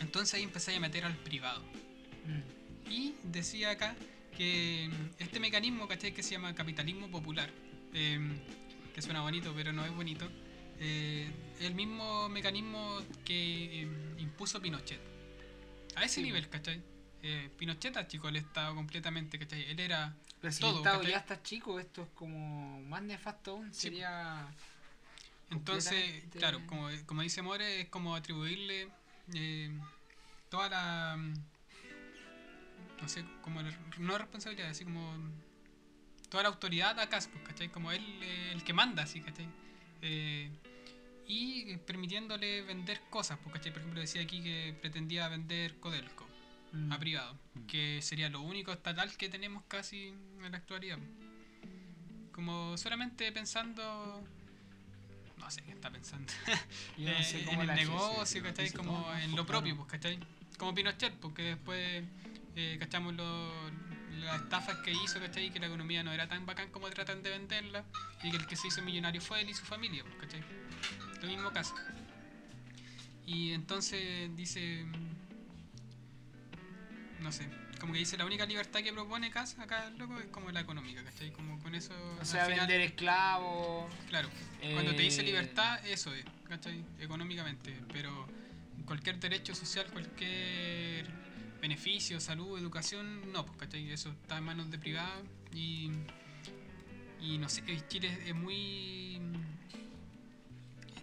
Entonces 0.00 0.34
ahí 0.34 0.42
empezáis 0.42 0.78
a 0.78 0.80
meter 0.80 1.04
al 1.04 1.16
privado. 1.18 1.62
Mm. 2.26 2.90
Y 2.90 3.14
decía 3.22 3.70
acá 3.70 3.94
que 4.36 4.90
mm, 4.90 5.22
este 5.22 5.38
mecanismo, 5.38 5.86
¿cachai? 5.86 6.12
Que 6.12 6.24
se 6.24 6.32
llama 6.32 6.56
capitalismo 6.56 7.08
popular, 7.08 7.48
eh, 7.94 8.18
que 8.92 9.00
suena 9.00 9.20
bonito, 9.20 9.52
pero 9.54 9.72
no 9.72 9.84
es 9.84 9.94
bonito, 9.94 10.28
eh, 10.80 11.30
el 11.60 11.76
mismo 11.76 12.28
mecanismo 12.28 12.98
que 13.24 13.82
eh, 13.82 13.88
impuso 14.18 14.60
Pinochet. 14.60 14.98
A 15.94 16.02
ese 16.04 16.16
Sí. 16.16 16.22
nivel, 16.24 16.48
¿cachai? 16.48 16.82
Eh, 17.22 17.48
Pinochet 17.56 17.96
achicó 17.96 18.26
el 18.28 18.34
Estado 18.38 18.74
completamente, 18.74 19.38
¿cachai? 19.38 19.70
Él 19.70 19.78
era... 19.78 20.16
Pero 20.46 20.54
si 20.54 20.60
Todo, 20.60 20.70
el 20.70 20.76
Estado 20.76 20.96
¿cachai? 20.98 21.10
ya 21.10 21.18
está 21.18 21.42
chico, 21.42 21.80
esto 21.80 22.02
es 22.02 22.08
como 22.14 22.80
más 22.82 23.02
nefasto 23.02 23.50
aún, 23.50 23.74
Sí. 23.74 23.80
sería... 23.80 24.46
Entonces, 25.50 26.22
claro, 26.38 26.64
como, 26.68 26.88
como 27.04 27.22
dice 27.22 27.42
More, 27.42 27.80
es 27.80 27.88
como 27.88 28.14
atribuirle 28.14 28.88
eh, 29.34 29.76
toda 30.48 30.68
la. 30.68 31.16
mm, 31.18 31.34
No 33.02 33.08
sé, 33.08 33.24
como. 33.42 33.60
la- 33.60 33.76
no 33.98 34.18
responsabilidad, 34.18 34.70
así 34.70 34.84
como. 34.84 35.16
Toda 36.28 36.44
la 36.44 36.48
autoridad 36.50 36.98
a 37.00 37.08
Cas, 37.08 37.26
pues, 37.26 37.42
¿cachai? 37.44 37.68
Como 37.68 37.90
él, 37.90 38.04
eh, 38.22 38.50
el 38.52 38.62
que 38.62 38.72
manda, 38.72 39.02
así, 39.02 39.20
¿cachai? 39.20 39.48
Eh, 40.02 40.48
y 41.26 41.76
permitiéndole 41.78 42.62
vender 42.62 43.00
cosas, 43.10 43.38
¿cachai? 43.52 43.72
Por 43.72 43.80
ejemplo, 43.80 44.00
decía 44.00 44.22
aquí 44.22 44.42
que 44.44 44.76
pretendía 44.80 45.28
vender 45.28 45.78
Codelco 45.80 46.24
Mm. 46.76 46.92
a 46.92 46.98
privado, 46.98 47.38
Mm. 47.54 47.66
que 47.66 48.00
sería 48.02 48.28
lo 48.28 48.40
único 48.42 48.72
estatal 48.72 49.16
que 49.16 49.28
tenemos 49.28 49.62
casi 49.68 50.08
en 50.42 50.50
la 50.52 50.58
actualidad. 50.58 50.98
Como 52.32 52.76
solamente 52.76 53.32
pensando. 53.32 54.22
No 55.38 55.50
sé 55.50 55.62
qué 55.62 55.72
está 55.72 55.90
pensando. 55.90 56.32
Yo 56.98 57.10
no 57.10 57.22
sé 57.22 57.40
Eh, 57.40 57.44
cómo 57.46 57.62
en 57.62 57.70
el 57.70 57.76
negocio, 57.76 58.42
¿cachai? 58.42 58.70
Como 58.72 59.02
todo, 59.02 59.16
en 59.18 59.36
lo 59.36 59.46
propio, 59.46 59.76
pues, 59.76 59.88
¿cachai? 59.88 60.18
Como 60.58 60.74
Pinochet, 60.74 61.14
porque 61.14 61.42
después 61.42 62.04
eh, 62.56 62.76
cachamos 62.80 63.14
lo- 63.14 63.70
las 64.20 64.42
estafas 64.42 64.76
que 64.78 64.90
hizo, 64.92 65.20
¿cachai? 65.20 65.50
Que 65.50 65.60
la 65.60 65.66
economía 65.66 66.02
no 66.02 66.10
era 66.12 66.26
tan 66.28 66.46
bacán 66.46 66.70
como 66.70 66.88
tratan 66.90 67.22
de 67.22 67.30
venderla 67.30 67.84
y 68.22 68.30
que 68.30 68.36
el 68.38 68.46
que 68.46 68.56
se 68.56 68.68
hizo 68.68 68.80
millonario 68.82 69.20
fue 69.20 69.40
él 69.42 69.50
y 69.50 69.54
su 69.54 69.64
familia, 69.64 70.02
pues, 70.04 70.16
¿cachai? 70.22 70.42
Lo 71.20 71.28
mismo 71.28 71.50
caso. 71.52 71.74
Y 73.26 73.52
entonces 73.52 74.34
dice. 74.36 74.86
No 77.20 77.32
sé, 77.32 77.48
como 77.80 77.92
que 77.92 77.98
dice 77.98 78.16
la 78.16 78.24
única 78.24 78.46
libertad 78.46 78.80
que 78.80 78.92
propone 78.92 79.30
Cas 79.30 79.58
acá, 79.58 79.90
loco, 79.98 80.18
es 80.20 80.26
como 80.26 80.50
la 80.50 80.60
económica, 80.60 81.02
¿cachai? 81.02 81.32
Como 81.32 81.58
con 81.60 81.74
eso. 81.74 81.92
O 82.20 82.24
sea, 82.24 82.44
final- 82.44 82.60
vender 82.60 82.80
esclavos. 82.82 83.92
Claro, 84.08 84.28
cuando 84.74 84.94
te 84.94 85.02
dice 85.02 85.22
eh, 85.22 85.24
libertad, 85.24 85.84
eso 85.86 86.14
es, 86.14 86.24
¿cachai? 86.48 86.84
Económicamente, 87.00 87.74
pero 87.92 88.26
cualquier 88.84 89.18
derecho 89.18 89.54
social, 89.54 89.86
cualquier 89.90 91.06
beneficio, 91.60 92.20
salud, 92.20 92.58
educación, 92.58 93.32
no, 93.32 93.44
pues, 93.44 93.58
¿cachai? 93.58 93.90
Eso 93.90 94.10
está 94.10 94.38
en 94.38 94.44
manos 94.44 94.70
de 94.70 94.78
privado 94.78 95.24
y, 95.52 95.90
y 97.20 97.38
no 97.38 97.48
sé, 97.48 97.62
eh, 97.66 97.82
Chile 97.88 98.16
es 98.26 98.34
muy... 98.34 99.20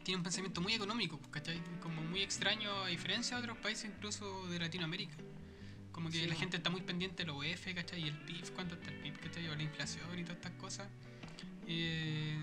Tiene 0.03 0.17
un 0.17 0.23
pensamiento 0.23 0.59
muy 0.61 0.73
económico, 0.73 1.17
¿cachai? 1.31 1.59
Como 1.81 2.01
muy 2.01 2.21
extraño 2.21 2.71
a 2.83 2.87
diferencia 2.87 3.37
de 3.37 3.43
otros 3.43 3.57
países, 3.57 3.89
incluso 3.93 4.47
de 4.47 4.59
Latinoamérica. 4.59 5.15
Como 5.93 6.09
que 6.09 6.17
Sí, 6.19 6.25
la 6.27 6.33
po. 6.33 6.39
gente 6.41 6.57
está 6.57 6.69
muy 6.69 6.81
pendiente 6.81 7.23
de 7.23 7.27
los 7.27 7.37
UF, 7.37 7.73
¿cachai? 7.73 8.03
Y 8.03 8.09
el 8.09 8.17
PIB, 8.17 8.51
cuánto 8.53 8.75
está 8.75 8.89
el 8.91 8.97
PIB, 8.97 9.19
¿cachai? 9.21 9.47
O 9.47 9.55
la 9.55 9.63
inflación 9.63 10.19
y 10.19 10.23
todas 10.23 10.37
estas 10.37 10.51
cosas. 10.59 10.89
Eh, 11.67 12.37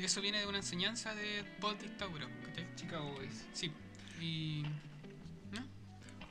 eso 0.00 0.20
viene 0.20 0.40
de 0.40 0.46
una 0.46 0.58
enseñanza 0.58 1.14
de 1.14 1.44
post-dictadura, 1.60 2.26
¿cachai? 2.44 2.66
Chicago 2.74 3.12
Boys. 3.12 3.46
Sí. 3.52 3.70
Y. 4.20 4.64
¿No? 5.52 5.64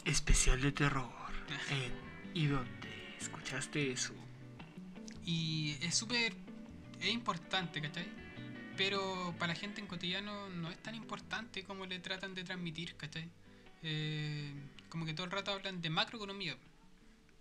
Especial 0.03 0.59
de 0.61 0.71
terror. 0.73 1.09
En 1.69 1.93
¿Y 2.33 2.47
dónde 2.47 3.15
escuchaste 3.19 3.91
eso? 3.91 4.13
Y 5.25 5.77
es 5.81 5.95
súper. 5.95 6.33
Es 6.99 7.09
importante, 7.09 7.81
¿cachai? 7.81 8.07
Pero 8.75 9.33
para 9.39 9.53
la 9.53 9.59
gente 9.59 9.81
en 9.81 9.87
cotidiano 9.87 10.49
no 10.49 10.69
es 10.69 10.77
tan 10.81 10.95
importante 10.95 11.63
como 11.63 11.85
le 11.85 11.99
tratan 11.99 12.33
de 12.33 12.43
transmitir, 12.43 12.95
¿cachai? 12.95 13.29
Eh, 13.83 14.51
como 14.89 15.05
que 15.05 15.13
todo 15.13 15.25
el 15.25 15.31
rato 15.31 15.51
hablan 15.51 15.81
de 15.81 15.89
macroeconomía. 15.89 16.55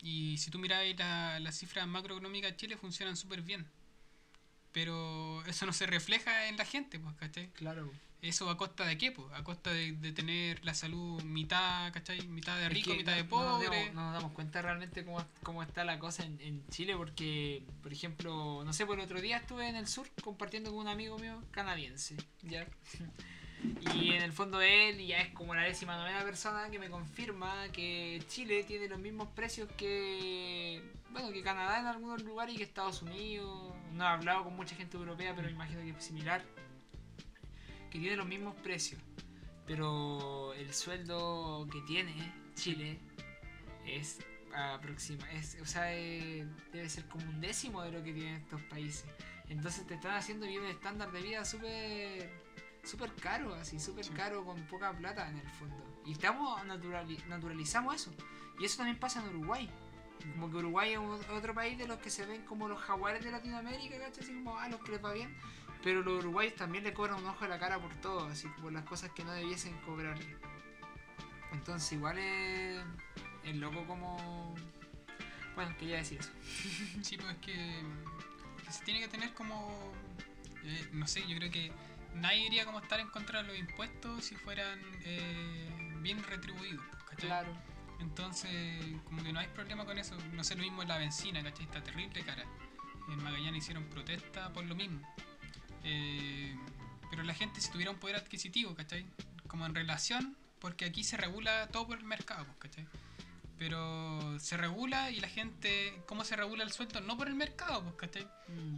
Y 0.03 0.37
si 0.39 0.51
tú 0.51 0.59
miráis 0.59 0.97
la- 0.99 1.41
las 1.41 1.57
cifras 1.59 1.87
macroeconómicas 1.87 2.51
de 2.53 2.57
Chile 2.57 2.77
funcionan 2.77 3.17
súper 3.17 3.43
bien. 3.43 3.67
Pero 4.73 5.43
eso 5.47 5.65
no 5.67 5.73
se 5.73 5.87
refleja 5.87 6.49
en 6.49 6.57
la 6.57 6.65
gente, 6.67 6.99
pues, 6.99 7.15
¿cachai? 7.17 7.49
Claro. 7.53 7.91
¿Eso 8.23 8.51
a 8.51 8.57
costa 8.57 8.85
de 8.85 8.99
qué? 8.99 9.13
Pues? 9.13 9.27
A 9.35 9.43
costa 9.45 9.71
de, 9.73 9.93
de 9.93 10.13
tener 10.13 10.63
la 10.65 10.75
salud 10.75 11.23
mitad, 11.23 11.93
¿cachai? 11.93 12.21
Mitad 12.27 12.57
de 12.59 12.67
Es 12.67 12.73
rico, 12.73 12.91
que 12.93 12.99
mitad 12.99 13.15
de 13.17 13.25
no- 13.25 13.29
no 13.31 13.59
nos 13.59 13.65
pobre. 13.65 13.91
No, 13.93 14.03
nos 14.03 14.15
damos 14.15 14.33
cuenta 14.33 14.61
realmente 14.63 15.05
cómo, 15.05 15.25
cómo 15.43 15.63
está 15.63 15.85
la 15.85 15.99
cosa 15.99 16.25
en, 16.25 16.39
en 16.41 16.67
Chile, 16.69 16.95
porque, 16.97 17.63
por 17.83 17.93
ejemplo, 17.93 18.63
no 18.65 18.73
sé, 18.73 18.85
por 18.85 18.99
el 18.99 19.05
otro 19.05 19.21
día 19.21 19.39
estuve 19.39 19.69
en 19.69 19.77
el 19.77 19.87
sur 19.87 20.09
compartiendo 20.23 20.71
con 20.71 20.81
un 20.81 20.89
amigo 20.89 21.19
mío 21.19 21.43
canadiense, 21.53 22.17
¿ya? 22.43 22.67
Y 23.95 24.13
en 24.13 24.23
el 24.23 24.33
fondo 24.33 24.61
él 24.61 25.05
ya 25.07 25.21
es 25.21 25.33
como 25.33 25.55
la 25.55 25.63
décima 25.63 25.97
novena 25.97 26.23
persona 26.25 26.71
que 26.71 26.79
me 26.79 26.91
confirma 26.91 27.69
que 27.73 28.23
Chile 28.29 28.65
tiene 28.65 28.89
los 28.89 28.99
mismos 28.99 29.29
precios 29.29 29.69
que, 29.77 30.83
bueno, 31.11 31.33
que 31.33 31.43
Canadá 31.43 31.81
en 31.81 31.87
algunos 31.87 32.23
lugares 32.23 32.55
y 32.55 32.59
que 32.59 32.65
Estados 32.65 33.03
Unidos. 33.03 33.75
No 33.93 34.05
he 34.05 34.09
hablado 34.09 34.45
con 34.45 34.55
mucha 34.57 34.77
gente 34.77 34.97
europea, 34.97 35.35
pero 35.35 35.49
me 35.49 35.55
imagino 35.55 35.81
que 35.81 35.91
es 35.91 36.05
similar. 36.05 36.45
Que 37.91 37.99
tiene 37.99 38.17
los 38.17 38.27
mismos 38.27 38.55
precios. 38.57 39.01
Pero 39.67 40.53
el 40.55 40.73
sueldo 40.75 41.67
que 41.73 41.81
tiene 41.83 42.15
Chile 42.55 42.99
es 43.87 44.19
aproxima, 44.55 45.31
es, 45.33 45.59
o 45.61 45.67
sea, 45.67 45.85
debe 45.85 46.89
ser 46.89 47.05
como 47.07 47.25
un 47.27 47.41
décimo 47.41 47.83
de 47.83 47.93
lo 47.93 48.03
que 48.03 48.13
tienen 48.13 48.37
estos 48.37 48.61
países. 48.63 49.05
Entonces 49.49 49.87
te 49.87 49.95
están 49.95 50.15
haciendo 50.15 50.47
vivir 50.47 50.61
un 50.61 50.69
estándar 50.69 51.13
de 51.13 51.21
vida 51.21 51.45
súper 51.45 52.46
súper 52.87 53.13
caro, 53.15 53.55
así, 53.55 53.79
súper 53.81 54.09
caro 54.11 54.45
con 54.45 54.61
poca 54.67 54.93
plata 54.93 55.29
en 55.29 55.39
el 55.39 55.49
fondo. 55.51 55.77
Y 56.05 56.13
estamos 56.13 56.61
naturali- 56.65 57.25
naturalizamos 57.27 57.95
eso. 57.97 58.15
Y 58.59 58.65
eso 58.65 58.79
también 58.79 58.99
pasa 58.99 59.21
en 59.23 59.29
Uruguay. 59.37 59.69
Como 60.35 60.51
que 60.51 60.57
Uruguay 60.57 60.93
es 60.95 60.99
otro 61.31 61.55
país 61.55 61.77
de 61.79 61.87
los 61.87 61.99
que 61.99 62.11
se 62.11 62.25
ven 62.27 62.43
como 62.45 62.69
los 62.69 62.81
jaguares 62.81 63.23
de 63.25 63.31
Latinoamérica, 63.31 63.99
¿cachai? 63.99 64.25
Así 64.25 64.33
como, 64.35 64.57
ah, 64.59 64.69
los 64.69 64.81
que 64.83 64.93
les 64.93 65.05
va 65.05 65.13
bien. 65.13 65.37
Pero 65.83 66.03
los 66.03 66.21
uruguayos 66.25 66.55
también 66.55 66.85
le 66.85 66.93
cobran 66.95 67.19
un 67.23 67.27
ojo 67.27 67.45
de 67.45 67.49
la 67.51 67.59
cara 67.59 67.79
por 67.79 67.95
todo, 68.01 68.27
así 68.27 68.49
por 68.61 68.73
las 68.73 68.85
cosas 68.85 69.11
que 69.13 69.25
no 69.25 69.33
debiesen 69.33 69.77
cobrarle. 69.83 70.37
Entonces 71.53 71.93
igual 71.93 72.19
es, 72.19 72.81
es 73.45 73.57
loco 73.57 73.87
como... 73.87 74.55
Bueno, 75.55 75.75
quería 75.79 75.97
decir 75.99 76.21
eso. 76.21 76.31
Sí, 77.03 77.17
pues 77.17 77.33
es 77.33 77.39
que, 77.39 77.83
que 78.65 78.73
se 78.73 78.85
tiene 78.85 79.01
que 79.01 79.09
tener 79.09 79.33
como. 79.35 79.93
eh, 80.65 80.89
no 80.93 81.07
sé, 81.07 81.27
yo 81.27 81.37
creo 81.39 81.51
que 81.51 81.73
nadie 82.21 82.47
iría 82.47 82.65
como 82.65 82.81
estar 82.81 83.01
en 83.01 83.09
contra 83.09 83.43
de 83.43 83.49
los 83.49 83.59
impuestos 83.59 84.25
si 84.25 84.35
fueran 84.37 84.81
eh, 85.05 85.69
bien 86.01 86.23
retribuidos, 86.23 86.85
¿cachai? 87.09 87.27
Claro. 87.27 87.53
Entonces, 88.01 88.83
como 89.05 89.23
que 89.23 89.33
no 89.33 89.41
hay 89.41 89.49
problema 89.49 89.85
con 89.85 89.99
eso. 89.99 90.17
No 90.33 90.45
sé, 90.45 90.55
lo 90.55 90.63
mismo 90.63 90.83
en 90.83 90.89
la 90.89 90.99
benzina, 90.99 91.43
¿cachai? 91.43 91.65
Está 91.65 91.83
terrible 91.83 92.23
cara. 92.23 92.45
En 93.09 93.23
Magallanes 93.23 93.65
hicieron 93.65 93.85
protesta 93.85 94.53
por 94.53 94.65
lo 94.65 94.75
mismo. 94.75 95.01
Eh, 95.85 96.57
pero 97.11 97.23
la 97.23 97.35
gente 97.35 97.61
si 97.61 97.71
tuviera 97.71 97.91
un 97.91 97.99
poder 97.99 98.17
adquisitivo, 98.17 98.75
¿cachai? 98.75 99.07
Como 99.47 99.65
en 99.65 99.75
relación, 99.75 100.37
porque 100.59 100.85
aquí 100.85 101.05
se 101.05 101.17
regula 101.17 101.69
todo 101.69 101.87
por 101.87 101.99
el 101.99 102.05
mercado, 102.05 102.45
pues, 102.45 102.57
¿cachai? 102.59 102.87
Pero 103.59 104.39
se 104.39 104.57
regula 104.57 105.11
y 105.11 105.21
la 105.21 105.29
gente, 105.29 106.03
¿cómo 106.07 106.25
se 106.25 106.37
regula 106.37 106.63
el 106.65 106.73
sueldo? 106.73 107.01
No 107.01 107.17
por 107.17 107.29
el 107.29 107.35
mercado, 107.35 107.83
pues, 107.83 107.95
¿cachai? 107.95 108.29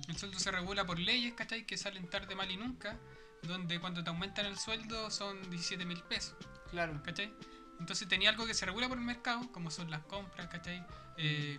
El 0.09 0.17
sueldo 0.17 0.39
se 0.39 0.51
regula 0.51 0.87
por 0.87 0.99
leyes, 0.99 1.35
¿cachai? 1.35 1.67
Que 1.67 1.77
salen 1.77 2.09
tarde, 2.09 2.35
mal 2.37 2.51
y 2.51 2.57
nunca, 2.57 2.97
donde 3.43 3.81
cuando 3.81 4.03
te 4.03 4.11
aumentan 4.11 4.47
el 4.47 4.59
sueldo 4.59 5.11
son 5.11 5.41
17 5.51 5.85
mil 5.85 6.03
pesos. 6.03 6.37
Claro. 6.71 7.01
¿cachai? 7.03 7.33
Entonces 7.81 8.09
tenía 8.09 8.31
algo 8.31 8.47
que 8.47 8.55
se 8.55 8.67
regula 8.67 8.89
por 8.89 8.99
el 8.99 9.05
mercado, 9.05 9.51
como 9.53 9.71
son 9.71 9.91
las 9.91 10.03
compras, 10.05 10.49
¿cachai? 10.49 10.85
Eh, 11.17 11.59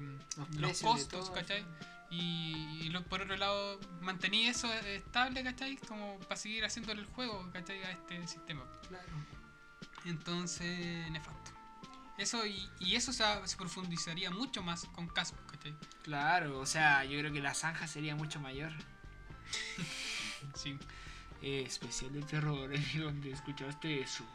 Los 0.57 0.81
costos, 0.81 1.07
todo, 1.25 1.33
¿cachai? 1.33 1.65
Y, 2.11 2.81
y 2.81 2.89
lo- 2.89 3.03
por 3.05 3.21
otro 3.21 3.37
lado, 3.37 3.79
mantenía 4.01 4.49
eso 4.51 4.71
estable, 4.73 5.43
¿cachai? 5.43 5.77
Como 5.77 6.19
para 6.19 6.35
seguir 6.35 6.65
haciéndole 6.65 7.01
el 7.01 7.07
juego, 7.07 7.49
¿cachai? 7.53 7.81
A 7.83 7.91
este 7.91 8.27
sistema. 8.27 8.65
Claro. 8.87 9.07
Entonces, 10.05 11.09
nefasto. 11.11 11.51
Eso 12.17 12.45
y, 12.45 12.69
y 12.79 12.95
eso 12.95 13.13
se, 13.13 13.23
se 13.45 13.55
profundizaría 13.55 14.29
mucho 14.29 14.61
más 14.61 14.85
con 14.87 15.07
Caspo, 15.07 15.37
¿cachai? 15.47 15.73
Claro, 16.03 16.59
o 16.59 16.65
sea, 16.65 17.05
yo 17.05 17.17
creo 17.19 17.31
que 17.31 17.41
la 17.41 17.53
zanja 17.53 17.87
sería 17.87 18.15
mucho 18.15 18.39
mayor. 18.39 18.71
Sí. 20.55 20.77
Eh, 21.41 21.63
especial 21.65 22.11
de 22.13 22.21
terror, 22.23 22.69
donde 22.97 23.31
escuchaste 23.31 24.01
eso. 24.01 24.25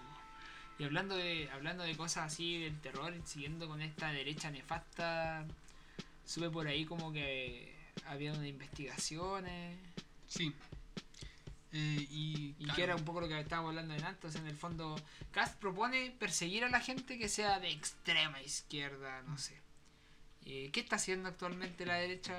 Y 0.79 0.85
hablando 0.85 1.17
de, 1.17 1.51
hablando 1.51 1.85
de 1.85 1.97
cosas 1.97 2.33
así 2.33 2.59
del 2.59 2.81
terror, 2.81 3.15
siguiendo 3.25 3.69
con 3.69 3.81
esta 3.83 4.11
derecha 4.11 4.51
nefasta, 4.51 5.47
sube 6.25 6.51
por 6.51 6.67
ahí 6.67 6.85
como 6.85 7.13
que 7.13 7.75
había 8.07 8.33
unas 8.33 8.47
investigaciones. 8.47 9.79
Sí. 10.27 10.53
Eh, 11.73 12.07
y, 12.11 12.55
Y 12.59 12.65
claro, 12.65 12.75
que 12.77 12.83
era 12.83 12.97
un 12.97 13.05
poco 13.05 13.21
lo 13.21 13.29
que 13.29 13.39
estábamos 13.39 13.71
hablando 13.71 13.95
en 13.95 14.05
antes. 14.05 14.35
En 14.37 14.47
el 14.47 14.57
fondo, 14.57 14.97
Cast 15.31 15.61
propone 15.61 16.11
perseguir 16.19 16.65
a 16.65 16.69
la 16.69 16.81
gente 16.81 17.19
que 17.19 17.29
sea 17.29 17.61
de 17.61 17.71
extrema 17.71 18.41
izquierda, 18.43 19.23
no 19.23 19.39
sé. 19.39 19.61
Eh, 20.47 20.71
¿Qué 20.73 20.81
está 20.81 20.97
haciendo 20.97 21.29
actualmente 21.29 21.87
la 21.87 21.95
derecha? 21.95 22.39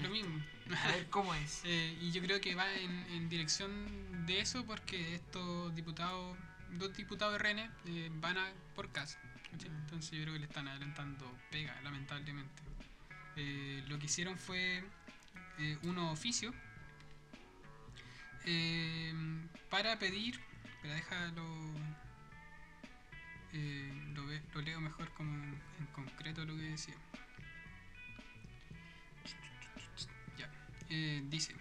Lo 0.00 0.08
mismo. 0.10 0.40
A 0.84 0.88
ver 0.92 1.08
cómo 1.10 1.34
es. 1.34 1.60
Eh, 1.64 1.98
y 2.00 2.10
yo 2.12 2.22
creo 2.22 2.40
que 2.40 2.54
va 2.54 2.72
en, 2.74 2.90
en 3.10 3.28
dirección 3.28 4.26
de 4.26 4.40
eso 4.40 4.64
porque 4.64 5.14
estos 5.16 5.74
diputados, 5.74 6.36
dos 6.72 6.94
diputados 6.96 7.34
RN, 7.40 7.68
eh, 7.86 8.10
van 8.14 8.38
a 8.38 8.52
por 8.74 8.90
casa. 8.92 9.18
¿cachai? 9.50 9.68
Entonces 9.70 10.12
yo 10.12 10.22
creo 10.22 10.34
que 10.34 10.40
le 10.40 10.46
están 10.46 10.68
adelantando 10.68 11.30
pega, 11.50 11.78
lamentablemente. 11.82 12.62
Eh, 13.36 13.82
lo 13.88 13.98
que 13.98 14.06
hicieron 14.06 14.38
fue 14.38 14.82
eh, 15.58 15.78
unos 15.82 16.12
oficios 16.12 16.54
eh, 18.44 19.12
para 19.70 19.98
pedir, 19.98 20.40
pero 20.80 20.94
déjalo... 20.94 21.74
eh, 23.52 23.92
lo, 24.14 24.26
ve- 24.26 24.42
lo 24.54 24.62
leo 24.62 24.80
mejor 24.80 25.10
como 25.14 25.32
en, 25.34 25.60
en 25.80 25.86
concreto 25.92 26.44
lo 26.44 26.56
que 26.56 26.62
decía. 26.62 26.94
Eh, 30.92 31.22
dice. 31.28 31.54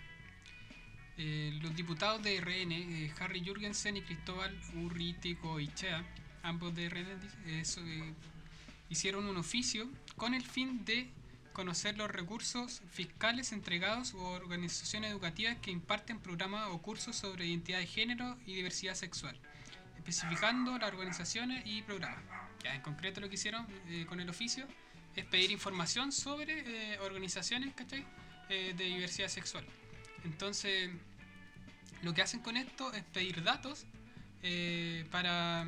eh, 1.17 1.57
los 1.61 1.75
diputados 1.75 2.21
de 2.23 2.39
RN, 2.41 2.71
eh, 2.71 3.13
Harry 3.19 3.43
Jurgensen 3.45 3.97
y 3.97 4.01
Cristóbal 4.01 4.57
Urriticoichea, 4.75 6.03
ambos 6.43 6.73
de 6.75 6.89
RN, 6.89 7.19
dice, 7.45 7.81
eh, 7.81 8.13
hicieron 8.89 9.25
un 9.27 9.37
oficio 9.37 9.89
con 10.17 10.33
el 10.33 10.43
fin 10.43 10.83
de 10.85 11.09
conocer 11.53 11.97
los 11.97 12.09
recursos 12.09 12.81
fiscales 12.91 13.51
entregados 13.51 14.13
o 14.13 14.21
organizaciones 14.31 15.11
educativas 15.11 15.57
que 15.61 15.71
imparten 15.71 16.19
programas 16.19 16.69
o 16.71 16.81
cursos 16.81 17.15
sobre 17.15 17.45
identidad 17.45 17.79
de 17.79 17.87
género 17.87 18.37
y 18.45 18.53
diversidad 18.55 18.95
sexual, 18.95 19.37
especificando 19.97 20.77
las 20.77 20.89
organizaciones 20.89 21.63
y 21.65 21.81
programas. 21.83 22.23
Ya, 22.63 22.75
en 22.75 22.81
concreto 22.81 23.19
lo 23.21 23.27
que 23.29 23.35
hicieron 23.35 23.65
eh, 23.89 24.05
con 24.07 24.19
el 24.19 24.29
oficio 24.29 24.65
es 25.15 25.25
pedir 25.25 25.51
información 25.51 26.11
sobre 26.11 26.93
eh, 26.93 26.99
organizaciones 26.99 27.73
¿cachai? 27.75 28.05
Eh, 28.49 28.73
de 28.75 28.83
diversidad 28.85 29.29
sexual. 29.29 29.65
Entonces, 30.23 30.89
lo 32.01 32.13
que 32.13 32.21
hacen 32.21 32.41
con 32.41 32.57
esto 32.57 32.91
es 32.93 33.03
pedir 33.03 33.43
datos 33.43 33.85
eh, 34.43 35.05
para 35.11 35.65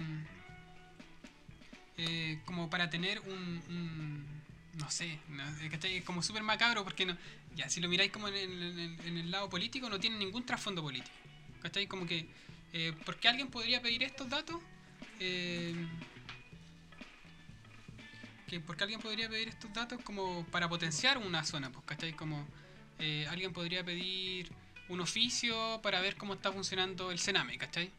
eh, 1.98 2.42
como 2.46 2.70
para 2.70 2.90
tener 2.90 3.20
un, 3.22 3.64
un- 3.70 4.44
no 4.74 4.90
sé, 4.90 5.20
como 6.06 6.24
súper 6.24 6.42
macabro 6.42 6.84
porque 6.84 7.06
no, 7.06 7.16
ya 7.56 7.70
si 7.70 7.80
lo 7.80 7.88
miráis 7.88 8.12
como 8.12 8.28
en 8.28 8.36
el, 8.36 8.80
en 9.06 9.18
el- 9.18 9.32
lado 9.32 9.50
político 9.50 9.90
no 9.90 10.00
tiene 10.00 10.18
ningún 10.18 10.46
trasfondo 10.46 10.82
político, 10.82 11.18
¿cachai? 11.62 11.88
Como 11.88 12.06
que, 12.08 12.28
eh, 12.74 12.94
¿por 13.04 13.20
qué 13.20 13.28
alguien 13.30 13.50
podría 13.50 13.82
pedir 13.82 14.04
estos 14.04 14.30
datos? 14.30 14.62
Eh, 15.20 15.88
que 18.48 18.60
porque 18.60 18.84
alguien 18.84 19.00
podría 19.00 19.30
pedir 19.30 19.48
estos 19.50 19.72
datos 19.74 20.00
como 20.04 20.46
para 20.48 20.68
potenciar 20.70 21.18
una 21.18 21.44
zona, 21.44 21.72
pues, 21.72 21.86
¿cachai? 21.86 22.14
Como 22.14 22.48
eh, 23.06 23.28
alguien 23.28 23.52
podría 23.52 23.84
pedir 23.84 24.50
un 24.88 25.02
oficio 25.02 25.82
para 25.84 26.00
ver 26.00 26.16
cómo 26.16 26.36
está 26.36 26.54
funcionando 26.54 27.12
el 27.12 27.20
Sename, 27.20 27.58
¿cachai? 27.58 27.92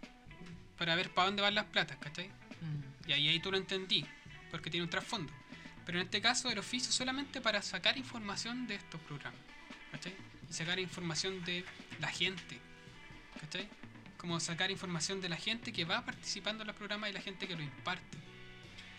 Para 0.78 0.94
ver 0.94 1.10
para 1.10 1.26
dónde 1.26 1.42
van 1.42 1.54
las 1.54 1.66
platas, 1.66 1.98
¿cachai? 1.98 2.28
Mm. 2.28 3.10
Y 3.10 3.12
ahí, 3.12 3.28
ahí 3.28 3.38
tú 3.38 3.50
lo 3.50 3.58
entendí, 3.58 4.06
porque 4.50 4.70
tiene 4.70 4.82
un 4.82 4.88
trasfondo. 4.88 5.30
Pero 5.84 5.98
en 5.98 6.06
este 6.06 6.22
caso 6.22 6.50
el 6.50 6.58
oficio 6.58 6.90
solamente 6.90 7.42
para 7.42 7.60
sacar 7.60 7.98
información 7.98 8.66
de 8.66 8.76
estos 8.76 8.98
programas, 9.02 9.40
¿cachai? 9.92 10.14
Y 10.48 10.54
sacar 10.54 10.78
información 10.78 11.44
de 11.44 11.66
la 12.00 12.08
gente, 12.08 12.58
¿cachai? 13.42 13.68
Como 14.16 14.40
sacar 14.40 14.70
información 14.70 15.20
de 15.20 15.28
la 15.28 15.36
gente 15.36 15.70
que 15.70 15.84
va 15.84 16.02
participando 16.02 16.62
en 16.62 16.68
los 16.68 16.76
programas 16.76 17.10
y 17.10 17.12
la 17.12 17.20
gente 17.20 17.46
que 17.46 17.56
lo 17.56 17.62
imparte. 17.62 18.16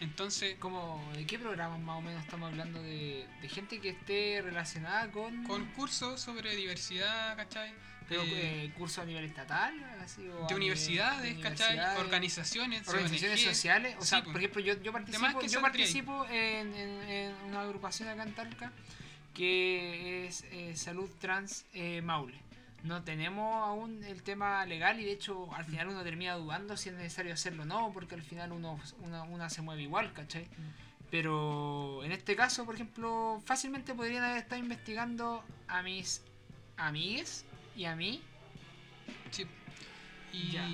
Entonces, 0.02 0.56
Como, 0.60 1.02
¿De 1.16 1.26
qué 1.26 1.40
programas 1.40 1.80
más 1.80 1.98
o 1.98 2.02
menos 2.02 2.24
estamos 2.24 2.50
hablando? 2.52 2.82
De, 2.82 3.26
de 3.42 3.50
gente 3.50 3.80
que 3.80 3.90
esté 3.90 4.42
relacionada 4.44 5.10
con... 5.12 5.44
con 5.46 5.66
cursos 5.74 6.20
sobre 6.20 6.56
diversidad, 6.56 7.36
¿cachai? 7.38 7.74
pero, 8.08 8.22
Eh, 8.22 8.66
eh, 8.66 8.72
curso 8.78 9.02
a 9.02 9.06
nivel 9.06 9.24
estatal, 9.26 9.74
así, 10.04 10.22
o 10.22 10.26
de 10.26 10.32
nivel- 10.42 10.56
universidades, 10.58 11.24
de 11.24 11.42
¿cachai? 11.42 11.70
universidades, 11.74 12.00
Organizaciones, 12.00 12.88
organizaciones 12.88 13.40
ONG. 13.40 13.48
sociales. 13.56 13.96
O 13.98 14.02
Sí, 14.04 14.08
sea, 14.10 14.24
pues. 14.24 14.32
por 14.34 14.42
ejemplo, 14.42 14.62
yo, 14.62 14.80
yo 14.84 14.92
participo, 14.92 15.42
yo 15.42 15.62
participo 15.62 16.26
en, 16.28 16.76
en- 16.76 17.02
en 17.10 17.34
una 17.48 17.62
agrupación 17.62 18.10
acá 18.10 18.24
en 18.24 18.34
Talca 18.36 18.72
que 19.34 20.28
es 20.28 20.44
eh, 20.52 20.76
Salud 20.76 21.10
Trans 21.20 21.66
eh, 21.74 22.02
Maule. 22.02 22.36
No 22.86 23.04
tenemos 23.04 23.64
aún 23.68 24.04
el 24.04 24.22
tema 24.22 24.64
legal 24.66 25.00
y 25.00 25.06
de 25.06 25.12
hecho 25.12 25.52
al 25.56 25.66
final 25.66 25.88
uno 25.90 26.04
termina 26.04 26.36
dudando 26.36 26.78
si 26.78 26.90
es 26.90 26.96
necesario 26.96 27.34
hacerlo 27.34 27.64
o 27.64 27.66
no, 27.66 27.92
porque 27.92 28.14
al 28.16 28.22
final 28.22 28.52
uno, 28.52 28.80
una, 29.02 29.24
una 29.24 29.50
se 29.50 29.62
mueve 29.64 29.82
igual, 29.84 30.14
¿cachai? 30.14 30.48
Pero 31.10 32.04
en 32.04 32.12
este 32.12 32.36
caso, 32.36 32.66
por 32.66 32.76
ejemplo, 32.76 33.42
fácilmente 33.46 33.94
podrían 33.94 34.24
haber 34.24 34.38
estado 34.38 34.62
investigando 34.62 35.44
a 35.68 35.82
mis 35.82 36.22
amigues 36.78 37.46
y 37.76 37.86
a 37.86 37.96
mí. 37.96 38.22
Sí. 39.32 39.46
Y, 40.34 40.52
Ya. 40.52 40.68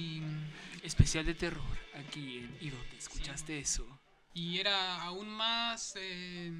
Especial 0.83 1.25
de 1.25 1.35
terror, 1.35 1.61
aquí 1.93 2.39
en 2.39 2.57
¿Y 2.59 2.69
dónde 2.71 2.97
escuchaste 2.97 3.59
eso? 3.59 3.85
y 4.33 4.57
era 4.59 5.01
aún 5.03 5.29
más 5.29 5.93
eh, 5.97 6.51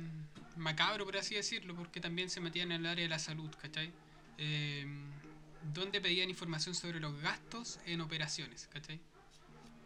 macabro, 0.58 1.06
por 1.06 1.18
así 1.18 1.36
decirlo, 1.36 1.74
porque 1.76 2.00
también 2.00 2.30
se 2.30 2.40
metían 2.40 2.72
en 2.72 2.82
el 2.82 2.92
área 2.92 3.04
de 3.04 3.10
la 3.10 3.18
salud, 3.20 3.50
¿cachai? 3.62 3.92
Eh, 4.38 4.86
donde 5.74 6.02
pedían 6.02 6.30
información 6.30 6.76
sobre 6.76 7.00
los 7.00 7.20
gastos 7.22 7.80
en 7.86 8.02
operaciones, 8.02 8.68
¿cachai? 8.72 9.00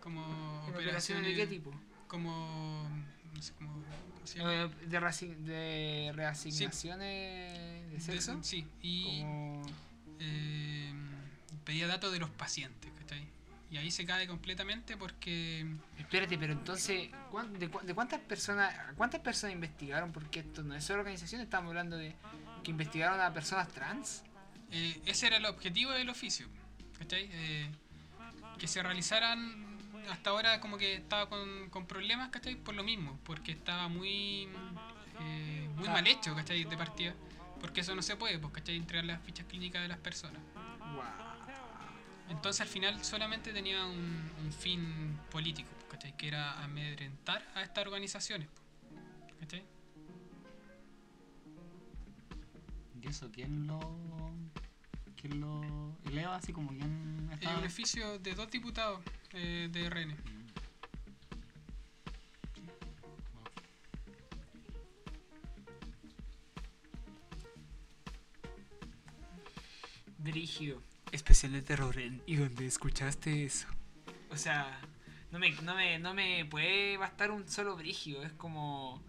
Como 0.01 0.65
¿Operaciones 0.67 1.25
de 1.25 1.35
qué 1.35 1.47
tipo? 1.47 1.71
Como. 2.07 2.87
No 3.33 3.41
sé 3.41 3.53
cómo. 3.57 3.73
cómo 4.13 4.27
se 4.27 4.37
llama. 4.39 4.53
Eh, 4.53 4.69
de, 4.87 5.35
de 5.35 6.11
reasignaciones 6.13 7.91
de 7.91 7.99
sexo. 7.99 8.35
De- 8.37 8.43
sí, 8.43 8.67
y 8.81 9.23
eh, 10.19 10.93
pedía 11.63 11.87
datos 11.87 12.11
de 12.11 12.19
los 12.19 12.29
pacientes, 12.29 12.91
¿cachai? 12.99 13.27
Y 13.71 13.77
ahí 13.77 13.91
se 13.91 14.05
cae 14.05 14.27
completamente 14.27 14.95
porque. 14.95 15.65
Espérate, 15.97 16.37
pero 16.37 16.53
entonces, 16.53 17.09
¿cuán- 17.31 17.57
de, 17.59 17.67
cu- 17.69 17.81
de 17.83 17.93
cuántas 17.93 18.19
personas 18.21 18.73
cuántas 18.95 19.21
personas 19.21 19.53
investigaron? 19.55 20.11
Porque 20.11 20.39
esto 20.41 20.63
no 20.63 20.75
es 20.75 20.83
solo 20.83 20.99
organización, 20.99 21.41
estamos 21.41 21.69
hablando 21.69 21.97
de 21.97 22.15
que 22.63 22.71
investigaron 22.71 23.19
a 23.19 23.33
personas 23.33 23.67
trans. 23.69 24.23
Eh, 24.71 25.01
ese 25.05 25.27
era 25.27 25.37
el 25.37 25.45
objetivo 25.45 25.91
del 25.91 26.09
oficio, 26.09 26.47
¿cachai? 26.97 27.29
Eh, 27.31 27.69
que 28.57 28.67
se 28.67 28.81
realizaran 28.81 29.65
hasta 30.09 30.29
ahora 30.29 30.59
como 30.59 30.77
que 30.77 30.95
estaba 30.95 31.29
con, 31.29 31.69
con 31.69 31.85
problemas, 31.87 32.29
¿cachai? 32.29 32.55
Por 32.55 32.75
lo 32.75 32.83
mismo, 32.83 33.19
porque 33.23 33.51
estaba 33.53 33.87
muy 33.87 34.47
eh, 35.21 35.69
muy 35.75 35.87
mal 35.87 36.05
hecho, 36.07 36.35
¿cachai? 36.35 36.63
De 36.63 36.77
partida. 36.77 37.13
Porque 37.59 37.81
eso 37.81 37.95
no 37.95 38.01
se 38.01 38.15
puede, 38.15 38.37
pues, 38.39 38.53
¿cachai? 38.53 38.75
Entregar 38.75 39.05
las 39.05 39.21
fichas 39.23 39.45
clínicas 39.47 39.81
de 39.81 39.87
las 39.87 39.97
personas. 39.97 40.41
Entonces 42.29 42.61
al 42.61 42.67
final 42.67 43.03
solamente 43.03 43.53
tenía 43.53 43.85
un, 43.85 44.31
un 44.43 44.51
fin 44.51 45.19
político, 45.31 45.69
¿cachai? 45.89 46.15
Que 46.17 46.27
era 46.27 46.63
amedrentar 46.63 47.47
a 47.53 47.61
estas 47.61 47.85
organizaciones, 47.85 48.47
¿cachai? 49.39 49.63
Eso 53.07 53.31
quién 53.31 53.67
lo. 53.67 53.79
quién 55.19 55.39
lo 55.41 55.95
eleva 56.05 56.35
así 56.35 56.51
como 56.53 56.69
quién 56.69 57.29
Es 57.33 57.41
está? 57.41 57.57
un 57.57 57.65
oficio 57.65 58.19
de 58.19 58.33
dos 58.35 58.49
diputados 58.51 59.01
eh, 59.33 59.69
de 59.71 59.89
RN. 59.89 60.13
Mm. 60.13 60.45
Brígido. 70.17 70.81
Especial 71.11 71.53
de 71.53 71.61
terror. 71.61 71.97
en- 71.97 72.21
¿Y 72.25 72.35
dónde 72.35 72.65
escuchaste 72.65 73.45
eso? 73.45 73.67
O 74.31 74.37
sea, 74.37 74.79
no 75.31 75.39
me, 75.39 75.51
no 75.61 75.75
me, 75.75 75.99
no 75.99 76.13
me 76.13 76.45
puede 76.45 76.97
bastar 76.97 77.31
un 77.31 77.47
solo 77.47 77.75
brígido. 77.75 78.23
Es 78.23 78.33
como. 78.33 79.01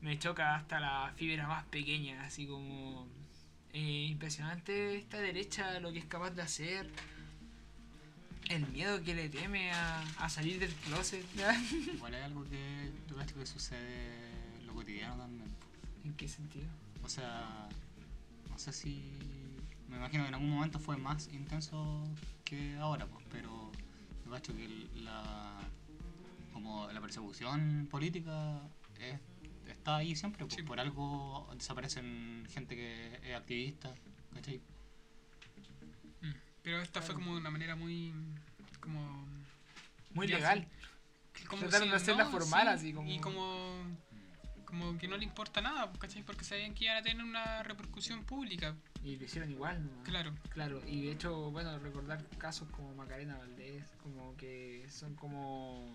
Me 0.00 0.18
choca 0.18 0.54
hasta 0.56 0.80
la 0.80 1.12
fibra 1.16 1.46
más 1.46 1.64
pequeña. 1.66 2.24
Así 2.24 2.46
como. 2.46 3.08
Eh, 3.74 4.06
impresionante 4.08 4.96
esta 4.96 5.18
derecha 5.18 5.78
lo 5.80 5.92
que 5.92 5.98
es 5.98 6.04
capaz 6.06 6.30
de 6.30 6.42
hacer. 6.42 6.90
El 8.48 8.66
miedo 8.68 9.02
que 9.02 9.14
le 9.14 9.28
teme 9.30 9.72
a, 9.72 10.02
a 10.18 10.28
salir 10.28 10.58
del 10.60 10.72
closet. 10.74 11.24
Igual 11.94 12.14
es 12.14 12.22
algo 12.24 12.44
que 12.44 12.92
yo 13.08 13.16
cacho 13.16 13.34
que 13.36 13.46
sucede 13.46 14.28
en 14.60 14.66
lo 14.66 14.74
cotidiano 14.74 15.16
también. 15.16 15.48
¿En 16.04 16.14
qué 16.14 16.28
sentido? 16.28 16.66
O 17.02 17.08
sea, 17.08 17.68
no 18.50 18.58
sé 18.58 18.72
si. 18.72 19.02
Me 19.88 19.96
imagino 19.96 20.24
que 20.24 20.28
en 20.28 20.34
algún 20.34 20.50
momento 20.50 20.78
fue 20.78 20.96
más 20.96 21.28
intenso 21.32 22.04
que 22.44 22.76
ahora, 22.76 23.06
pues, 23.06 23.24
pero 23.30 23.72
yo 24.24 24.30
cacho 24.30 24.54
que 24.54 24.68
la. 24.96 25.58
como 26.52 26.90
la 26.92 27.00
persecución 27.00 27.88
política 27.90 28.60
es- 29.00 29.18
está 29.84 29.96
ahí 29.96 30.16
siempre, 30.16 30.42
pues, 30.46 30.54
Sí. 30.54 30.62
por 30.62 30.80
algo 30.80 31.46
desaparecen 31.54 32.46
gente 32.50 32.74
que 32.74 33.20
es 33.22 33.36
activista, 33.36 33.94
¿cachai? 34.32 34.62
Mm. 36.22 36.32
Pero 36.62 36.80
esta 36.80 37.02
fue 37.02 37.14
como 37.14 37.34
de 37.34 37.40
una 37.40 37.50
manera 37.50 37.76
muy. 37.76 38.14
como. 38.80 39.26
Muy 40.14 40.26
legal. 40.26 40.66
como 41.48 41.62
Trataron 41.62 41.90
de 41.90 41.96
hacerla 41.96 42.24
formal, 42.26 42.68
así 42.68 42.92
como- 42.94 43.10
Y 43.10 43.18
como. 43.18 43.74
como 44.64 44.96
que 44.96 45.06
no 45.06 45.18
le 45.18 45.24
importa 45.24 45.60
nada, 45.60 45.92
¿cachai? 45.98 46.22
Porque 46.22 46.44
sabían 46.44 46.72
que 46.74 46.84
iban 46.84 46.96
a 46.96 47.02
tener 47.02 47.22
una 47.22 47.62
repercusión 47.62 48.24
pública, 48.24 48.74
Y 49.04 49.16
lo 49.16 49.24
hicieron 49.26 49.50
igual, 49.50 49.84
¿no? 49.84 50.02
claro. 50.04 50.32
Claro, 50.48 50.80
y 50.86 51.02
de 51.02 51.12
hecho, 51.12 51.50
bueno, 51.50 51.78
recordar 51.78 52.26
casos 52.38 52.68
como 52.70 52.94
Macarena 52.94 53.36
Valdés, 53.36 53.84
como 54.02 54.34
que 54.38 54.86
son 54.88 55.14
como... 55.14 55.94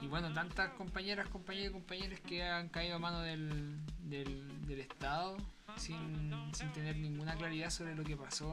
Y 0.00 0.06
bueno, 0.06 0.32
tantas 0.32 0.70
compañeras, 0.74 1.28
compañeros 1.28 1.70
y 1.70 1.72
compañeros 1.72 2.20
que 2.20 2.42
han 2.44 2.68
caído 2.68 2.96
a 2.96 2.98
mano 2.98 3.20
del, 3.20 3.76
del, 4.04 4.66
del 4.66 4.80
Estado 4.80 5.36
sin, 5.76 6.30
sin 6.54 6.72
tener 6.72 6.96
ninguna 6.96 7.34
claridad 7.36 7.70
sobre 7.70 7.94
lo 7.96 8.04
que 8.04 8.16
pasó. 8.16 8.52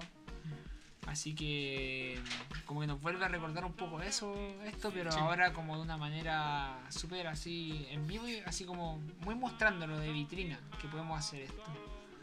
Así 1.05 1.35
que 1.35 2.19
como 2.65 2.81
que 2.81 2.87
nos 2.87 2.99
vuelve 2.99 3.23
a 3.23 3.27
recordar 3.27 3.63
un 3.63 3.73
poco 3.73 4.01
eso, 4.01 4.33
esto, 4.63 4.91
pero 4.91 5.11
Sí. 5.11 5.19
ahora 5.19 5.53
como 5.53 5.75
de 5.75 5.83
una 5.83 5.97
manera 5.97 6.79
súper 6.89 7.27
así 7.27 7.85
en 7.91 8.07
vivo, 8.07 8.27
y 8.27 8.39
así 8.39 8.65
como 8.65 8.97
muy 9.19 9.35
mostrándolo 9.35 9.99
de 9.99 10.11
vitrina, 10.11 10.59
que 10.81 10.87
podemos 10.87 11.19
hacer 11.19 11.41
esto. 11.43 11.63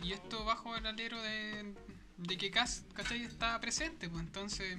Y 0.02 0.12
esto 0.12 0.44
bajo 0.44 0.74
el 0.76 0.84
alero 0.84 1.22
de, 1.22 1.74
de 2.16 2.36
que 2.36 2.50
Cass, 2.50 2.84
¿cachai? 2.94 3.22
Está 3.22 3.60
presente, 3.60 4.08
pues 4.08 4.20
entonces 4.24 4.76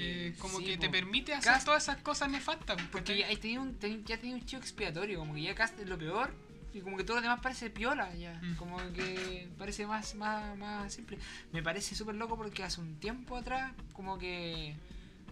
eh, 0.00 0.34
como 0.38 0.58
Sí, 0.58 0.64
que 0.64 0.74
po. 0.76 0.80
te 0.82 0.88
permite 0.90 1.34
hacer 1.34 1.62
todas 1.64 1.82
esas 1.82 1.98
cosas 1.98 2.28
nefastas. 2.30 2.76
Porque 2.92 3.18
¿cachai? 3.20 3.34
ya, 3.34 3.40
tenía 3.40 3.60
un, 3.60 3.74
ten- 3.74 4.04
ya 4.04 4.18
tenía 4.18 4.34
un 4.36 4.44
chivo 4.44 4.60
expiatorio, 4.62 5.18
como 5.18 5.34
que 5.34 5.42
ya 5.42 5.54
Cast 5.54 5.78
es 5.80 5.88
lo 5.88 5.98
peor. 5.98 6.32
Y 6.72 6.80
como 6.82 6.96
que 6.96 7.02
todo 7.02 7.16
lo 7.16 7.22
demás 7.22 7.40
parece 7.42 7.68
piola 7.68 8.14
ya. 8.14 8.40
Mm. 8.42 8.54
Como 8.56 8.76
que 8.92 9.48
parece 9.58 9.86
más, 9.86 10.14
más, 10.14 10.56
más 10.56 10.92
simple. 10.94 11.18
Me 11.52 11.62
parece 11.62 11.94
súper 11.96 12.14
loco 12.14 12.36
porque 12.36 12.62
hace 12.62 12.80
un 12.80 12.94
tiempo 13.00 13.36
atrás, 13.36 13.72
como 13.92 14.18
que 14.18 14.76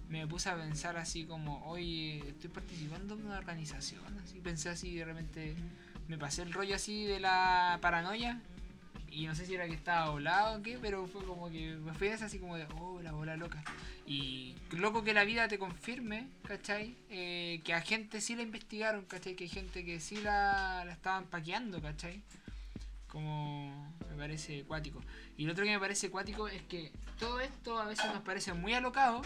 me 0.09 0.27
puse 0.27 0.49
a 0.49 0.57
pensar 0.57 0.97
así 0.97 1.25
como, 1.27 1.65
oye, 1.67 2.19
estoy 2.29 2.51
participando 2.51 3.15
en 3.15 3.27
una 3.27 3.39
organización. 3.39 4.03
Así 4.25 4.41
pensé 4.41 4.69
así 4.71 4.97
de 4.97 5.05
repente, 5.05 5.55
me 6.09 6.19
pasé 6.19 6.43
el 6.43 6.53
rollo 6.53 6.75
así 6.75 7.05
de 7.05 7.21
la 7.21 7.79
paranoia. 7.81 8.41
Y 9.11 9.27
no 9.27 9.35
sé 9.35 9.47
si 9.47 9.55
era 9.55 9.67
que 9.67 9.75
estaba 9.75 10.11
volado 10.11 10.59
o 10.59 10.63
qué, 10.63 10.79
pero 10.81 11.07
fue 11.07 11.25
como 11.25 11.51
que 11.51 11.77
me 11.77 11.93
fui 11.95 12.09
así 12.09 12.39
como 12.39 12.57
de, 12.57 12.67
oh, 12.77 13.01
la 13.03 13.13
bola 13.13 13.37
loca. 13.37 13.63
Y 14.07 14.55
loco 14.71 15.05
que 15.05 15.13
la 15.13 15.25
vida 15.25 15.49
te 15.49 15.59
confirme, 15.59 16.29
¿cachai? 16.47 16.97
Eh, 17.11 17.61
que 17.65 17.75
a 17.75 17.81
gente 17.81 18.21
sí 18.21 18.35
la 18.37 18.43
investigaron, 18.43 19.05
¿cachai? 19.05 19.35
Que 19.35 19.45
hay 19.45 19.51
gente 19.51 19.85
que 19.85 20.01
sí 20.01 20.17
la, 20.17 20.85
la 20.87 20.93
estaban 20.93 21.27
paqueando, 21.27 21.83
¿cachai? 21.83 22.23
Como 23.07 23.95
me 24.09 24.17
parece 24.17 24.65
cuático. 24.65 25.03
Y 25.37 25.45
lo 25.45 25.53
otro 25.53 25.65
que 25.65 25.71
me 25.71 25.79
parece 25.81 26.11
cuático 26.11 26.49
es 26.49 26.63
que 26.63 26.93
todo 27.19 27.41
esto 27.41 27.79
a 27.79 27.87
veces 27.87 28.07
nos 28.13 28.23
parece 28.23 28.53
muy 28.53 28.75
alocado, 28.75 29.23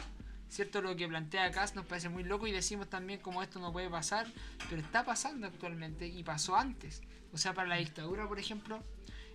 ¿cierto? 0.48 0.82
Lo 0.82 0.94
que 0.96 1.08
plantea 1.08 1.50
Cass 1.50 1.74
nos 1.74 1.86
parece 1.86 2.08
muy 2.08 2.24
loco 2.24 2.46
y 2.46 2.52
decimos 2.52 2.88
también 2.88 3.20
como 3.20 3.42
esto 3.42 3.58
no 3.58 3.72
puede 3.72 3.88
pasar, 3.88 4.26
pero 4.68 4.80
está 4.80 5.04
pasando 5.04 5.46
actualmente 5.46 6.06
y 6.06 6.22
pasó 6.22 6.56
antes. 6.56 7.02
O 7.32 7.38
sea, 7.38 7.54
para 7.54 7.68
la 7.68 7.76
dictadura, 7.76 8.28
por 8.28 8.38
ejemplo, 8.38 8.82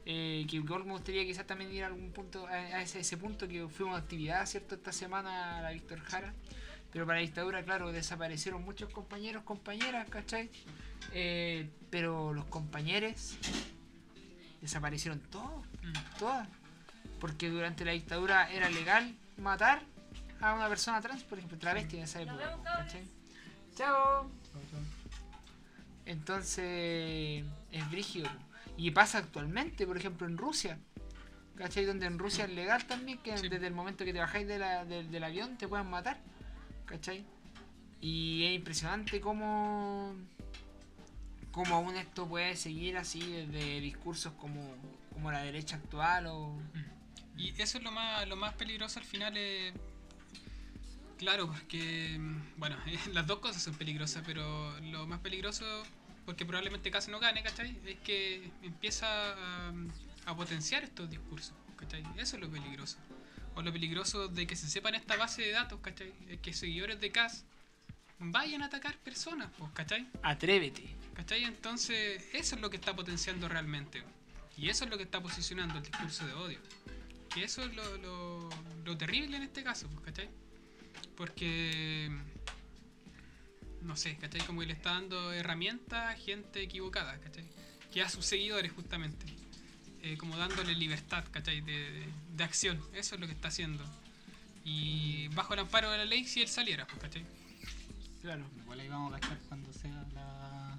eh, 0.09 0.45
que 0.49 0.55
igual 0.55 0.85
me 0.85 0.93
gustaría 0.93 1.25
quizás 1.25 1.45
también 1.45 1.69
ir 1.73 1.83
a 1.83 1.87
algún 1.87 2.11
punto, 2.13 2.47
a, 2.47 2.51
a 2.53 2.81
ese, 2.81 3.01
ese 3.01 3.17
punto 3.17 3.45
que 3.45 3.67
fue 3.67 3.85
una 3.85 3.97
actividad, 3.97 4.45
¿cierto? 4.45 4.75
Esta 4.75 4.93
semana 4.93 5.57
a 5.57 5.61
la 5.61 5.71
Víctor 5.71 5.99
Jara. 5.99 6.33
Pero 6.93 7.05
para 7.05 7.17
la 7.19 7.25
dictadura, 7.25 7.61
claro, 7.65 7.91
desaparecieron 7.91 8.63
muchos 8.63 8.89
compañeros, 8.93 9.43
compañeras, 9.43 10.07
¿cachai? 10.09 10.49
Eh, 11.11 11.69
pero 11.89 12.33
los 12.33 12.45
compañeros 12.45 13.35
desaparecieron 14.61 15.19
todos, 15.29 15.65
Mm. 15.83 16.17
todas. 16.19 16.47
Porque 17.19 17.49
durante 17.49 17.83
la 17.83 17.91
dictadura 17.91 18.49
era 18.51 18.69
legal 18.69 19.13
matar 19.37 19.81
a 20.39 20.53
una 20.53 20.69
persona 20.69 21.01
trans, 21.01 21.23
por 21.23 21.37
ejemplo, 21.37 21.57
travesti 21.57 21.97
en 21.97 22.03
esa 22.03 22.21
época, 22.21 22.57
¿cachai? 22.63 23.03
Chao. 23.75 24.29
Entonces, 26.05 27.43
es 27.71 27.91
brígido. 27.91 28.29
Y 28.77 28.91
pasa 28.91 29.17
actualmente, 29.17 29.85
por 29.87 29.97
ejemplo, 29.97 30.27
en 30.27 30.37
Rusia. 30.37 30.79
¿Cachai? 31.55 31.85
Donde 31.85 32.05
en 32.05 32.19
Rusia 32.19 32.45
es 32.45 32.51
legal 32.51 32.85
también 32.85 33.17
que 33.17 33.35
Sí. 33.37 33.49
desde 33.49 33.65
el 33.65 33.73
momento 33.73 34.05
que 34.05 34.13
te 34.13 34.19
bajáis 34.19 34.47
de 34.47 34.59
la- 34.59 34.85
del- 34.85 35.09
del 35.09 35.23
avión 35.23 35.57
te 35.57 35.67
puedan 35.67 35.89
matar. 35.89 36.19
¿Cachai? 36.85 37.25
Y 37.99 38.43
es 38.45 38.53
impresionante 38.55 39.19
cómo, 39.19 40.13
cómo 41.51 41.75
aún 41.75 41.95
esto 41.95 42.27
puede 42.27 42.55
seguir 42.55 42.95
así 42.97 43.19
desde 43.21 43.79
discursos 43.81 44.33
como, 44.33 44.75
como 45.11 45.31
la 45.31 45.41
derecha 45.41 45.77
actual 45.77 46.27
o... 46.27 46.55
Y 47.35 47.49
eso 47.59 47.79
es 47.79 47.83
lo 47.83 47.91
más, 47.91 48.27
lo 48.27 48.35
más 48.35 48.53
peligroso 48.53 48.99
al 48.99 49.05
final. 49.05 49.33
eh, 49.35 49.73
claro, 51.17 51.47
porque, 51.47 52.17
mm, 52.19 52.59
bueno, 52.59 52.77
las 53.13 53.25
dos 53.25 53.39
cosas 53.39 53.63
son 53.63 53.73
peligrosas, 53.75 54.21
pero 54.25 54.79
lo 54.81 55.07
más 55.07 55.19
peligroso, 55.21 55.65
porque 56.27 56.45
probablemente 56.45 56.91
casi 56.91 57.09
no 57.09 57.21
gane, 57.21 57.41
¿cachai? 57.41 57.79
Es 57.85 57.99
que 57.99 58.51
empieza 58.61 59.07
a, 59.07 59.73
a 60.25 60.35
potenciar 60.35 60.83
estos 60.83 61.09
discursos, 61.09 61.53
¿cachai? 61.77 62.03
Eso 62.17 62.35
es 62.35 62.41
lo 62.41 62.51
peligroso. 62.51 62.97
O 63.55 63.61
lo 63.61 63.71
peligroso 63.71 64.27
de 64.27 64.45
que 64.45 64.57
se 64.57 64.67
sepan 64.67 64.93
esta 64.95 65.15
base 65.15 65.41
de 65.41 65.51
datos, 65.51 65.79
¿cachai? 65.79 66.13
Es 66.27 66.41
que 66.41 66.51
seguidores 66.51 66.99
de 66.99 67.13
CAS 67.13 67.45
vayan 68.19 68.61
a 68.61 68.65
atacar 68.65 68.97
personas, 68.97 69.49
pues, 69.57 69.71
¿cachai? 69.71 70.05
Atrévete. 70.21 70.93
¿Cachai? 71.13 71.45
Entonces, 71.45 72.21
eso 72.33 72.55
es 72.55 72.61
lo 72.61 72.69
que 72.69 72.75
está 72.75 72.93
potenciando 72.93 73.47
realmente. 73.47 74.03
Y 74.57 74.67
eso 74.67 74.83
es 74.83 74.89
lo 74.91 74.97
que 74.97 75.03
está 75.03 75.21
posicionando 75.21 75.77
el 75.77 75.83
discurso 75.83 76.27
de 76.27 76.33
odio. 76.33 76.59
Que 77.33 77.45
eso 77.45 77.63
es 77.63 77.73
lo, 77.73 77.97
lo, 77.99 78.49
lo 78.83 78.97
terrible 78.97 79.37
en 79.37 79.43
este 79.43 79.63
caso, 79.63 79.87
pues, 79.91 80.01
¿cachai? 80.07 80.29
Porque, 81.15 82.11
no 83.81 83.95
sé, 83.95 84.17
¿cachai? 84.17 84.41
Como 84.41 84.61
que 84.61 84.67
le 84.67 84.73
está 84.73 84.93
dando 84.93 85.33
herramientas 85.33 86.15
a 86.15 86.17
gente 86.17 86.61
equivocada, 86.61 87.17
¿cachai? 87.19 87.45
Que 87.91 88.01
a 88.01 88.09
sus 88.09 88.25
seguidores, 88.25 88.71
justamente. 88.71 89.25
Eh, 90.03 90.17
como 90.17 90.37
dándole 90.37 90.75
libertad, 90.75 91.25
¿cachai? 91.31 91.61
De, 91.61 91.71
de, 91.71 92.05
de 92.35 92.43
acción. 92.43 92.81
Eso 92.93 93.15
es 93.15 93.21
lo 93.21 93.27
que 93.27 93.33
está 93.33 93.47
haciendo. 93.47 93.83
Y 94.63 95.29
bajo 95.29 95.53
el 95.53 95.61
amparo 95.61 95.89
de 95.91 95.97
la 95.97 96.05
ley, 96.05 96.25
si 96.25 96.41
él 96.41 96.47
saliera, 96.47 96.85
pues, 96.85 96.99
¿cachai? 96.99 97.25
Claro. 98.21 98.45
Igual 98.57 98.79
ahí 98.79 98.89
vamos 98.89 99.13
a 99.13 99.19
cachar 99.19 99.39
cuando 99.47 99.71
sea 99.71 100.05
la, 100.13 100.77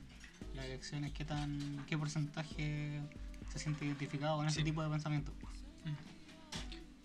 las 0.55 0.65
elecciones 0.67 1.13
qué 1.13 1.25
tan 1.25 1.85
qué 1.87 1.97
porcentaje 1.97 3.01
se 3.51 3.59
siente 3.59 3.87
identificado 3.87 4.37
con 4.37 4.47
ese 4.47 4.63
tipo 4.63 4.83
de 4.83 4.91
pensamiento. 4.91 5.33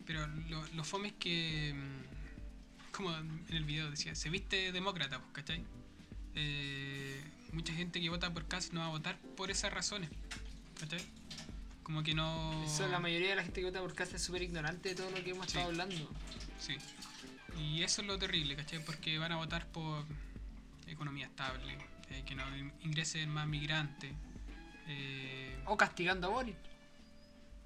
Pero 0.06 0.28
lo, 0.28 0.66
lo 0.74 0.84
fome 0.84 1.10
es 1.10 1.14
que, 1.14 1.74
mm, 1.74 2.91
como 2.91 3.16
en 3.16 3.46
el 3.50 3.64
video 3.64 3.89
decía, 3.89 4.16
se 4.16 4.30
viste 4.30 4.74
demócrata, 4.74 5.20
pues, 5.20 5.32
¿cachai? 5.32 5.64
Eh, 6.36 7.24
mucha 7.52 7.74
gente 7.74 8.02
que 8.02 8.10
vota 8.10 8.34
por 8.34 8.48
Kass 8.48 8.74
no 8.74 8.80
va 8.82 8.88
a 8.88 8.90
votar 8.90 9.18
por 9.38 9.52
esas 9.52 9.72
razones, 9.74 10.10
¿cachai? 10.80 11.02
Como 11.84 12.02
que 12.04 12.14
no... 12.16 12.64
Eso, 12.66 12.88
la 12.88 13.00
mayoría 13.00 13.30
de 13.30 13.36
la 13.36 13.44
gente 13.44 13.60
que 13.62 13.66
vota 13.68 13.82
por 13.82 13.94
casa 13.94 14.16
es 14.16 14.22
súper 14.24 14.42
ignorante 14.42 14.90
de 14.90 14.96
todo 14.96 15.10
lo 15.12 15.24
que 15.24 15.32
hemos 15.32 15.46
Sí. 15.46 15.58
estado 15.58 15.66
hablando. 15.68 16.10
Sí. 16.60 16.78
Y 17.60 17.84
eso 17.84 18.02
es 18.02 18.08
lo 18.08 18.18
terrible, 18.18 18.56
¿cachai? 18.56 18.84
Porque 18.84 19.18
van 19.20 19.32
a 19.34 19.36
votar 19.36 19.68
por 19.68 20.06
economía 20.88 21.28
estable, 21.28 21.78
eh, 22.10 22.24
que 22.26 22.36
no 22.36 22.58
in- 22.58 22.74
ingresen 22.82 23.30
más 23.30 23.48
migrantes. 23.48 24.12
eh, 24.88 25.58
O 25.66 25.78
castigando 25.78 26.28
a 26.28 26.30
Boris. 26.32 26.56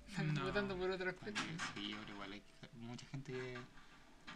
Están 0.09 0.33
No. 0.33 0.43
votando 0.45 0.75
por 0.77 0.89
otras 0.91 1.13
cosas. 1.15 1.33
Sí, 1.75 1.95
pero 1.99 2.13
igual 2.13 2.33
hay 2.33 2.41
mucha 2.81 3.05
gente 3.07 3.31
que, 3.31 3.57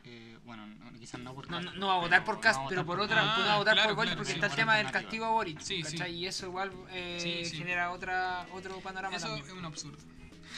eh, 0.04 0.38
bueno, 0.46 0.66
no- 0.68 0.92
quizás 1.00 1.20
no 1.20 1.34
por 1.34 1.50
No, 1.50 1.58
Kast, 1.58 1.66
no, 1.74 1.80
no 1.80 1.88
va 1.88 1.94
a 1.96 2.00
votar 2.00 2.24
por 2.24 2.40
Cast, 2.40 2.60
pero 2.70 2.86
por 2.86 2.98
por 2.98 3.06
otra, 3.06 3.22
Ah, 3.22 3.38
no 3.40 3.46
va 3.46 3.54
a 3.54 3.58
votar 3.58 3.74
claro, 3.76 3.90
por 3.90 3.96
Boris 3.98 4.10
claro, 4.12 4.18
porque 4.20 4.32
sí, 4.34 4.38
está 4.38 4.48
el 4.48 4.56
tema 4.56 4.78
del 4.78 4.92
castigo 4.92 5.26
a 5.26 5.30
Boris. 5.32 5.58
Sí, 5.62 5.84
sí. 5.84 5.98
¿cachai? 5.98 6.16
Y 6.16 6.26
eso 6.28 6.46
igual 6.48 6.72
eh, 6.92 7.18
Sí, 7.22 7.50
sí. 7.50 7.58
genera 7.58 7.92
otra, 7.92 8.48
otro 8.54 8.80
panorama 8.80 9.16
Eso 9.16 9.28
también. 9.28 9.46
es 9.48 9.54
un 9.54 9.66
absurdo. 9.66 9.98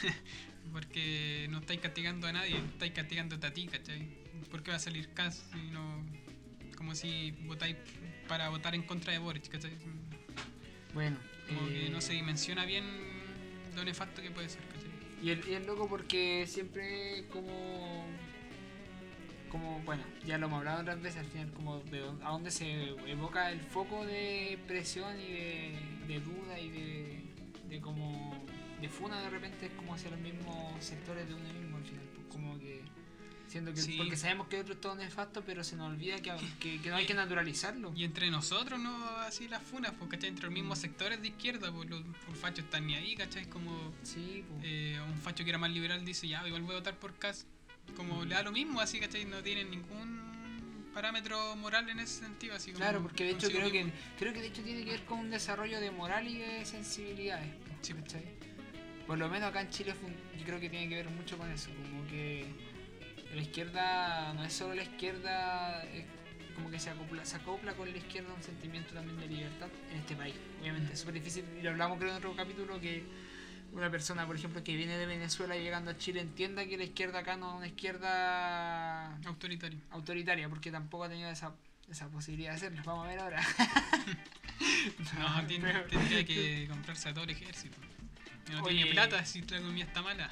Porque 0.72 1.46
no 1.50 1.58
estáis 1.58 1.80
castigando 1.80 2.26
a 2.26 2.32
nadie, 2.32 2.56
estáis 2.56 2.92
castigándote 2.92 3.46
a 3.46 3.52
ti, 3.52 3.66
¿cachai? 3.68 4.08
¿Por 4.50 4.62
qué 4.62 4.70
va 4.72 4.76
a 4.78 4.80
salir 4.80 5.12
Cas 5.14 5.44
si 5.52 5.70
no. 5.70 6.04
como 6.76 6.94
si 6.94 7.30
votáis 7.46 7.76
para 8.26 8.48
votar 8.48 8.74
en 8.74 8.82
contra 8.82 9.12
de 9.12 9.18
Boric, 9.18 9.48
¿cachai? 9.48 9.72
Bueno, 10.92 11.16
Como 11.48 11.66
que 11.68 11.86
eh, 11.86 11.90
no 11.90 12.00
se 12.00 12.14
dimensiona 12.14 12.64
bien 12.64 12.84
lo 13.76 13.84
nefasto 13.84 14.20
que 14.22 14.30
puede 14.30 14.48
ser, 14.48 14.62
¿cachai? 14.68 14.90
Y 15.22 15.30
es, 15.30 15.46
y 15.46 15.54
es 15.54 15.64
loco 15.66 15.88
porque 15.88 16.44
siempre 16.48 17.26
como... 17.32 18.03
Como, 19.54 19.78
bueno, 19.84 20.02
ya 20.26 20.36
lo 20.36 20.46
hemos 20.46 20.58
hablado 20.58 20.80
otras 20.80 21.00
veces 21.00 21.20
al 21.20 21.26
final, 21.26 21.52
como 21.52 21.78
de 21.78 22.00
dónde- 22.00 22.24
a 22.24 22.30
dónde 22.30 22.50
se 22.50 22.88
evoca 23.08 23.52
el 23.52 23.60
foco 23.60 24.04
de 24.04 24.58
presión 24.66 25.14
y 25.20 25.28
de, 25.32 25.78
de 26.08 26.20
duda 26.20 26.58
y 26.58 26.70
de, 26.70 27.22
de 27.68 27.80
como... 27.80 28.44
De 28.80 28.88
funa 28.88 29.20
de 29.20 29.30
repente 29.30 29.66
es 29.66 29.72
como 29.74 29.94
hacia 29.94 30.10
los 30.10 30.18
mismos 30.18 30.84
sectores 30.84 31.28
de 31.28 31.34
uno 31.34 31.44
mismo 31.54 31.76
al 31.76 31.84
final, 31.84 32.04
pues 32.16 32.26
como 32.32 32.58
que... 32.58 32.82
Siendo 33.46 33.72
que, 33.72 33.80
Sí. 33.80 33.94
porque 33.96 34.16
sabemos 34.16 34.48
que 34.48 34.58
otro 34.58 34.74
es 34.74 34.80
todo 34.80 34.96
nefasto, 34.96 35.44
pero 35.46 35.62
se 35.62 35.76
nos 35.76 35.88
olvida 35.92 36.16
que, 36.20 36.32
que, 36.58 36.80
que 36.82 36.90
no 36.90 36.96
hay 36.96 37.06
que 37.06 37.14
naturalizarlo. 37.14 37.92
Y 37.94 38.02
entre 38.02 38.32
nosotros, 38.32 38.80
¿no? 38.80 38.92
Así 39.20 39.46
las 39.46 39.62
funas, 39.62 39.92
pues, 39.96 40.10
¿cachai? 40.10 40.30
Entre 40.30 40.46
los 40.46 40.52
mismos 40.52 40.80
sectores 40.80 41.22
de 41.22 41.28
izquierda, 41.28 41.70
pues 41.70 41.88
los, 41.88 42.00
los 42.04 42.36
fachos 42.38 42.64
están 42.64 42.88
ni 42.88 42.96
ahí, 42.96 43.14
¿cachai? 43.14 43.46
Como 43.48 43.92
Sí, 44.02 44.44
pues. 44.48 44.62
eh, 44.64 45.00
un 45.06 45.16
facho 45.18 45.44
que 45.44 45.50
era 45.50 45.58
más 45.58 45.70
liberal 45.70 46.04
dice, 46.04 46.26
ya, 46.26 46.44
igual 46.48 46.62
voy 46.62 46.72
a 46.74 46.78
votar 46.78 46.98
por 46.98 47.14
Cas. 47.14 47.46
Como 47.96 48.24
le 48.24 48.34
da 48.34 48.42
lo 48.42 48.52
mismo, 48.52 48.80
así, 48.80 48.98
¿cachai? 48.98 49.24
No 49.24 49.42
tienen 49.42 49.70
ningún 49.70 50.90
parámetro 50.92 51.56
moral 51.56 51.88
en 51.90 51.98
ese 51.98 52.20
sentido, 52.20 52.54
así 52.54 52.72
como 52.72 52.84
Claro, 52.84 53.02
porque 53.02 53.24
de 53.24 53.30
hecho 53.30 53.48
creo 53.48 53.70
que 53.70 53.92
creo 54.18 54.32
que 54.32 54.40
de 54.40 54.46
hecho 54.46 54.62
tiene 54.62 54.84
que 54.84 54.92
ver 54.92 55.04
con 55.04 55.18
un 55.18 55.30
desarrollo 55.30 55.80
de 55.80 55.90
moral 55.90 56.26
y 56.28 56.38
de 56.38 56.64
sensibilidades. 56.64 57.48
Sí. 57.82 57.92
¿cachai? 57.92 58.24
Por 59.06 59.18
lo 59.18 59.28
menos 59.28 59.48
acá 59.48 59.60
en 59.60 59.70
Chile 59.70 59.94
yo 60.38 60.44
creo 60.44 60.60
que 60.60 60.70
tiene 60.70 60.88
que 60.88 60.96
ver 60.96 61.10
mucho 61.10 61.36
con 61.36 61.50
eso, 61.50 61.70
como 61.74 62.06
que 62.06 62.46
la 63.34 63.42
izquierda 63.42 64.32
no 64.34 64.44
es 64.44 64.52
solo 64.52 64.74
la 64.74 64.82
izquierda, 64.82 65.82
es 65.92 66.04
como 66.54 66.70
que 66.70 66.78
se 66.78 66.90
acopla, 66.90 67.24
se 67.24 67.36
acopla 67.36 67.74
con 67.74 67.90
la 67.90 67.98
izquierda 67.98 68.32
un 68.32 68.42
sentimiento 68.42 68.94
también 68.94 69.18
de 69.18 69.26
libertad 69.26 69.68
en 69.90 69.98
este 69.98 70.14
país. 70.14 70.34
Obviamente 70.60 70.92
es 70.92 71.00
súper 71.00 71.14
difícil, 71.14 71.44
y 71.58 71.62
lo 71.62 71.70
hablamos 71.70 71.98
creo 71.98 72.10
en 72.10 72.16
otro 72.16 72.34
capítulo 72.34 72.80
que 72.80 73.02
una 73.74 73.90
persona, 73.90 74.26
por 74.26 74.36
ejemplo, 74.36 74.62
que 74.64 74.76
viene 74.76 74.96
de 74.96 75.06
Venezuela 75.06 75.56
llegando 75.56 75.90
a 75.90 75.98
Chile 75.98 76.20
entienda 76.20 76.64
que 76.66 76.76
la 76.78 76.84
izquierda 76.84 77.18
acá 77.20 77.36
no 77.36 77.50
es 77.50 77.56
una 77.56 77.66
izquierda 77.66 79.16
Autoritario. 79.26 79.78
autoritaria, 79.90 80.48
porque 80.48 80.70
tampoco 80.70 81.04
ha 81.04 81.08
tenido 81.08 81.28
esa, 81.30 81.52
esa 81.90 82.08
posibilidad 82.08 82.50
de 82.52 82.56
hacerlo. 82.56 82.82
Vamos 82.84 83.04
a 83.06 83.08
ver 83.08 83.18
ahora. 83.20 83.42
No, 85.18 85.46
tiene- 85.48 85.64
pero- 85.72 85.84
tendría 85.86 86.24
que 86.24 86.66
comprarse 86.70 87.08
a 87.08 87.14
todo 87.14 87.24
el 87.24 87.30
ejército. 87.30 87.76
No 88.52 88.62
Oye. 88.62 88.76
tiene 88.76 88.90
plata 88.92 89.24
si 89.24 89.40
la 89.42 89.56
economía 89.56 89.84
está 89.84 90.00
mala. 90.02 90.28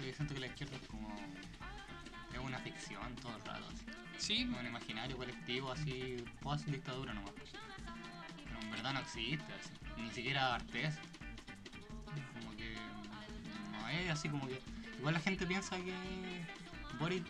Yo 0.00 0.14
siento 0.14 0.34
que 0.34 0.40
la 0.40 0.46
izquierda 0.46 0.76
es 0.76 0.88
como. 0.88 1.14
Es 2.32 2.38
una 2.38 2.58
ficción 2.58 3.14
todo 3.16 3.36
el 3.36 3.42
rato. 3.44 3.64
Así. 3.68 3.84
Sí, 4.18 4.44
un 4.44 4.66
imaginario 4.66 5.16
colectivo 5.16 5.70
así, 5.72 6.24
post 6.40 6.66
dictadura 6.66 7.12
nomás. 7.14 7.32
Pero 8.44 8.60
en 8.60 8.70
verdad 8.70 8.94
no 8.94 9.00
existe, 9.00 9.52
así. 9.52 9.70
Ni 10.02 10.10
siquiera 10.10 10.54
Artés. 10.54 10.94
Como 12.40 12.56
que 12.56 12.74
no 13.72 13.88
es 13.88 14.10
así 14.10 14.28
como 14.28 14.46
que. 14.46 14.60
Igual 14.98 15.14
la 15.14 15.20
gente 15.20 15.46
piensa 15.46 15.76
que 15.76 15.94
Boris 16.98 17.22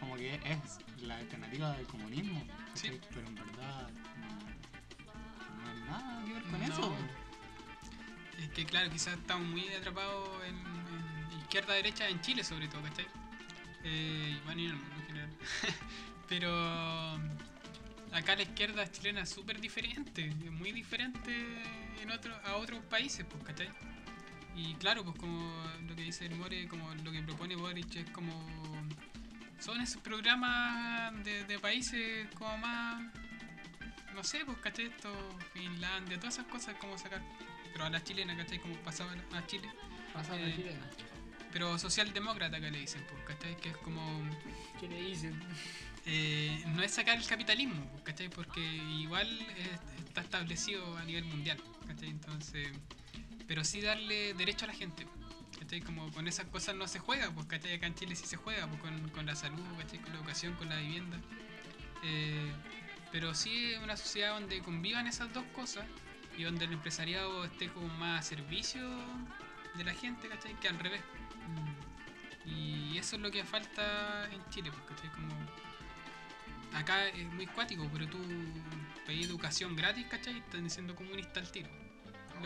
como 0.00 0.16
que 0.16 0.34
es 0.34 0.78
la 1.02 1.16
alternativa 1.16 1.72
del 1.76 1.86
comunismo. 1.86 2.42
Sí. 2.74 2.90
Pero 3.14 3.26
en 3.28 3.34
verdad 3.34 3.88
no, 4.20 5.62
no 5.62 5.70
hay 5.70 5.80
nada 5.88 6.24
que 6.26 6.32
ver 6.34 6.42
con 6.44 6.60
No. 6.60 6.66
eso. 6.66 6.96
es 8.38 8.48
que 8.50 8.66
claro, 8.66 8.90
quizás 8.90 9.14
estamos 9.18 9.46
muy 9.48 9.66
atrapados 9.68 10.28
en, 10.46 10.56
en 11.32 11.38
izquierda-derecha 11.40 12.08
en 12.08 12.20
Chile 12.20 12.44
sobre 12.44 12.68
todo, 12.68 12.82
¿cachai? 12.82 13.06
Eh, 13.84 14.36
y 14.36 14.44
bueno, 14.44 14.60
y 14.62 14.64
en 14.66 14.70
el 14.72 14.76
mundo 14.76 14.96
en 15.00 15.06
general. 15.06 15.30
Pero 16.28 17.14
acá 18.16 18.36
la 18.36 18.42
izquierda 18.42 18.90
chilena 18.90 19.22
es 19.22 19.30
súper 19.30 19.60
diferente, 19.60 20.26
es 20.28 20.50
muy 20.52 20.72
diferente 20.72 21.62
en 22.02 22.10
otro, 22.10 22.34
a 22.44 22.56
otros 22.56 22.84
países, 22.86 23.24
pues, 23.28 23.42
¿cachai? 23.44 23.68
Y 24.56 24.74
claro, 24.74 25.04
pues 25.04 25.16
como 25.18 25.52
lo 25.88 25.96
que 25.96 26.02
dice 26.02 26.26
el 26.26 26.36
More, 26.36 26.68
como 26.68 26.94
lo 26.94 27.10
que 27.10 27.22
propone 27.22 27.56
Boric 27.56 27.96
es 27.96 28.10
como... 28.10 28.32
Son 29.58 29.80
esos 29.80 30.02
programas 30.02 31.24
de, 31.24 31.44
de 31.44 31.58
países 31.58 32.28
como 32.34 32.56
más... 32.58 33.02
No 34.14 34.22
sé, 34.22 34.44
pues, 34.44 34.58
¿cachai? 34.58 34.86
Esto, 34.86 35.10
Finlandia, 35.52 36.18
todas 36.18 36.34
esas 36.34 36.46
cosas 36.46 36.76
como 36.76 36.96
sacar... 36.98 37.20
Pero 37.72 37.84
a 37.86 37.90
la 37.90 38.02
chilena, 38.04 38.36
¿cachai? 38.36 38.60
Como 38.60 38.76
pasaba 38.76 39.12
a 39.32 39.46
Chile. 39.46 39.68
Pasa 40.12 40.36
Eh, 40.36 40.46
la 40.48 40.54
chilena. 40.54 40.90
Pero 41.52 41.78
socialdemócrata 41.78 42.60
que 42.60 42.70
le 42.70 42.80
dicen, 42.80 43.04
pues, 43.10 43.24
¿cachai? 43.24 43.56
Que 43.56 43.70
es 43.70 43.76
como... 43.78 44.02
¿Qué 44.78 44.88
le 44.88 45.00
dicen? 45.00 45.40
Eh, 46.06 46.62
no 46.68 46.82
es 46.82 46.92
sacar 46.92 47.16
el 47.16 47.26
capitalismo, 47.26 47.90
¿cachai? 48.04 48.28
Porque 48.28 48.60
igual 48.60 49.28
está 50.06 50.20
establecido 50.20 50.96
a 50.96 51.04
nivel 51.04 51.24
mundial, 51.24 51.58
¿cachai? 51.86 52.10
Entonces, 52.10 52.68
pero 53.46 53.64
sí 53.64 53.80
darle 53.80 54.34
derecho 54.34 54.64
a 54.64 54.68
la 54.68 54.74
gente, 54.74 55.06
¿cachai? 55.58 55.80
Como 55.80 56.10
con 56.12 56.28
esas 56.28 56.46
cosas 56.46 56.74
no 56.74 56.86
se 56.86 56.98
juega, 56.98 57.30
pues, 57.30 57.46
¿cachai? 57.46 57.74
Acá 57.74 57.86
en 57.86 57.94
Chile 57.94 58.16
sí 58.16 58.26
se 58.26 58.36
juega, 58.36 58.66
pues, 58.66 58.80
con, 58.80 59.08
con 59.10 59.26
la 59.26 59.34
salud, 59.34 59.64
¿cachai? 59.78 59.98
Con 60.00 60.12
la 60.12 60.18
educación, 60.18 60.54
con 60.54 60.68
la 60.68 60.76
vivienda. 60.76 61.18
Eh, 62.02 62.52
pero 63.10 63.34
sí 63.34 63.72
es 63.72 63.82
una 63.82 63.96
sociedad 63.96 64.34
donde 64.38 64.60
convivan 64.60 65.06
esas 65.06 65.32
dos 65.32 65.44
cosas 65.54 65.84
y 66.36 66.42
donde 66.42 66.64
el 66.64 66.72
empresariado 66.72 67.44
esté 67.44 67.68
como 67.68 67.88
más 67.88 68.20
a 68.20 68.22
servicio 68.22 68.82
de 69.74 69.84
la 69.84 69.94
gente, 69.94 70.28
¿cachai? 70.28 70.54
Que 70.60 70.68
al 70.68 70.78
revés. 70.78 71.00
Y 72.44 72.98
eso 72.98 73.16
es 73.16 73.22
lo 73.22 73.30
que 73.30 73.42
falta 73.44 74.28
en 74.30 74.44
Chile, 74.50 74.70
pues, 74.70 75.00
acá 76.74 77.08
es 77.08 77.32
muy 77.32 77.46
cuático, 77.46 77.88
pero 77.92 78.06
tú 78.08 78.18
pedís 79.06 79.26
educación 79.26 79.76
gratis, 79.76 80.06
¿cachai? 80.06 80.38
Están 80.38 80.64
diciendo 80.64 80.94
comunista 80.94 81.40
al 81.40 81.50
tiro. 81.50 81.68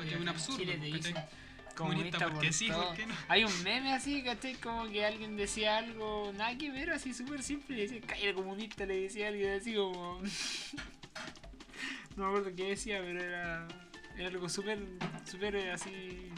Que 0.03 0.15
es 0.15 0.21
un 0.21 0.29
absurdo, 0.29 0.65
Comunista 0.65 1.29
comunista 1.75 2.19
porque 2.29 2.47
por 2.47 2.53
sí. 2.53 2.69
¿por 2.71 2.95
qué 2.95 3.07
no? 3.07 3.15
Hay 3.29 3.45
un 3.45 3.63
meme 3.63 3.93
así, 3.93 4.23
¿cachai? 4.23 4.55
Como 4.55 4.89
que 4.89 5.05
alguien 5.05 5.37
decía 5.37 5.79
algo, 5.79 6.33
nada 6.37 6.57
que 6.59 6.71
ver, 6.71 6.91
así 6.91 7.15
súper 7.15 7.43
simple, 7.43 7.77
y 7.77 7.81
decía, 7.83 8.01
cállate 8.05 8.35
comunista, 8.35 8.85
le 8.85 9.03
decía 9.03 9.29
alguien 9.29 9.55
así 9.55 9.75
como... 9.75 10.21
no 12.17 12.25
me 12.25 12.27
acuerdo 12.27 12.57
qué 12.57 12.71
decía, 12.71 13.01
pero 13.01 13.23
era, 13.23 13.69
era 14.17 14.29
algo 14.29 14.49
súper, 14.49 14.81
súper 15.25 15.55
eh, 15.55 15.71
así 15.71 16.31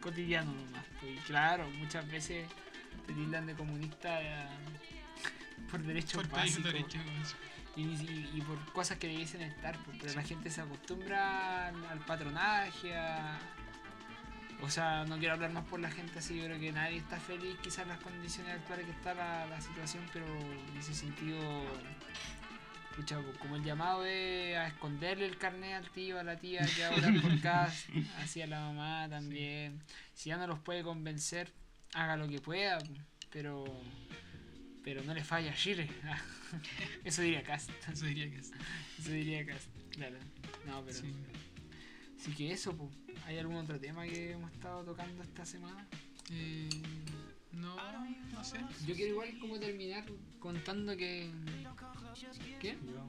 cotidiano 0.00 0.52
nomás. 0.52 0.86
pues, 1.00 1.12
Y 1.12 1.16
claro, 1.26 1.68
muchas 1.78 2.10
veces 2.10 2.48
te 3.06 3.12
tildan 3.12 3.46
de 3.46 3.54
comunista 3.54 4.22
eh, 4.22 4.48
por 5.70 5.82
derechos 5.82 6.26
Por 6.26 6.42
derechos. 6.62 7.00
Y, 7.76 7.82
y- 7.82 8.30
y 8.34 8.40
por 8.42 8.58
cosas 8.72 8.98
que 8.98 9.06
dicen 9.08 9.40
estar, 9.42 9.76
pues, 9.84 9.96
pero 10.00 10.14
la 10.14 10.22
gente 10.22 10.50
se 10.50 10.60
acostumbra 10.60 11.68
al, 11.68 11.98
patronaje, 12.06 12.94
a... 12.96 13.38
O 14.60 14.68
sea, 14.70 15.04
no 15.06 15.18
quiero 15.18 15.34
hablar 15.34 15.50
más 15.52 15.64
por 15.64 15.80
la 15.80 15.90
gente 15.90 16.18
así, 16.20 16.36
yo 16.38 16.44
creo 16.44 16.60
que 16.60 16.70
nadie 16.70 16.98
está 16.98 17.18
feliz 17.18 17.56
quizás 17.62 17.86
las 17.86 17.98
condiciones 17.98 18.54
actuales 18.54 18.84
que 18.86 18.92
está 18.92 19.14
la, 19.14 19.46
la 19.46 19.60
situación, 19.60 20.04
pero 20.12 20.24
en 20.26 20.76
ese 20.78 20.94
sentido, 20.94 21.40
pucha, 22.94 23.18
pues, 23.20 23.38
como 23.38 23.56
el 23.56 23.64
llamado 23.64 24.04
es 24.04 24.54
a 24.56 24.68
esconderle 24.68 25.26
el 25.26 25.36
carnet 25.38 25.74
al 25.74 25.90
tío, 25.90 26.20
a 26.20 26.22
la 26.22 26.36
tía, 26.36 26.60
que 26.76 26.84
ahora 26.84 27.08
por 27.22 27.40
casa, 27.40 27.88
así 28.18 28.40
a 28.42 28.46
la 28.46 28.60
mamá 28.60 29.08
también. 29.08 29.82
Si 30.14 30.28
ya 30.28 30.36
no 30.36 30.46
los 30.46 30.58
puede 30.60 30.82
convencer, 30.84 31.50
haga 31.94 32.16
lo 32.16 32.28
que 32.28 32.38
pueda, 32.40 32.78
pero 33.32 33.64
pero 34.84 35.02
no 35.02 35.14
le 35.14 35.24
falla 35.24 35.50
a 35.52 35.54
Chile. 35.54 35.88
Eso 37.04 37.22
diría 37.22 37.42
Cast. 37.42 37.70
Eso 37.90 38.06
diría 38.06 38.26
es. 38.26 38.52
Eso 38.98 39.10
diría 39.10 39.46
Cast, 39.46 39.68
claro. 39.90 40.16
No, 40.66 40.82
pero. 40.84 40.98
Sí. 40.98 41.12
Así 42.20 42.32
que 42.34 42.52
eso, 42.52 42.76
po. 42.76 42.88
¿hay 43.26 43.38
algún 43.38 43.56
otro 43.56 43.80
tema 43.80 44.04
que 44.04 44.32
hemos 44.32 44.52
estado 44.52 44.84
tocando 44.84 45.22
esta 45.24 45.44
semana? 45.44 45.88
Eh, 46.30 46.68
no, 47.52 47.76
no 48.32 48.44
sé. 48.44 48.58
Yo 48.86 48.94
quiero 48.94 49.10
igual 49.12 49.38
como 49.40 49.58
terminar 49.58 50.04
contando 50.38 50.96
que. 50.96 51.30
¿Qué? 52.60 52.78
Yo, 52.84 53.06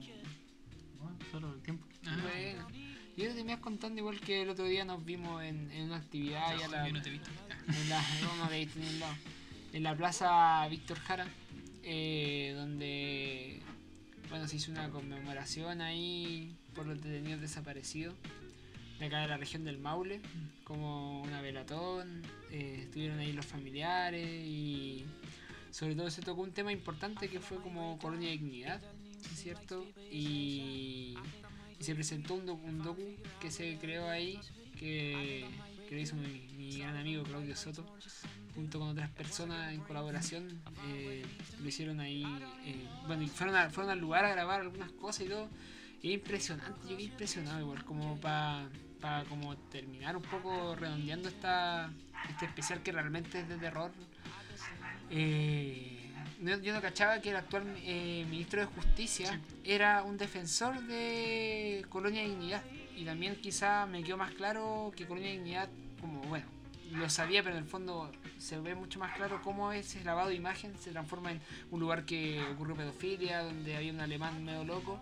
bueno, 0.99 1.17
solo 1.31 1.53
el 1.53 1.61
tiempo. 1.61 1.85
Ah, 2.05 2.17
Bueno. 2.23 2.67
Yo 2.71 3.17
quiero 3.17 3.35
terminar 3.35 3.59
contando 3.61 3.99
igual 3.99 4.19
que 4.19 4.41
el 4.41 4.49
otro 4.49 4.65
día 4.65 4.83
nos 4.85 5.05
vimos 5.05 5.43
en, 5.43 5.69
en 5.71 5.83
una 5.83 5.97
actividad 5.97 6.59
y 6.59 6.63
a 6.63 6.67
la, 6.67 6.87
yo 6.87 6.93
no 6.93 7.01
te 7.03 7.09
he 7.09 7.11
visto. 7.11 7.29
en 7.67 7.89
la, 7.89 8.01
no, 8.21 8.35
no, 8.37 8.49
de 8.49 8.65
ningún 8.65 8.99
lado. 8.99 9.15
en 9.73 9.83
la 9.83 9.95
plaza 9.95 10.67
Víctor 10.69 10.97
Jara, 10.97 11.27
eh, 11.83 12.53
donde 12.55 13.61
bueno 14.29 14.47
se 14.47 14.55
hizo 14.55 14.71
una 14.71 14.89
conmemoración 14.89 15.81
ahí 15.81 16.55
por 16.73 16.85
los 16.85 17.01
detenidos 17.01 17.41
desaparecidos 17.41 18.15
de 18.99 19.05
acá 19.05 19.21
de 19.21 19.27
la 19.27 19.37
región 19.37 19.63
del 19.65 19.79
Maule, 19.79 20.21
como 20.63 21.21
una 21.23 21.41
velatón, 21.41 22.21
eh, 22.51 22.81
estuvieron 22.83 23.19
ahí 23.19 23.33
los 23.33 23.45
familiares 23.45 24.27
y 24.27 25.05
sobre 25.71 25.95
todo 25.95 26.09
se 26.09 26.21
tocó 26.21 26.41
un 26.41 26.51
tema 26.51 26.71
importante 26.71 27.27
que 27.27 27.39
fue 27.39 27.57
como 27.57 27.97
colonia 27.99 28.29
de 28.29 28.37
dignidad, 28.37 28.81
¿es 29.19 29.39
¿cierto? 29.39 29.85
Y, 30.11 31.15
se 31.79 31.95
presentó 31.95 32.35
un, 32.35 32.45
docu, 32.45 32.65
un 32.65 32.81
docu 32.81 33.15
que 33.41 33.51
se 33.51 33.77
creó 33.77 34.07
ahí, 34.07 34.39
que, 34.79 35.45
que 35.89 35.95
lo 35.95 36.01
hizo 36.01 36.15
mi 36.15 36.77
gran 36.79 36.95
amigo 36.95 37.23
Claudio 37.23 37.57
Soto, 37.57 37.85
junto 38.55 38.79
con 38.79 38.89
otras 38.89 39.09
personas 39.09 39.73
en 39.73 39.81
colaboración, 39.81 40.61
eh, 40.87 41.25
lo 41.61 41.67
hicieron 41.67 41.99
ahí, 41.99 42.23
eh, 42.65 42.87
bueno, 43.07 43.23
y 43.23 43.27
fueron, 43.27 43.55
a- 43.55 43.69
fueron 43.69 43.91
al 43.91 43.99
lugar 43.99 44.25
a 44.25 44.29
grabar 44.29 44.61
algunas 44.61 44.91
cosas 44.91 45.25
y 45.25 45.29
todo, 45.29 45.49
y 46.01 46.09
es 46.09 46.13
impresionante, 46.15 46.79
yo 46.89 46.95
quedé 46.97 47.03
impresionado 47.07 47.59
igual, 47.61 47.83
como 47.85 48.17
para 48.19 48.69
como 49.27 49.57
terminar 49.57 50.15
un 50.15 50.23
poco 50.23 50.75
redondeando 50.75 51.27
esta, 51.29 51.91
este 52.29 52.45
especial 52.45 52.81
que 52.83 52.91
realmente 52.93 53.39
es 53.41 53.49
de 53.49 53.57
terror. 53.57 53.91
Eh, 55.09 56.09
no- 56.39 56.57
yo 56.59 56.73
no 56.73 56.81
cachaba 56.81 57.19
que 57.21 57.29
el 57.31 57.35
actual 57.35 57.63
eh, 57.83 58.25
ministro 58.29 58.61
de 58.61 58.65
Justicia 58.67 59.27
Sí. 59.33 59.55
era 59.71 60.03
un 60.03 60.17
defensor 60.17 60.81
de 60.83 61.85
Colonia 61.89 62.23
Dignidad. 62.23 62.63
Y 62.95 63.05
también 63.05 63.35
quizá 63.35 63.85
me 63.87 64.03
quedó 64.03 64.17
más 64.17 64.31
claro 64.33 64.93
que 64.95 65.05
Colonia 65.07 65.31
Dignidad, 65.31 65.67
como 65.99 66.21
bueno, 66.23 66.45
lo 66.91 67.09
sabía, 67.09 67.41
pero 67.43 67.55
en 67.55 67.63
el 67.63 67.69
fondo 67.69 68.11
se 68.37 68.59
ve 68.59 68.75
mucho 68.75 68.99
más 68.99 69.15
claro 69.15 69.41
cómo 69.41 69.71
ese 69.71 70.03
lavado 70.03 70.29
de 70.29 70.35
imagen 70.35 70.77
se 70.77 70.91
transforma 70.91 71.31
en 71.31 71.41
un 71.71 71.79
lugar 71.79 72.05
que 72.05 72.41
ocurrió 72.53 72.75
pedofilia, 72.75 73.41
donde 73.43 73.75
había 73.75 73.91
un 73.93 74.01
alemán 74.01 74.43
medio 74.43 74.63
loco, 74.63 74.99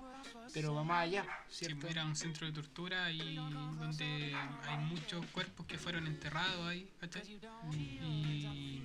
pero 0.53 0.73
va 0.73 0.83
más 0.83 1.03
allá, 1.03 1.25
Sí, 1.49 1.65
¿cierto? 1.65 1.87
era 1.87 2.05
un 2.05 2.15
centro 2.15 2.45
de 2.47 2.53
tortura 2.53 3.11
y 3.11 3.35
donde 3.35 4.35
hay 4.67 4.77
muchos 4.85 5.25
cuerpos 5.27 5.65
que 5.65 5.77
fueron 5.77 6.07
enterrados 6.07 6.67
ahí, 6.67 6.89
¿cachai? 6.99 7.39
Y 7.73 8.81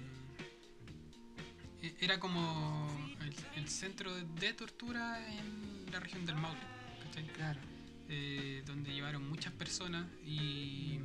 e- 1.82 1.96
era 2.00 2.18
como 2.18 2.88
el, 3.20 3.34
el 3.62 3.68
centro 3.68 4.14
de 4.14 4.52
tortura 4.54 5.18
en 5.32 5.86
la 5.92 6.00
región 6.00 6.24
del 6.26 6.36
Maule, 6.36 6.58
¿cachai? 7.04 7.26
Claro. 7.28 7.60
Eh, 8.08 8.62
donde 8.66 8.92
llevaron 8.94 9.28
muchas 9.28 9.52
personas 9.52 10.06
y, 10.24 11.00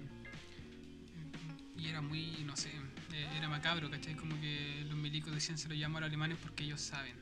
y 1.78 1.88
era 1.88 2.02
muy, 2.02 2.44
no 2.46 2.56
sé, 2.56 2.70
eh, 3.14 3.28
era 3.38 3.50
macabro, 3.50 3.90
¿cachai? 3.90 4.16
Como 4.16 4.40
que 4.40 4.84
los 4.88 4.98
milicos 4.98 5.34
decían 5.34 5.58
se 5.58 5.68
lo 5.70 5.76
llaman 5.76 6.04
a 6.04 6.06
los 6.08 6.10
alemanes 6.12 6.38
porque 6.42 6.64
ellos 6.64 6.82
saben, 6.82 7.16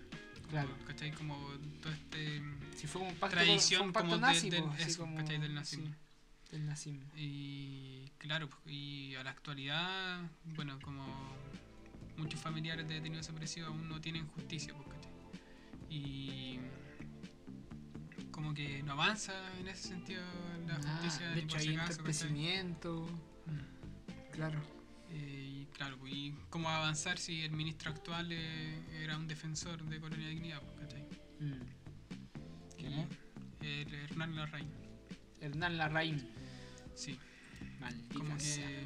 Claro. 0.50 0.70
¿cachai? 0.88 1.12
Como 1.12 1.38
todo 1.82 1.91
este... 1.93 2.41
Si 2.76 2.88
fue 2.88 3.00
como 3.02 3.12
un 3.12 3.18
pacto, 3.18 3.36
Tradición 3.38 3.80
fue 3.80 3.88
un 3.88 3.93
pacto 3.93 4.10
como 4.10 4.26
de- 4.28 4.34
nazi, 4.34 4.50
del- 4.50 4.70
así 4.70 4.84
eso, 4.84 5.02
como- 5.02 5.18
¿cachai? 5.18 5.38
Del 5.39 5.54
nazismo. 5.54 5.86
sí. 5.88 5.93
del 6.52 6.66
nazismo. 6.66 7.06
Y 7.16 8.10
claro, 8.18 8.50
pues, 8.50 8.62
y 8.76 9.14
a 9.16 9.24
la 9.24 9.30
actualidad, 9.30 10.22
bueno, 10.56 10.80
como 10.82 11.06
muchos 12.18 12.39
familiares 12.41 12.88
de 12.88 12.95
detenidos 12.95 13.28
desaparecidos 13.28 13.70
aún 13.70 13.88
no 13.88 14.02
tienen 14.02 14.26
justicia, 14.30 14.74
pues, 14.74 14.88
¿cachai? 14.89 15.12
Y 15.91 16.60
como 18.32 18.54
que 18.56 18.82
no 18.84 18.93
avanza 18.93 19.34
en 19.60 19.68
ese 19.68 19.89
sentido 19.89 20.24
la 20.68 20.76
Ah, 20.76 20.82
justicia 20.82 21.28
de 21.30 21.36
ni 21.36 21.41
hecho, 21.43 21.58
hay. 21.58 21.68
Mm. 21.70 23.29
Claro. 24.40 24.62
Eh, 25.12 25.64
y 25.64 25.66
claro, 25.74 25.98
pues, 26.00 26.14
y 26.14 26.34
cómo 26.50 26.70
avanzar 26.70 27.18
si 27.18 27.42
el 27.44 27.52
ministro 27.52 27.92
actual 27.92 28.30
eh, 28.32 28.80
era 29.04 29.18
un 29.18 29.28
defensor 29.28 29.84
de 29.84 30.00
Colonia 30.00 30.30
Dignidad, 30.30 30.62
pues, 30.62 30.78
¿cachai? 30.80 31.04
Mm. 31.42 31.54
¿Quién 32.78 32.94
es? 32.94 33.08
El 33.62 33.94
Hernán 33.94 34.36
Larraín, 34.38 34.70
Hernán 35.42 35.78
Larraín. 35.78 36.26
sí. 36.96 37.20
Maldita 37.82 38.14
Como 38.16 38.40
sea. 38.40 38.66
que. 38.66 38.86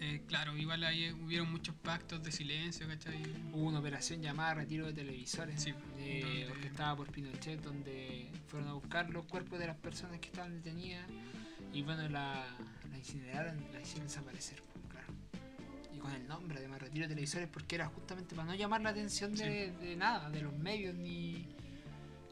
eh, 0.00 0.22
claro, 0.26 0.56
igual 0.56 0.82
ahí 0.84 1.12
hubieron 1.12 1.50
muchos 1.50 1.74
pactos 1.76 2.20
de 2.22 2.32
silencio, 2.32 2.86
¿cachai? 2.88 3.22
Hubo 3.52 3.68
una 3.68 3.78
operación 3.78 4.20
llamada 4.22 4.54
Retiro 4.54 4.86
de 4.86 4.92
Televisores, 4.94 5.62
Sí, 5.62 5.70
eh, 5.98 6.20
donde- 6.24 6.50
orquestada 6.50 6.96
por 6.96 7.10
Pinochet, 7.12 7.60
donde 7.62 8.28
fueron 8.48 8.68
a 8.70 8.72
buscar 8.72 9.08
los 9.10 9.24
cuerpos 9.26 9.58
de 9.60 9.66
las 9.68 9.76
personas 9.76 10.18
que 10.18 10.26
estaban 10.26 10.54
detenidas 10.54 11.06
y 11.72 11.82
bueno, 11.82 12.08
la, 12.08 12.44
la 12.90 12.98
incineraron, 12.98 13.56
la 13.72 13.80
hicieron 13.80 14.06
desaparecer, 14.06 14.62
pues, 14.72 14.84
claro. 14.90 15.12
Y 15.94 15.98
con 15.98 16.12
el 16.12 16.26
nombre, 16.26 16.58
además, 16.58 16.80
Retiro 16.82 17.04
de 17.04 17.08
Televisores, 17.14 17.48
porque 17.48 17.74
era 17.76 17.86
justamente 17.86 18.34
para 18.34 18.48
no 18.48 18.54
llamar 18.54 18.80
la 18.82 18.90
atención 18.90 19.34
de, 19.34 19.72
de 19.72 19.96
nada, 19.96 20.30
de 20.30 20.42
los 20.42 20.52
medios 20.58 20.94
ni... 20.94 21.46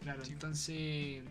Claro, 0.02 0.24
Sí. 0.24 0.32
entonces 0.32 1.22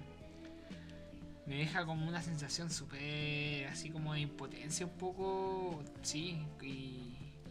me 1.47 1.55
deja 1.57 1.83
como 1.87 2.07
una 2.07 2.21
sensación 2.21 2.69
súper 2.69 3.65
así 3.67 3.89
como 3.89 4.13
de 4.13 4.19
impotencia 4.19 4.85
un 4.85 4.91
poco, 4.97 5.83
sí, 6.03 6.37
y, 6.61 6.65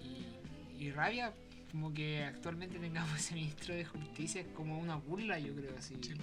y, 0.01 0.39
y 0.79 0.91
rabia, 0.93 1.33
como 1.73 1.93
que 1.93 2.23
actualmente 2.23 2.79
tengamos 2.79 3.11
ese 3.19 3.35
ministro 3.35 3.75
de 3.75 3.85
justicia, 3.85 4.43
es 4.43 4.47
como 4.49 4.79
una 4.79 4.95
burla 4.95 5.41
yo 5.41 5.53
creo 5.57 5.77
así. 5.77 5.97
Sí. 6.01 6.15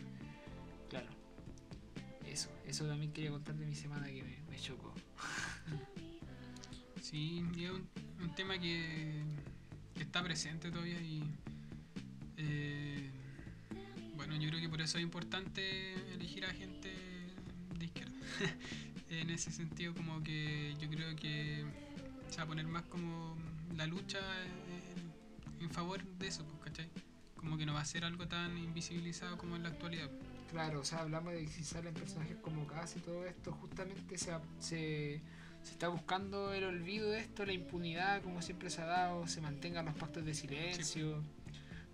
Eso, 2.36 2.50
eso 2.68 2.86
también 2.86 3.14
quería 3.14 3.32
contar 3.32 3.56
de 3.56 3.66
mi 3.66 3.76
semana 3.76 4.08
que 4.08 4.22
me, 4.22 4.36
me 4.50 4.60
chocó. 4.60 4.94
Sí, 7.02 7.46
es 7.58 7.70
un, 7.70 7.88
un 8.20 8.36
tema 8.36 8.60
que, 8.60 9.24
que 9.96 10.04
está 10.04 10.22
presente 10.22 10.70
todavía 10.70 11.00
y. 11.00 11.24
eh, 12.36 13.10
bueno, 14.18 14.36
yo 14.36 14.50
creo 14.50 14.60
que 14.60 14.68
por 14.68 14.82
eso 14.82 14.98
es 14.98 15.04
importante 15.04 15.94
elegir 16.14 16.44
a 16.46 16.50
gente 16.50 16.92
de 17.78 17.86
izquierda. 17.86 18.12
en 19.10 19.30
ese 19.30 19.52
sentido, 19.52 19.94
como 19.94 20.22
que 20.22 20.76
yo 20.82 20.90
creo 20.90 21.16
que 21.16 21.64
se 22.32 22.38
va 22.38 22.44
a 22.44 22.48
poner 22.48 22.68
más 22.68 22.84
como 22.84 23.38
la 23.78 23.88
lucha 23.88 24.20
en, 24.44 25.64
en 25.64 25.70
favor 25.70 26.04
de 26.04 26.28
eso, 26.28 26.44
pues, 26.44 26.64
¿cachai? 26.66 26.90
Como 27.38 27.58
que 27.58 27.66
no 27.66 27.74
va 27.76 27.82
a 27.82 27.86
ser 27.86 28.04
algo 28.04 28.28
tan 28.28 28.58
invisibilizado 28.58 29.38
como 29.38 29.56
en 29.56 29.64
la 29.64 29.70
actualidad. 29.70 30.10
Claro, 30.56 30.80
o 30.80 30.86
sea, 30.86 31.00
hablamos 31.00 31.34
de 31.34 31.42
que 31.42 31.48
si 31.52 31.66
salen 31.66 31.94
personajes 31.94 32.38
como 32.38 32.66
Cass 32.66 32.96
y 32.96 33.02
todo 33.02 33.26
esto, 33.26 33.52
justamente 33.52 34.18
se, 34.18 34.32
se, 34.60 35.22
se 35.62 35.72
está 35.74 35.90
buscando 35.90 36.54
el 36.54 36.64
olvido 36.64 37.10
de 37.10 37.20
esto, 37.20 37.46
la 37.46 37.52
impunidad, 37.52 38.22
como 38.22 38.42
siempre 38.42 38.70
se 38.70 38.82
ha 38.82 38.86
dado, 38.86 39.28
se 39.28 39.42
mantengan 39.42 39.84
los 39.84 39.96
pactos 39.96 40.24
de 40.24 40.34
silencio. 40.34 41.22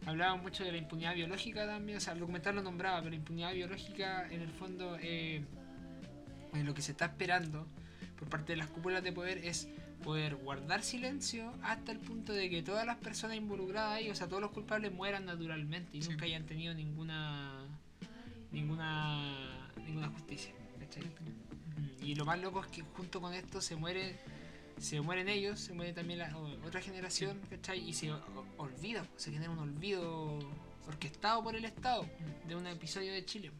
Hablaban 0.06 0.44
mucho 0.44 0.64
de 0.64 0.72
la 0.74 0.78
impunidad 0.78 1.16
biológica 1.16 1.66
también, 1.66 1.98
o 1.98 2.02
sea, 2.02 2.14
el 2.14 2.20
documental 2.20 2.54
lo 2.56 2.62
nombraba, 2.62 3.00
pero 3.00 3.10
la 3.10 3.16
impunidad 3.16 3.52
biológica 3.52 4.28
en 4.30 4.42
el 4.42 4.52
fondo 4.52 4.96
eh, 5.02 5.44
eh, 6.54 6.64
lo 6.64 6.76
que 6.76 6.84
se 6.84 6.92
está 6.92 7.06
esperando 7.06 7.66
por 8.20 8.30
parte 8.30 8.54
de 8.54 8.58
las 8.58 8.68
cúpulas 8.68 9.04
de 9.04 9.12
poder 9.12 9.40
es 9.40 9.70
poder 10.04 10.36
guardar 10.36 10.84
silencio 10.84 11.52
hasta 11.64 11.92
el 11.92 11.98
punto 11.98 12.32
de 12.32 12.48
que 12.52 12.62
todas 12.62 12.86
las 12.86 12.98
personas 12.98 13.38
involucradas 13.38 13.94
ahí, 13.94 14.12
o 14.12 14.16
sea, 14.16 14.28
todos 14.28 14.42
los 14.42 14.52
culpables 14.52 14.92
mueran 14.92 15.26
naturalmente 15.26 15.98
y 15.98 16.04
Sí. 16.04 16.10
nunca 16.12 16.26
hayan 16.26 16.46
tenido 16.46 16.76
ninguna 16.76 17.61
ninguna 18.52 19.70
ninguna 19.86 20.10
justicia. 20.10 20.54
¿cachai? 20.80 21.04
Y 22.02 22.16
lo 22.16 22.26
más 22.26 22.40
loco 22.40 22.62
es 22.62 22.68
que 22.68 22.82
junto 22.82 23.22
con 23.22 23.34
esto 23.34 23.62
se 23.62 23.76
muere 23.76 24.20
se 24.82 25.00
mueren 25.00 25.30
ellos, 25.30 25.60
se 25.60 25.74
muere 25.74 25.94
también 25.94 26.20
la 26.20 26.36
otra 26.66 26.82
generación, 26.82 27.40
¿cachai? 27.50 27.88
Y 27.88 27.94
se 27.94 28.12
olvida, 28.58 29.06
se 29.16 29.32
genera 29.32 29.52
un 29.52 29.60
olvido 29.60 30.40
orquestado 30.88 31.44
por 31.44 31.56
el 31.56 31.66
Estado 31.66 32.10
de 32.48 32.56
un 32.56 32.66
episodio 32.66 33.14
de 33.14 33.24
Chile. 33.24 33.52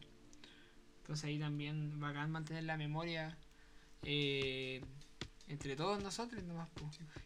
Entonces 0.98 1.24
ahí 1.24 1.38
también 1.38 2.00
bacán 2.00 2.30
mantener 2.30 2.64
la 2.64 2.76
memoria 2.76 3.36
eh, 4.02 4.82
entre 5.46 5.76
todos 5.76 6.02
nosotros 6.02 6.42
nomás. 6.42 6.68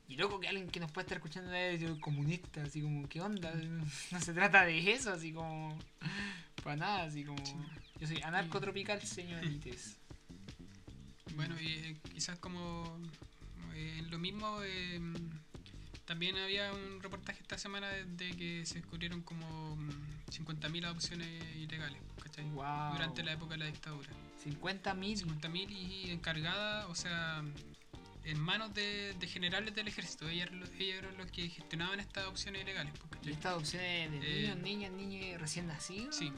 Y 0.08 0.16
loco 0.16 0.40
que 0.40 0.48
alguien 0.48 0.68
que 0.68 0.80
nos 0.80 0.92
puede 0.92 1.04
estar 1.06 1.18
escuchando 1.18 1.52
es 1.54 1.82
comunista, 2.00 2.62
así 2.62 2.82
como, 2.82 3.08
¿qué 3.08 3.20
onda? 3.20 3.52
No 4.10 4.20
se 4.20 4.32
trata 4.34 4.64
de 4.66 4.92
eso, 4.92 5.10
así 5.10 5.32
como, 5.32 5.78
para 6.62 6.76
nada, 6.76 7.02
así 7.04 7.24
como, 7.24 7.42
yo 7.98 8.06
soy 8.06 8.20
anarcotropical, 8.22 9.00
señorites. 9.02 9.96
Bueno, 11.34 11.54
y 11.60 11.66
eh, 11.66 11.96
quizás 12.14 12.38
como 12.38 12.98
eh, 13.74 14.02
lo 14.08 14.18
mismo, 14.18 14.62
eh, 14.62 14.98
también 16.06 16.36
había 16.38 16.72
un 16.72 17.02
reportaje 17.02 17.42
esta 17.42 17.58
semana 17.58 17.88
de, 17.90 18.04
de 18.06 18.30
que 18.34 18.64
se 18.64 18.76
descubrieron 18.76 19.20
como 19.20 19.76
mm, 19.76 19.90
50.000 20.30 20.84
adopciones 20.86 21.28
ilegales, 21.56 22.00
¿cachai? 22.22 22.44
Wow. 22.50 22.92
Durante 22.92 23.22
la 23.22 23.32
época 23.32 23.52
de 23.52 23.58
la 23.58 23.66
dictadura. 23.66 24.08
50 24.42 24.94
mil. 24.94 25.18
50.000 25.18 25.70
y 25.70 26.10
encargadas, 26.10 26.86
o 26.88 26.94
sea, 26.94 27.44
en 28.24 28.40
manos 28.40 28.72
de, 28.72 29.14
de 29.18 29.26
generales 29.26 29.74
del 29.74 29.88
ejército. 29.88 30.28
Ellos, 30.28 30.48
ellos 30.78 30.98
eran 30.98 31.16
los 31.16 31.30
que 31.30 31.48
gestionaban 31.48 32.00
estas 32.00 32.24
adopciones 32.24 32.62
ilegales, 32.62 32.94
estas 33.32 33.52
adopciones 33.52 34.10
de 34.12 34.18
Eh, 34.18 34.54
niños, 34.54 34.90
niñas, 34.90 34.92
niños 34.92 35.40
recién 35.40 35.66
nacidos. 35.66 36.14
Sí, 36.16 36.32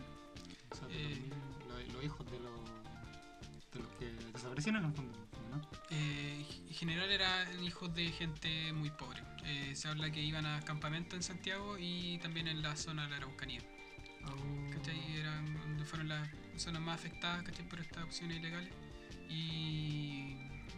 O 0.71 0.75
sea, 0.77 0.87
Eh. 0.91 1.23
los, 1.69 1.95
los- 1.95 2.05
hijos 2.05 2.31
de 2.31 2.39
los, 2.41 2.61
de 3.73 3.79
los 3.81 3.89
que 3.99 4.07
desaparecieron 4.33 4.83
en 4.85 4.91
el 4.91 4.97
fondo, 4.97 5.19
¿no? 5.51 5.63
Eh, 5.91 6.45
en 6.69 6.75
general 6.75 7.11
eran 7.11 7.65
hijos 7.65 7.95
de 7.95 8.11
gente 8.13 8.73
muy 8.73 8.91
pobre. 8.91 9.23
Eh, 9.45 9.75
se 9.75 9.89
habla 9.89 10.11
que 10.11 10.21
iban 10.23 10.45
a 10.47 10.61
campamentos 10.63 11.15
en 11.15 11.23
Santiago 11.23 11.77
y 11.79 12.19
también 12.19 12.49
en 12.49 12.61
la 12.63 12.77
zona 12.77 13.05
de 13.05 13.11
la 13.11 13.17
Araucanía. 13.17 13.63
Oh. 14.27 14.71
¿Cachai? 14.73 15.17
Eran 15.17 15.55
donde 15.55 15.85
fueron 15.87 16.09
las 16.09 16.29
zonas 16.57 16.83
más 16.83 16.97
afectadas 17.01 17.43
¿cachai? 17.45 17.67
por 17.69 17.81
estas 17.81 18.05
opciones 18.05 18.37
ilegales. 18.39 18.71
Y 19.31 20.37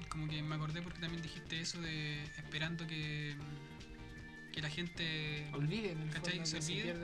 como 0.09 0.29
que 0.29 0.43
me 0.43 0.55
acordé 0.55 0.83
porque 0.83 1.01
también 1.01 1.23
dijiste 1.23 1.61
eso 1.61 1.81
de 1.81 2.23
esperando 2.39 2.87
que, 2.87 3.37
que 4.53 4.61
la 4.61 4.71
gente... 4.71 5.47
Olviden, 5.53 6.09
¿Cachai? 6.09 6.45
Se 6.47 6.59
olvide. 6.59 6.95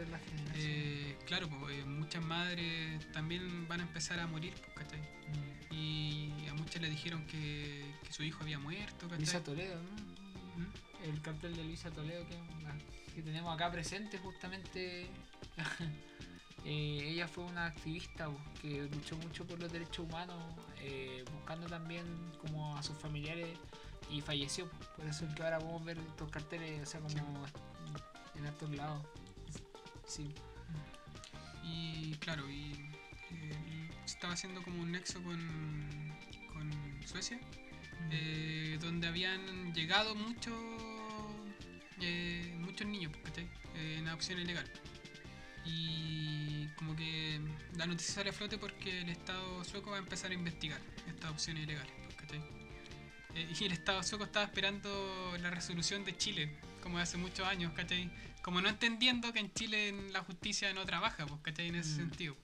eh, 0.55 1.17
claro, 1.27 1.49
pues, 1.49 1.79
eh, 1.79 1.85
muchas 1.85 2.25
madres 2.25 3.11
también 3.13 3.67
van 3.69 3.81
a 3.81 3.83
empezar 3.85 4.19
a 4.21 4.27
morir, 4.27 4.53
pues, 4.75 4.87
¿cachai? 4.87 5.01
Mm. 5.01 5.75
Y 5.75 6.49
a 6.49 6.55
muchas 6.55 6.83
le 6.83 6.91
dijeron 6.91 7.27
que, 7.27 7.85
que 8.05 8.13
su 8.13 8.23
hijo 8.23 8.43
había 8.43 8.59
muerto, 8.59 9.09
¿cachai? 9.09 9.19
Luisa 9.19 9.43
Toledo, 9.43 9.77
¿no? 9.77 10.63
¿Mm? 10.63 11.11
El 11.11 11.21
cartel 11.23 11.55
de 11.55 11.65
Luisa 11.65 11.91
Toledo 11.91 12.27
que, 12.29 12.37
que 13.15 13.23
tenemos 13.23 13.55
acá 13.55 13.71
presente 13.71 14.19
justamente. 14.19 15.07
eh, 16.65 17.01
ella 17.05 17.29
fue 17.29 17.45
una 17.45 17.67
activista 17.67 18.29
que 18.61 18.89
luchó 18.93 19.17
mucho 19.17 19.47
por 19.47 19.59
los 19.61 19.73
derechos 19.73 20.01
humanos, 20.01 20.37
eh, 20.81 21.25
buscando 21.33 21.67
también 21.67 22.05
como 22.41 22.77
a 22.77 22.83
sus 22.83 22.97
familiares 22.99 23.49
y 24.11 24.21
falleció. 24.21 24.69
po. 24.69 24.79
Por 24.97 25.07
eso 25.07 25.27
es 25.27 25.35
que 25.35 25.43
ahora 25.43 25.59
podemos 25.59 25.85
ver 25.85 25.99
estos 25.99 26.31
carteles, 26.31 26.83
o 26.83 26.87
sea, 26.87 27.01
como 27.01 27.47
en 28.35 28.47
altos 28.47 28.71
lados. 28.71 29.05
Sí. 30.07 30.35
Y 31.65 32.15
claro, 32.17 32.49
y 32.49 32.91
eh, 33.31 33.91
estaba 34.05 34.35
haciendo 34.35 34.63
como 34.63 34.83
un 34.83 34.93
nexo 34.93 35.23
con, 35.23 36.13
con 36.53 36.71
Suecia, 37.07 37.41
eh, 38.11 38.79
donde 38.81 39.09
habían 39.09 39.75
llegado 39.75 40.15
muchos 40.15 40.55
eh, 42.01 42.55
muchos 42.61 42.87
niños. 42.87 43.13
Eh, 43.75 43.97
en 43.99 44.09
adopción 44.09 44.39
ilegal. 44.39 44.71
Y 45.65 46.69
como 46.77 46.95
que 46.95 47.41
la 47.77 47.87
noticia 47.87 48.15
sale 48.15 48.31
a 48.31 48.33
flote 48.33 48.59
porque 48.59 49.01
el 49.01 49.09
Estado 49.09 49.65
sueco 49.65 49.91
va 49.91 49.97
a 49.97 50.01
empezar 50.01 50.31
a 50.31 50.35
investigar 50.35 50.81
estas 51.07 51.25
adopciones 51.25 51.65
ilegales. 51.65 51.93
Y 53.59 53.65
el 53.65 53.73
Estado 53.73 54.03
sueco 54.03 54.25
estaba 54.25 54.45
esperando 54.47 55.37
la 55.41 55.51
resolución 55.51 56.05
de 56.05 56.17
Chile, 56.17 56.59
como 56.83 56.97
de 56.99 57.03
hace 57.03 57.17
muchos 57.17 57.47
años, 57.47 57.73
¿cachai? 57.75 58.11
Como 58.43 58.61
no 58.61 58.69
entendiendo 58.69 59.33
que 59.33 59.41
en 59.41 59.53
Chile 59.53 59.93
la 60.11 60.21
justicia 60.23 60.73
no 60.73 60.85
trabaja, 60.87 61.27
pues, 61.27 61.41
¿cachai? 61.43 61.69
En 61.69 61.75
ese 61.77 61.93
Mm. 61.93 61.97
sentido. 61.97 62.37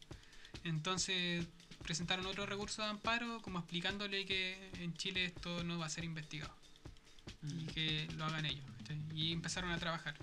Entonces 0.64 1.47
presentaron 1.82 2.26
otro 2.26 2.47
recurso 2.47 2.82
de 2.82 2.88
amparo 2.88 3.43
como 3.43 3.59
explicándole 3.59 4.24
que 4.24 4.70
en 4.82 4.95
Chile 4.97 5.24
esto 5.24 5.64
no 5.64 5.78
va 5.78 5.86
a 5.86 5.90
ser 5.90 6.05
investigado 6.05 6.57
y 7.43 7.66
que 7.68 8.09
lo 8.12 8.24
hagan 8.24 8.47
ellos. 8.47 8.64
¿cachai? 8.78 8.99
Y 9.14 9.32
empezaron 9.32 9.70
a 9.72 9.78
trabajar. 9.78 10.14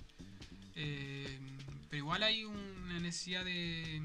Eh, 0.76 1.38
pero 1.88 1.98
igual 1.98 2.22
hay 2.22 2.44
una 2.44 2.98
necesidad 3.00 3.44
de, 3.44 4.00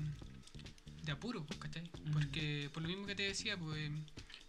de 1.03 1.11
apuro, 1.11 1.45
pues, 1.45 1.59
¿cachai? 1.59 1.83
Mm. 2.05 2.11
Porque 2.13 2.69
por 2.73 2.81
lo 2.83 2.89
mismo 2.89 3.05
que 3.05 3.15
te 3.15 3.23
decía, 3.23 3.55
pues 3.57 3.91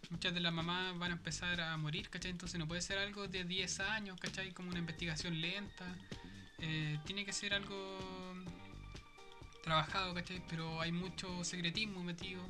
muchas 0.09 0.33
de 0.33 0.39
las 0.39 0.53
mamás 0.53 0.97
van 0.97 1.11
a 1.11 1.15
empezar 1.15 1.59
a 1.61 1.75
morir, 1.77 2.09
¿cachai? 2.09 2.31
Entonces 2.31 2.59
no 2.59 2.67
puede 2.67 2.81
ser 2.81 2.97
algo 2.97 3.27
de 3.27 3.43
10 3.43 3.79
años, 3.81 4.19
¿cachai? 4.19 4.51
Como 4.53 4.69
una 4.69 4.79
investigación 4.79 5.39
lenta. 5.39 5.85
Eh, 6.59 6.99
tiene 7.05 7.25
que 7.25 7.33
ser 7.33 7.53
algo 7.53 8.33
trabajado, 9.63 10.13
¿cachai? 10.13 10.41
Pero 10.49 10.81
hay 10.81 10.91
mucho 10.91 11.43
secretismo 11.43 12.03
metido. 12.03 12.41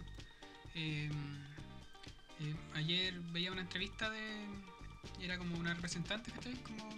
Eh, 0.76 1.10
eh, 2.39 2.55
ayer 2.76 3.20
veía 3.32 3.51
una 3.51 3.62
entrevista 3.62 4.10
de. 4.10 4.45
Era 5.22 5.38
como 5.38 5.58
una 5.58 5.74
representante, 5.74 6.32
¿cachai? 6.32 6.55
Como 6.64 6.89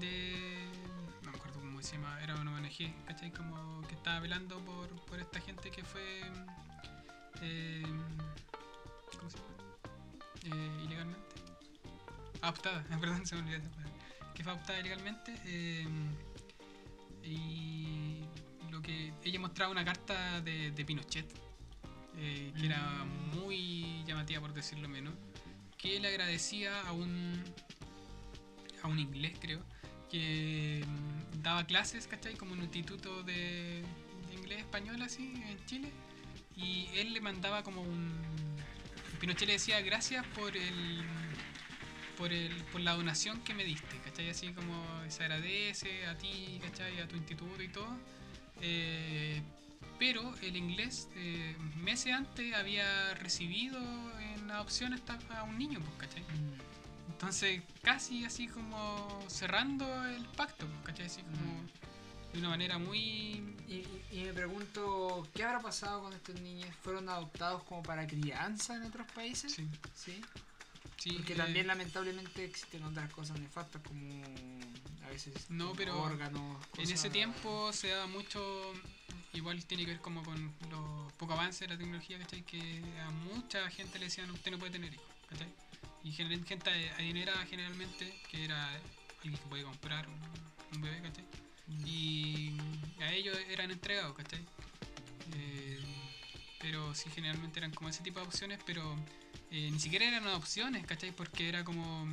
de. 0.00 0.34
No 1.22 1.30
me 1.30 1.36
acuerdo 1.36 1.60
cómo 1.60 1.82
se 1.82 1.96
llama, 1.96 2.20
era 2.22 2.34
una 2.36 2.54
ONG, 2.54 3.04
¿cachai? 3.06 3.30
Como 3.32 3.82
que 3.86 3.94
estaba 3.94 4.20
velando 4.20 4.58
por, 4.64 4.88
por 5.06 5.20
esta 5.20 5.40
gente 5.40 5.70
que 5.70 5.84
fue. 5.84 6.22
¿Cómo 9.18 9.30
se 9.30 9.36
llama? 9.36 9.55
Eh, 10.46 10.84
ilegalmente. 10.84 11.20
Adoptada, 12.42 12.84
perdón, 13.00 13.26
se 13.26 13.34
me 13.34 13.42
olvidó 13.42 13.56
esa 13.58 13.70
palabra. 13.70 13.92
Que 14.34 14.42
fue 14.42 14.52
adoptada 14.52 14.80
ilegalmente. 14.80 15.34
eh, 15.44 15.86
y 17.24 18.20
lo 18.70 18.80
que 18.82 19.12
ella 19.24 19.40
mostraba 19.40 19.72
una 19.72 19.84
carta 19.84 20.40
de, 20.42 20.70
de 20.70 20.84
Pinochet, 20.84 21.26
eh, 22.18 22.52
que 22.58 22.66
era 22.66 23.04
Mm. 23.04 23.40
muy 23.40 24.04
llamativa 24.06 24.40
por 24.40 24.52
decirlo 24.54 24.88
menos, 24.88 25.14
que 25.76 25.98
le 26.00 26.08
agradecía 26.08 26.80
a 26.82 26.92
un 26.92 27.42
a 28.82 28.88
un 28.88 28.98
inglés 29.00 29.32
creo, 29.40 29.60
que 30.10 30.84
mm, 30.86 31.42
daba 31.42 31.64
clases, 31.64 32.06
¿cachai? 32.06 32.34
Como 32.36 32.52
un 32.52 32.62
instituto 32.62 33.22
de, 33.24 33.82
de 34.28 34.34
inglés 34.34 34.60
español 34.60 35.02
así 35.02 35.34
en 35.48 35.64
Chile, 35.66 35.90
y 36.56 36.86
él 36.94 37.12
le 37.12 37.20
mandaba 37.20 37.62
como 37.64 37.82
un... 37.82 38.14
Pinochet 39.18 39.46
le 39.46 39.54
decía 39.54 39.80
gracias 39.80 40.24
por 40.28 40.56
el 40.56 41.04
por, 42.16 42.32
el, 42.32 42.52
por 42.72 42.80
la 42.80 42.94
donación 42.94 43.40
que 43.42 43.54
me 43.54 43.64
diste, 43.64 43.98
¿cachai? 44.04 44.30
Así 44.30 44.52
como 44.52 44.74
se 45.08 45.22
agradece 45.24 46.06
a 46.06 46.16
ti, 46.16 46.58
¿cachai? 46.62 47.00
A 47.00 47.08
tu 47.08 47.16
instituto 47.16 47.62
y 47.62 47.68
todo. 47.68 47.96
Eh, 48.60 49.42
pero 49.98 50.34
el 50.42 50.56
inglés, 50.56 51.08
eh, 51.14 51.56
meses 51.76 52.12
antes, 52.12 52.54
había 52.54 53.14
recibido 53.14 53.78
en 54.20 54.50
adopción 54.50 54.92
hasta 54.94 55.18
a 55.38 55.42
un 55.44 55.58
niño, 55.58 55.80
pues, 55.80 56.08
¿cachai? 56.08 56.22
Mm. 56.22 57.12
Entonces, 57.12 57.62
casi 57.82 58.24
así 58.24 58.48
como 58.48 59.24
cerrando 59.28 60.06
el 60.06 60.24
pacto, 60.26 60.66
pues, 60.66 60.86
¿cachai? 60.86 61.06
Así 61.06 61.22
como 61.22 61.62
Mm. 61.62 61.85
De 62.36 62.40
una 62.40 62.50
manera 62.50 62.78
muy... 62.78 63.42
Y, 63.68 63.84
me 64.12 64.32
pregunto, 64.32 65.26
¿qué 65.34 65.42
habrá 65.44 65.60
pasado 65.60 66.02
con 66.02 66.12
estos 66.12 66.38
niños? 66.40 66.68
¿Fueron 66.82 67.08
adoptados 67.08 67.62
como 67.64 67.82
para 67.82 68.06
crianza 68.06 68.76
en 68.76 68.84
otros 68.84 69.06
países? 69.12 69.52
Sí, 69.52 69.66
Sí. 69.94 70.22
sí, 70.98 71.10
Porque 71.16 71.32
eh, 71.32 71.36
también 71.36 71.66
lamentablemente 71.66 72.44
existen 72.44 72.82
otras 72.84 73.10
cosas 73.12 73.38
nefastas 73.40 73.82
como 73.82 74.22
a 75.04 75.08
veces 75.10 75.34
No, 75.50 75.72
pero 75.74 76.00
órganos. 76.00 76.58
En 76.76 76.82
ese 76.84 76.94
cosas- 76.94 77.12
tiempo 77.12 77.72
se 77.72 77.88
daba 77.88 78.06
mucho, 78.06 78.72
igual 79.32 79.64
tiene 79.66 79.84
que 79.84 79.92
ver 79.92 80.00
como 80.00 80.22
con 80.22 80.52
los 80.70 81.12
poco 81.14 81.32
avance 81.34 81.64
de 81.66 81.72
la 81.74 81.78
tecnología, 81.78 82.18
¿cachai? 82.18 82.42
Que 82.42 82.82
a 83.00 83.10
mucha 83.10 83.68
gente 83.70 83.98
le 83.98 84.06
decían, 84.06 84.30
usted 84.30 84.50
no 84.50 84.58
puede 84.58 84.72
tener 84.72 84.92
hijos, 84.92 85.06
¿cachai? 85.28 85.48
Y 86.04 86.12
gente 86.12 86.34
adinerada 86.96 87.44
generalmente, 87.46 88.12
que 88.30 88.44
era 88.44 88.68
alguien 89.22 89.36
que 89.42 89.48
puede 89.48 89.64
comprar 89.64 90.06
un, 90.08 90.20
un 90.76 90.80
bebé, 90.82 91.00
¿cachai? 91.02 91.24
Y 91.68 92.52
a 93.00 93.12
ellos 93.12 93.36
eran 93.48 93.70
entregados, 93.70 94.14
¿cachai? 94.16 94.40
Eh, 95.34 95.80
pero 96.60 96.94
sí, 96.94 97.10
generalmente 97.14 97.58
eran 97.58 97.72
como 97.72 97.88
ese 97.88 98.02
tipo 98.02 98.20
de 98.20 98.26
opciones, 98.26 98.60
pero 98.64 98.96
eh, 99.50 99.68
ni 99.70 99.78
siquiera 99.78 100.06
eran 100.06 100.26
adopciones, 100.26 100.86
¿cachai? 100.86 101.10
Porque 101.12 101.48
era 101.48 101.64
como 101.64 102.06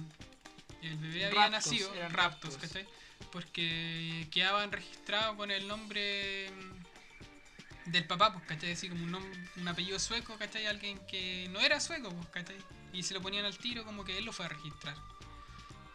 el 0.82 0.98
bebé 0.98 1.26
había 1.26 1.42
Raptos, 1.48 1.52
nacido, 1.66 1.94
eran 1.94 2.12
raptos, 2.12 2.54
raptos. 2.54 2.70
¿cachai? 2.70 2.88
Porque 3.32 4.28
quedaban 4.32 4.72
registrados 4.72 5.36
con 5.38 5.50
el 5.52 5.68
nombre 5.68 6.50
mm, 6.52 7.92
del 7.92 8.06
papá, 8.06 8.34
pues, 8.34 8.46
¿cachai? 8.46 8.72
Así 8.74 8.90
como 8.90 9.04
un, 9.04 9.12
nom- 9.14 9.50
un 9.58 9.68
apellido 9.68 10.00
sueco, 10.00 10.36
¿cachai? 10.38 10.66
Alguien 10.66 11.00
que 11.08 11.48
no 11.52 11.60
era 11.60 11.80
sueco, 11.80 12.10
pues, 12.10 12.28
¿cachai? 12.30 12.58
Y 12.92 13.04
se 13.04 13.14
lo 13.14 13.22
ponían 13.22 13.46
al 13.46 13.58
tiro 13.58 13.86
como 13.86 14.04
que 14.04 14.18
él 14.18 14.26
lo 14.26 14.34
fue 14.34 14.46
a 14.46 14.50
registrar. 14.50 14.96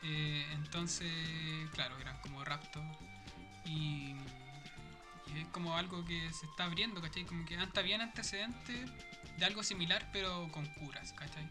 Eh, 0.02 0.46
entonces, 0.52 1.12
claro, 1.74 1.98
eran 1.98 2.16
como 2.22 2.44
raptos. 2.44 2.82
Y, 3.68 4.14
y 5.34 5.38
es 5.40 5.46
como 5.48 5.76
algo 5.76 6.04
que 6.04 6.32
se 6.32 6.46
está 6.46 6.64
abriendo, 6.64 7.00
¿cachai? 7.00 7.24
Como 7.24 7.44
que 7.44 7.56
antes 7.56 7.76
habían 7.78 8.00
antecedentes 8.00 8.88
de 9.38 9.44
algo 9.44 9.62
similar, 9.62 10.08
pero 10.12 10.48
con 10.52 10.66
curas, 10.74 11.12
¿cachai? 11.12 11.46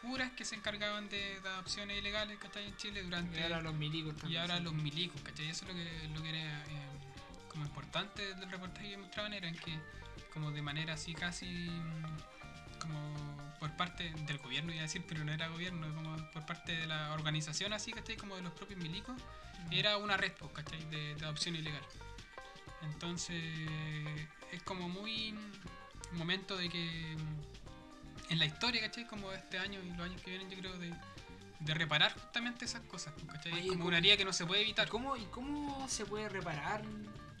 Curas 0.00 0.30
que 0.32 0.44
se 0.44 0.54
encargaban 0.54 1.08
de, 1.08 1.40
de 1.40 1.48
adopciones 1.48 1.98
ilegales, 1.98 2.38
¿cachai? 2.38 2.66
En 2.66 2.76
Chile 2.76 3.02
durante... 3.02 3.38
Y 3.38 3.42
ahora 3.42 3.60
los 3.60 3.74
milicos 3.74 4.14
Y 4.14 4.20
también. 4.20 4.40
ahora 4.42 4.58
sí. 4.58 4.62
los 4.64 4.74
milicos, 4.74 5.20
¿cachai? 5.22 5.48
Eso 5.48 5.64
es 5.66 5.70
lo 5.70 5.74
que, 5.74 6.08
lo 6.14 6.22
que 6.22 6.28
era 6.30 6.62
eh, 6.64 6.88
como 7.48 7.64
importante 7.64 8.34
del 8.36 8.50
reportaje 8.50 8.90
que 8.90 8.96
mostraban, 8.98 9.32
era 9.34 9.48
en 9.48 9.56
que 9.56 9.78
como 10.32 10.52
de 10.52 10.62
manera 10.62 10.94
así 10.94 11.14
casi 11.14 11.68
como 12.78 12.98
por 13.58 13.70
parte 13.76 14.10
del 14.26 14.38
gobierno 14.38 14.72
iba 14.72 14.80
a 14.80 14.82
decir, 14.82 15.04
pero 15.08 15.24
no 15.24 15.32
era 15.32 15.48
gobierno, 15.48 15.92
como 15.94 16.16
por 16.30 16.46
parte 16.46 16.72
de 16.76 16.86
la 16.86 17.12
organización 17.12 17.72
así, 17.72 17.92
¿cachai? 17.92 18.16
Como 18.16 18.36
de 18.36 18.42
los 18.42 18.52
propios 18.52 18.80
milicos, 18.80 19.16
era 19.70 19.96
una 19.96 20.16
red, 20.16 20.32
pues, 20.38 20.52
¿cachai? 20.52 20.82
De, 20.90 21.14
de 21.16 21.24
adopción 21.24 21.56
ilegal. 21.56 21.82
Entonces 22.82 23.42
es 24.52 24.62
como 24.62 24.88
muy 24.88 25.32
mm, 25.32 26.16
momento 26.18 26.56
de 26.56 26.68
que 26.68 27.16
mm, 27.16 28.32
en 28.32 28.38
la 28.38 28.44
historia, 28.46 28.80
¿cachai? 28.82 29.06
Como 29.06 29.32
este 29.32 29.58
año 29.58 29.80
y 29.82 29.90
los 29.90 30.00
años 30.00 30.20
que 30.22 30.30
vienen 30.30 30.50
yo 30.50 30.58
creo 30.58 30.78
de, 30.78 30.94
de 31.60 31.74
reparar 31.74 32.12
justamente 32.14 32.64
esas 32.64 32.82
cosas, 32.82 33.12
pues, 33.14 33.26
¿cachai? 33.26 33.52
Oye, 33.54 33.62
como 33.68 33.78
¿cómo- 33.80 33.88
una 33.88 33.98
herida 33.98 34.16
que 34.16 34.24
no 34.24 34.32
se 34.32 34.46
puede 34.46 34.60
¿Y 34.62 34.64
evitar. 34.66 34.88
cómo, 34.88 35.16
¿Y 35.16 35.24
cómo 35.26 35.88
se 35.88 36.06
puede 36.06 36.28
reparar 36.28 36.82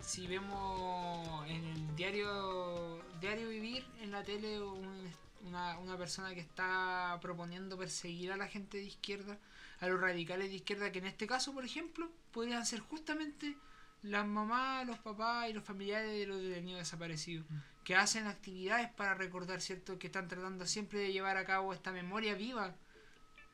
si 0.02 0.26
vemos 0.26 1.46
en 1.48 1.64
el 1.64 1.96
diario 1.96 3.02
diario 3.20 3.48
vivir 3.48 3.84
en 4.00 4.10
la 4.12 4.22
tele 4.22 4.60
un- 4.60 5.12
una, 5.42 5.78
una 5.78 5.96
persona 5.96 6.34
que 6.34 6.40
está 6.40 7.18
proponiendo 7.22 7.76
perseguir 7.78 8.32
a 8.32 8.36
la 8.36 8.48
gente 8.48 8.78
de 8.78 8.84
izquierda, 8.84 9.38
a 9.80 9.86
los 9.86 10.00
radicales 10.00 10.48
de 10.48 10.56
izquierda, 10.56 10.90
que 10.92 10.98
en 10.98 11.06
este 11.06 11.26
caso, 11.26 11.52
por 11.52 11.64
ejemplo, 11.64 12.10
podrían 12.32 12.64
ser 12.66 12.80
justamente 12.80 13.56
las 14.02 14.26
mamás, 14.26 14.86
los 14.86 14.98
papás 14.98 15.50
y 15.50 15.52
los 15.52 15.64
familiares 15.64 16.10
de 16.12 16.26
los 16.26 16.40
detenidos 16.40 16.80
desaparecidos, 16.80 17.46
Mm. 17.50 17.56
que 17.84 17.94
hacen 17.96 18.26
actividades 18.26 18.90
para 18.90 19.14
recordar, 19.14 19.60
¿cierto? 19.60 19.98
Que 19.98 20.06
están 20.08 20.28
tratando 20.28 20.66
siempre 20.66 21.00
de 21.00 21.12
llevar 21.12 21.36
a 21.36 21.44
cabo 21.44 21.72
esta 21.72 21.90
memoria 21.92 22.34
viva. 22.34 22.74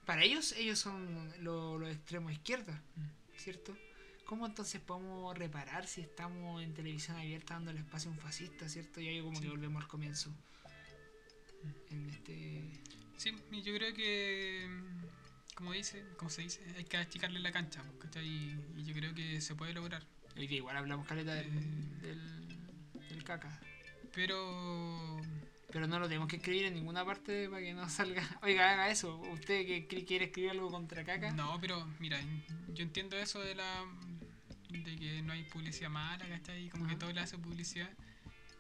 Para 0.05 0.23
ellos, 0.23 0.53
ellos 0.53 0.79
son 0.79 1.33
lo- 1.43 1.79
los 1.79 1.89
extremos 1.91 2.33
izquierda, 2.33 2.83
¿cierto? 3.37 3.75
¿Cómo 4.27 4.47
entonces 4.47 4.81
podemos 4.81 5.37
reparar 5.37 5.87
si 5.87 6.01
estamos 6.03 6.63
en 6.63 6.75
televisión 6.75 7.17
abierta 7.17 7.55
dando 7.55 7.71
el 7.71 7.79
espacio 7.79 8.11
a 8.11 8.15
un 8.15 8.19
fascista, 8.19 8.69
¿cierto? 8.69 9.01
Y 9.01 9.09
ahí 9.09 9.23
como 9.23 9.37
Sí. 9.37 9.43
que 9.45 9.51
volvemos 9.51 9.83
al 9.83 9.89
comienzo. 9.89 10.31
En 11.91 12.11
este... 12.11 12.63
Sí, 13.17 13.33
yo 13.63 13.75
creo 13.75 13.95
que, 13.95 14.67
mm, 14.69 15.55
como 15.55 15.73
dice, 15.73 16.05
como 16.17 16.31
se 16.31 16.43
dice, 16.43 16.61
hay 16.77 16.85
que 16.85 16.97
achicarle 16.97 17.41
la 17.41 17.53
cancha, 17.53 17.83
pues, 17.83 17.99
¿cachai? 17.99 18.27
Y, 18.27 18.59
y 18.77 18.85
yo 18.85 18.95
creo 18.95 19.15
que 19.15 19.41
se 19.41 19.55
puede 19.55 19.73
lograr. 19.73 20.05
Igual 20.37 20.77
hablamos 20.77 21.07
caleta 21.07 21.35
del, 21.35 21.47
Eh. 21.47 21.97
del, 22.03 22.59
del 23.09 23.25
caca. 23.25 23.61
Pero 24.13 25.21
Pero 25.73 25.87
no 25.89 25.99
lo 25.99 26.07
tenemos 26.07 26.29
que 26.29 26.37
escribir 26.37 26.67
en 26.67 26.75
ninguna 26.75 27.05
parte 27.05 27.49
para 27.49 27.61
que 27.63 27.73
no 27.75 27.89
salga. 27.89 28.23
Oiga, 28.43 28.73
haga 28.73 28.91
eso. 28.91 29.17
¿Usted 29.33 29.67
que 29.67 30.05
quiere 30.05 30.27
escribir 30.27 30.51
algo 30.51 30.71
contra 30.71 31.05
caca? 31.05 31.33
No, 31.33 31.59
pero 31.61 31.85
mira, 31.99 32.21
yo 32.75 32.83
entiendo 32.83 33.17
eso 33.17 33.41
de 33.41 33.55
la 33.55 33.85
de 34.71 34.97
que 34.97 35.23
no 35.23 35.33
hay 35.33 35.45
publicidad 35.45 35.89
mala, 35.91 36.29
¿cachai? 36.29 36.69
Como 36.69 36.85
que 36.87 36.93
Ajá. 36.93 36.99
todo 36.99 37.13
le 37.13 37.21
hace 37.21 37.39
publicidad. 37.39 37.91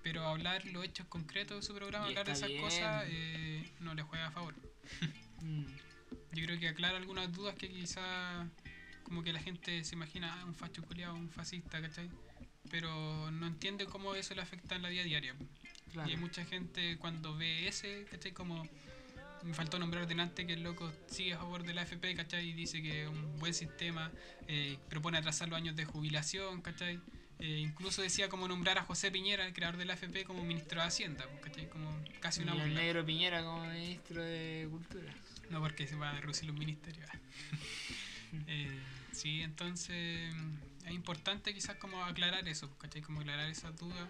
Pero 0.04 0.24
hablar 0.26 0.64
los 0.66 0.84
hechos 0.84 1.06
concretos 1.08 1.56
de 1.56 1.62
su 1.66 1.74
programa, 1.74 2.04
Y 2.06 2.10
hablar 2.10 2.26
de 2.26 2.32
esas 2.32 2.50
bien. 2.50 2.60
cosas, 2.60 3.04
eh, 3.08 3.68
no 3.80 3.94
le 3.94 4.02
juega 4.02 4.28
a 4.28 4.30
favor. 4.30 4.54
Mm. 5.40 5.64
Yo 6.32 6.44
creo 6.46 6.58
que 6.60 6.68
aclara 6.68 6.96
algunas 6.96 7.32
dudas 7.32 7.54
que 7.56 7.68
quizá 7.68 8.48
como 9.02 9.22
que 9.22 9.32
la 9.32 9.40
gente 9.40 9.84
se 9.84 9.94
imagina 9.94 10.34
ah, 10.40 10.44
un 10.44 10.54
facho 10.54 10.82
culiado, 10.82 11.14
un 11.14 11.30
fascista, 11.30 11.80
¿cachai? 11.80 12.10
Pero 12.70 13.30
no 13.30 13.46
entiende 13.46 13.86
cómo 13.86 14.14
eso 14.14 14.34
le 14.34 14.42
afecta 14.42 14.74
en 14.74 14.82
la 14.82 14.88
vida 14.88 15.04
diaria. 15.04 15.34
Claro. 15.92 16.08
Y 16.08 16.12
hay 16.12 16.18
mucha 16.18 16.44
gente 16.44 16.98
cuando 16.98 17.36
ve 17.36 17.68
ese, 17.68 18.06
¿cachai? 18.10 18.32
Como 18.32 18.66
me 19.42 19.54
faltó 19.54 19.78
nombrar 19.78 20.06
delante 20.06 20.46
que 20.46 20.54
el 20.54 20.62
loco 20.62 20.90
sigue 21.06 21.34
a 21.34 21.38
favor 21.38 21.62
de 21.64 21.74
la 21.74 21.82
AFP, 21.82 22.14
¿cachai? 22.14 22.48
Y 22.48 22.52
dice 22.52 22.82
que 22.82 23.04
es 23.04 23.08
un 23.08 23.38
buen 23.38 23.54
sistema, 23.54 24.10
eh, 24.48 24.78
propone 24.88 25.18
atrasar 25.18 25.48
los 25.48 25.56
años 25.56 25.76
de 25.76 25.84
jubilación, 25.84 26.62
¿cachai? 26.62 27.00
Eh, 27.40 27.58
incluso 27.58 28.00
decía 28.00 28.28
como 28.28 28.46
nombrar 28.48 28.78
a 28.78 28.84
José 28.84 29.10
Piñera, 29.10 29.44
el 29.46 29.52
creador 29.52 29.76
de 29.76 29.84
la 29.84 29.94
AFP, 29.94 30.24
como 30.24 30.44
ministro 30.44 30.80
de 30.80 30.86
Hacienda, 30.86 31.26
pues, 31.28 31.42
¿cachai? 31.42 31.68
Como 31.68 31.90
casi 32.20 32.42
una 32.42 32.54
y 32.54 32.60
el 32.60 32.68
burla. 32.68 32.80
negro 32.80 33.04
Piñera 33.04 33.42
como 33.44 33.64
ministro 33.66 34.22
de 34.22 34.66
Cultura. 34.70 35.12
No 35.50 35.60
porque 35.60 35.86
se 35.86 35.96
va 35.96 36.10
a 36.10 36.20
reducir 36.20 36.46
los 36.46 36.56
ministerios. 36.56 37.08
Eh, 38.48 38.80
sí, 39.12 39.42
entonces 39.42 40.34
es 40.84 40.90
importante 40.92 41.54
quizás 41.54 41.76
como 41.76 42.02
aclarar 42.04 42.48
eso, 42.48 42.68
¿cachai? 42.78 43.00
Como 43.00 43.20
aclarar 43.20 43.48
esas 43.48 43.76
dudas. 43.76 44.08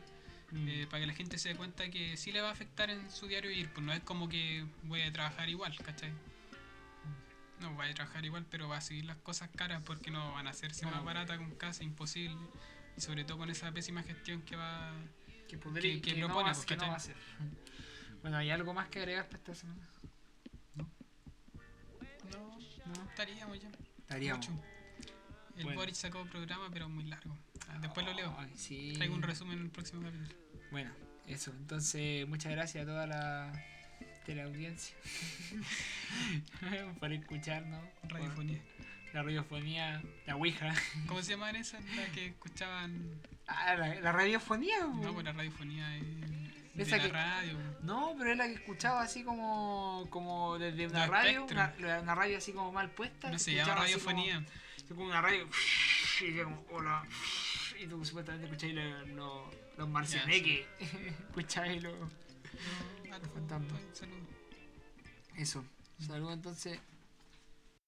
Mm. 0.51 0.69
eh, 0.69 0.87
para 0.89 1.01
que 1.03 1.07
la 1.07 1.13
gente 1.15 1.37
se 1.39 1.51
dé 1.51 1.57
cuenta 1.57 1.91
que 1.91 2.17
sí 2.17 2.33
le 2.33 2.41
va 2.41 2.49
a 2.49 2.53
afectar 2.53 2.89
en 2.89 3.11
su 3.11 3.27
diario 3.27 3.51
vivir. 3.51 3.69
Pues 3.75 3.85
no 3.85 3.93
es 3.93 4.01
como 4.01 4.29
que 4.31 4.65
voy 4.85 5.03
a 5.03 5.13
trabajar 5.13 5.49
igual, 5.51 5.77
¿cachai? 5.77 6.11
No 7.61 7.73
voy 7.75 7.89
a 7.89 7.95
trabajar 7.95 8.25
igual, 8.25 8.47
pero 8.51 8.69
va 8.69 8.79
a 8.79 8.81
seguir 8.81 9.05
las 9.05 9.17
cosas 9.19 9.51
caras 9.55 9.83
porque 9.85 10.11
no 10.11 10.33
van 10.33 10.47
a 10.47 10.51
hacerse 10.51 10.87
más 10.87 10.97
No. 10.97 11.05
baratas 11.05 11.37
con 11.39 11.51
casa, 11.57 11.85
imposible. 11.85 12.37
Y 12.97 13.01
sobre 13.01 13.25
todo 13.25 13.39
con 13.39 13.51
esa 13.51 13.73
pésima 13.73 14.03
gestión 14.03 14.43
que 14.43 14.57
va. 14.57 14.93
que, 15.49 15.59
podría, 15.59 15.93
que- 15.95 16.01
que 16.01 16.15
que 16.15 16.21
no 16.21 16.27
propone, 16.29 16.49
va, 16.51 16.55
pues, 16.55 16.67
que 16.67 16.77
no 16.77 16.87
va 16.87 16.95
a 16.95 16.97
hacer. 16.97 17.17
Bueno, 18.23 18.37
¿hay 18.39 18.51
algo 18.51 18.73
más 18.75 18.89
que 18.89 18.99
agregar 19.01 19.27
para 19.27 19.39
esta 19.39 19.55
semana? 19.55 19.87
No, 20.75 20.89
No. 22.87 23.11
estaríamos 23.11 23.61
ya. 23.61 23.69
Estaríamos. 23.99 24.49
Mucho. 24.49 24.63
El 25.57 25.65
Bueno. 25.65 25.81
Boric 25.81 25.95
sacó 25.95 26.25
programa, 26.27 26.69
pero 26.73 26.89
muy 26.89 27.05
largo. 27.05 27.37
Ah, 27.69 27.79
Después 27.81 28.05
lo 28.07 28.13
leo. 28.15 28.37
Sí. 28.57 28.95
Traigo 28.97 29.15
un 29.15 29.23
resumen 29.23 29.59
en 29.59 29.65
el 29.67 29.71
próximo 29.71 30.03
capítulo. 30.03 30.35
Bueno, 30.73 30.91
eso. 31.27 31.53
Entonces, 31.53 32.27
muchas 32.27 32.51
gracias 32.53 32.83
a 32.83 32.87
toda 32.87 33.07
la 33.07 33.53
teleaudiencia 34.25 34.97
por 37.01 37.13
escucharnos. 37.13 37.85
por 38.01 38.13
Radiofonía. 38.13 38.61
La 39.15 39.23
radiofonía, 39.23 40.03
la 40.27 40.35
Ouija. 40.37 40.75
¿Cómo 41.07 41.23
se 41.23 41.31
llamaban 41.31 41.57
esas? 41.57 41.83
La 41.97 42.05
que 42.13 42.27
escuchaban. 42.27 43.23
Ah, 43.47 43.75
la, 43.77 43.95
la 44.01 44.13
radiofonía. 44.13 44.81
No, 44.87 45.13
pues 45.15 45.25
la 45.25 45.33
radiofonía 45.33 45.97
es 45.99 46.05
de 46.75 46.85
la 46.87 46.99
que- 46.99 47.09
radio. 47.13 47.59
No, 47.83 48.15
pero 48.19 48.33
es 48.33 48.37
la 48.37 48.47
que 48.49 48.55
escuchaba 48.55 49.03
así 49.03 49.23
como, 49.23 50.07
como 50.11 50.59
desde 50.59 50.87
una 50.89 51.07
radio, 51.07 51.45
una, 51.45 51.73
una 52.03 52.15
radio 52.15 52.39
así 52.39 52.53
como 52.53 52.73
mal 52.73 52.91
puesta. 52.91 53.31
No 53.31 53.39
se 53.39 53.55
llama 53.55 53.71
como- 53.75 53.83
radiofonía. 53.85 54.45
así 54.77 54.85
como 54.89 55.05
una 55.05 55.21
radio 55.21 55.49
y 56.21 56.37
como, 56.43 56.65
hola. 56.73 57.05
Y 57.81 57.87
tú 57.89 58.05
supuestamente 58.05 58.47
escucháis 58.47 58.75
los, 58.75 59.09
los, 59.11 59.43
los 59.77 59.89
marcianeques. 59.89 60.65
escucháis 61.29 61.83
los... 61.83 61.95
No, 61.99 63.21
fantasma. 63.35 63.79
Saludos. 63.93 64.21
Eso. 65.37 65.65
Saludos 65.99 66.35
entonces. 66.35 66.81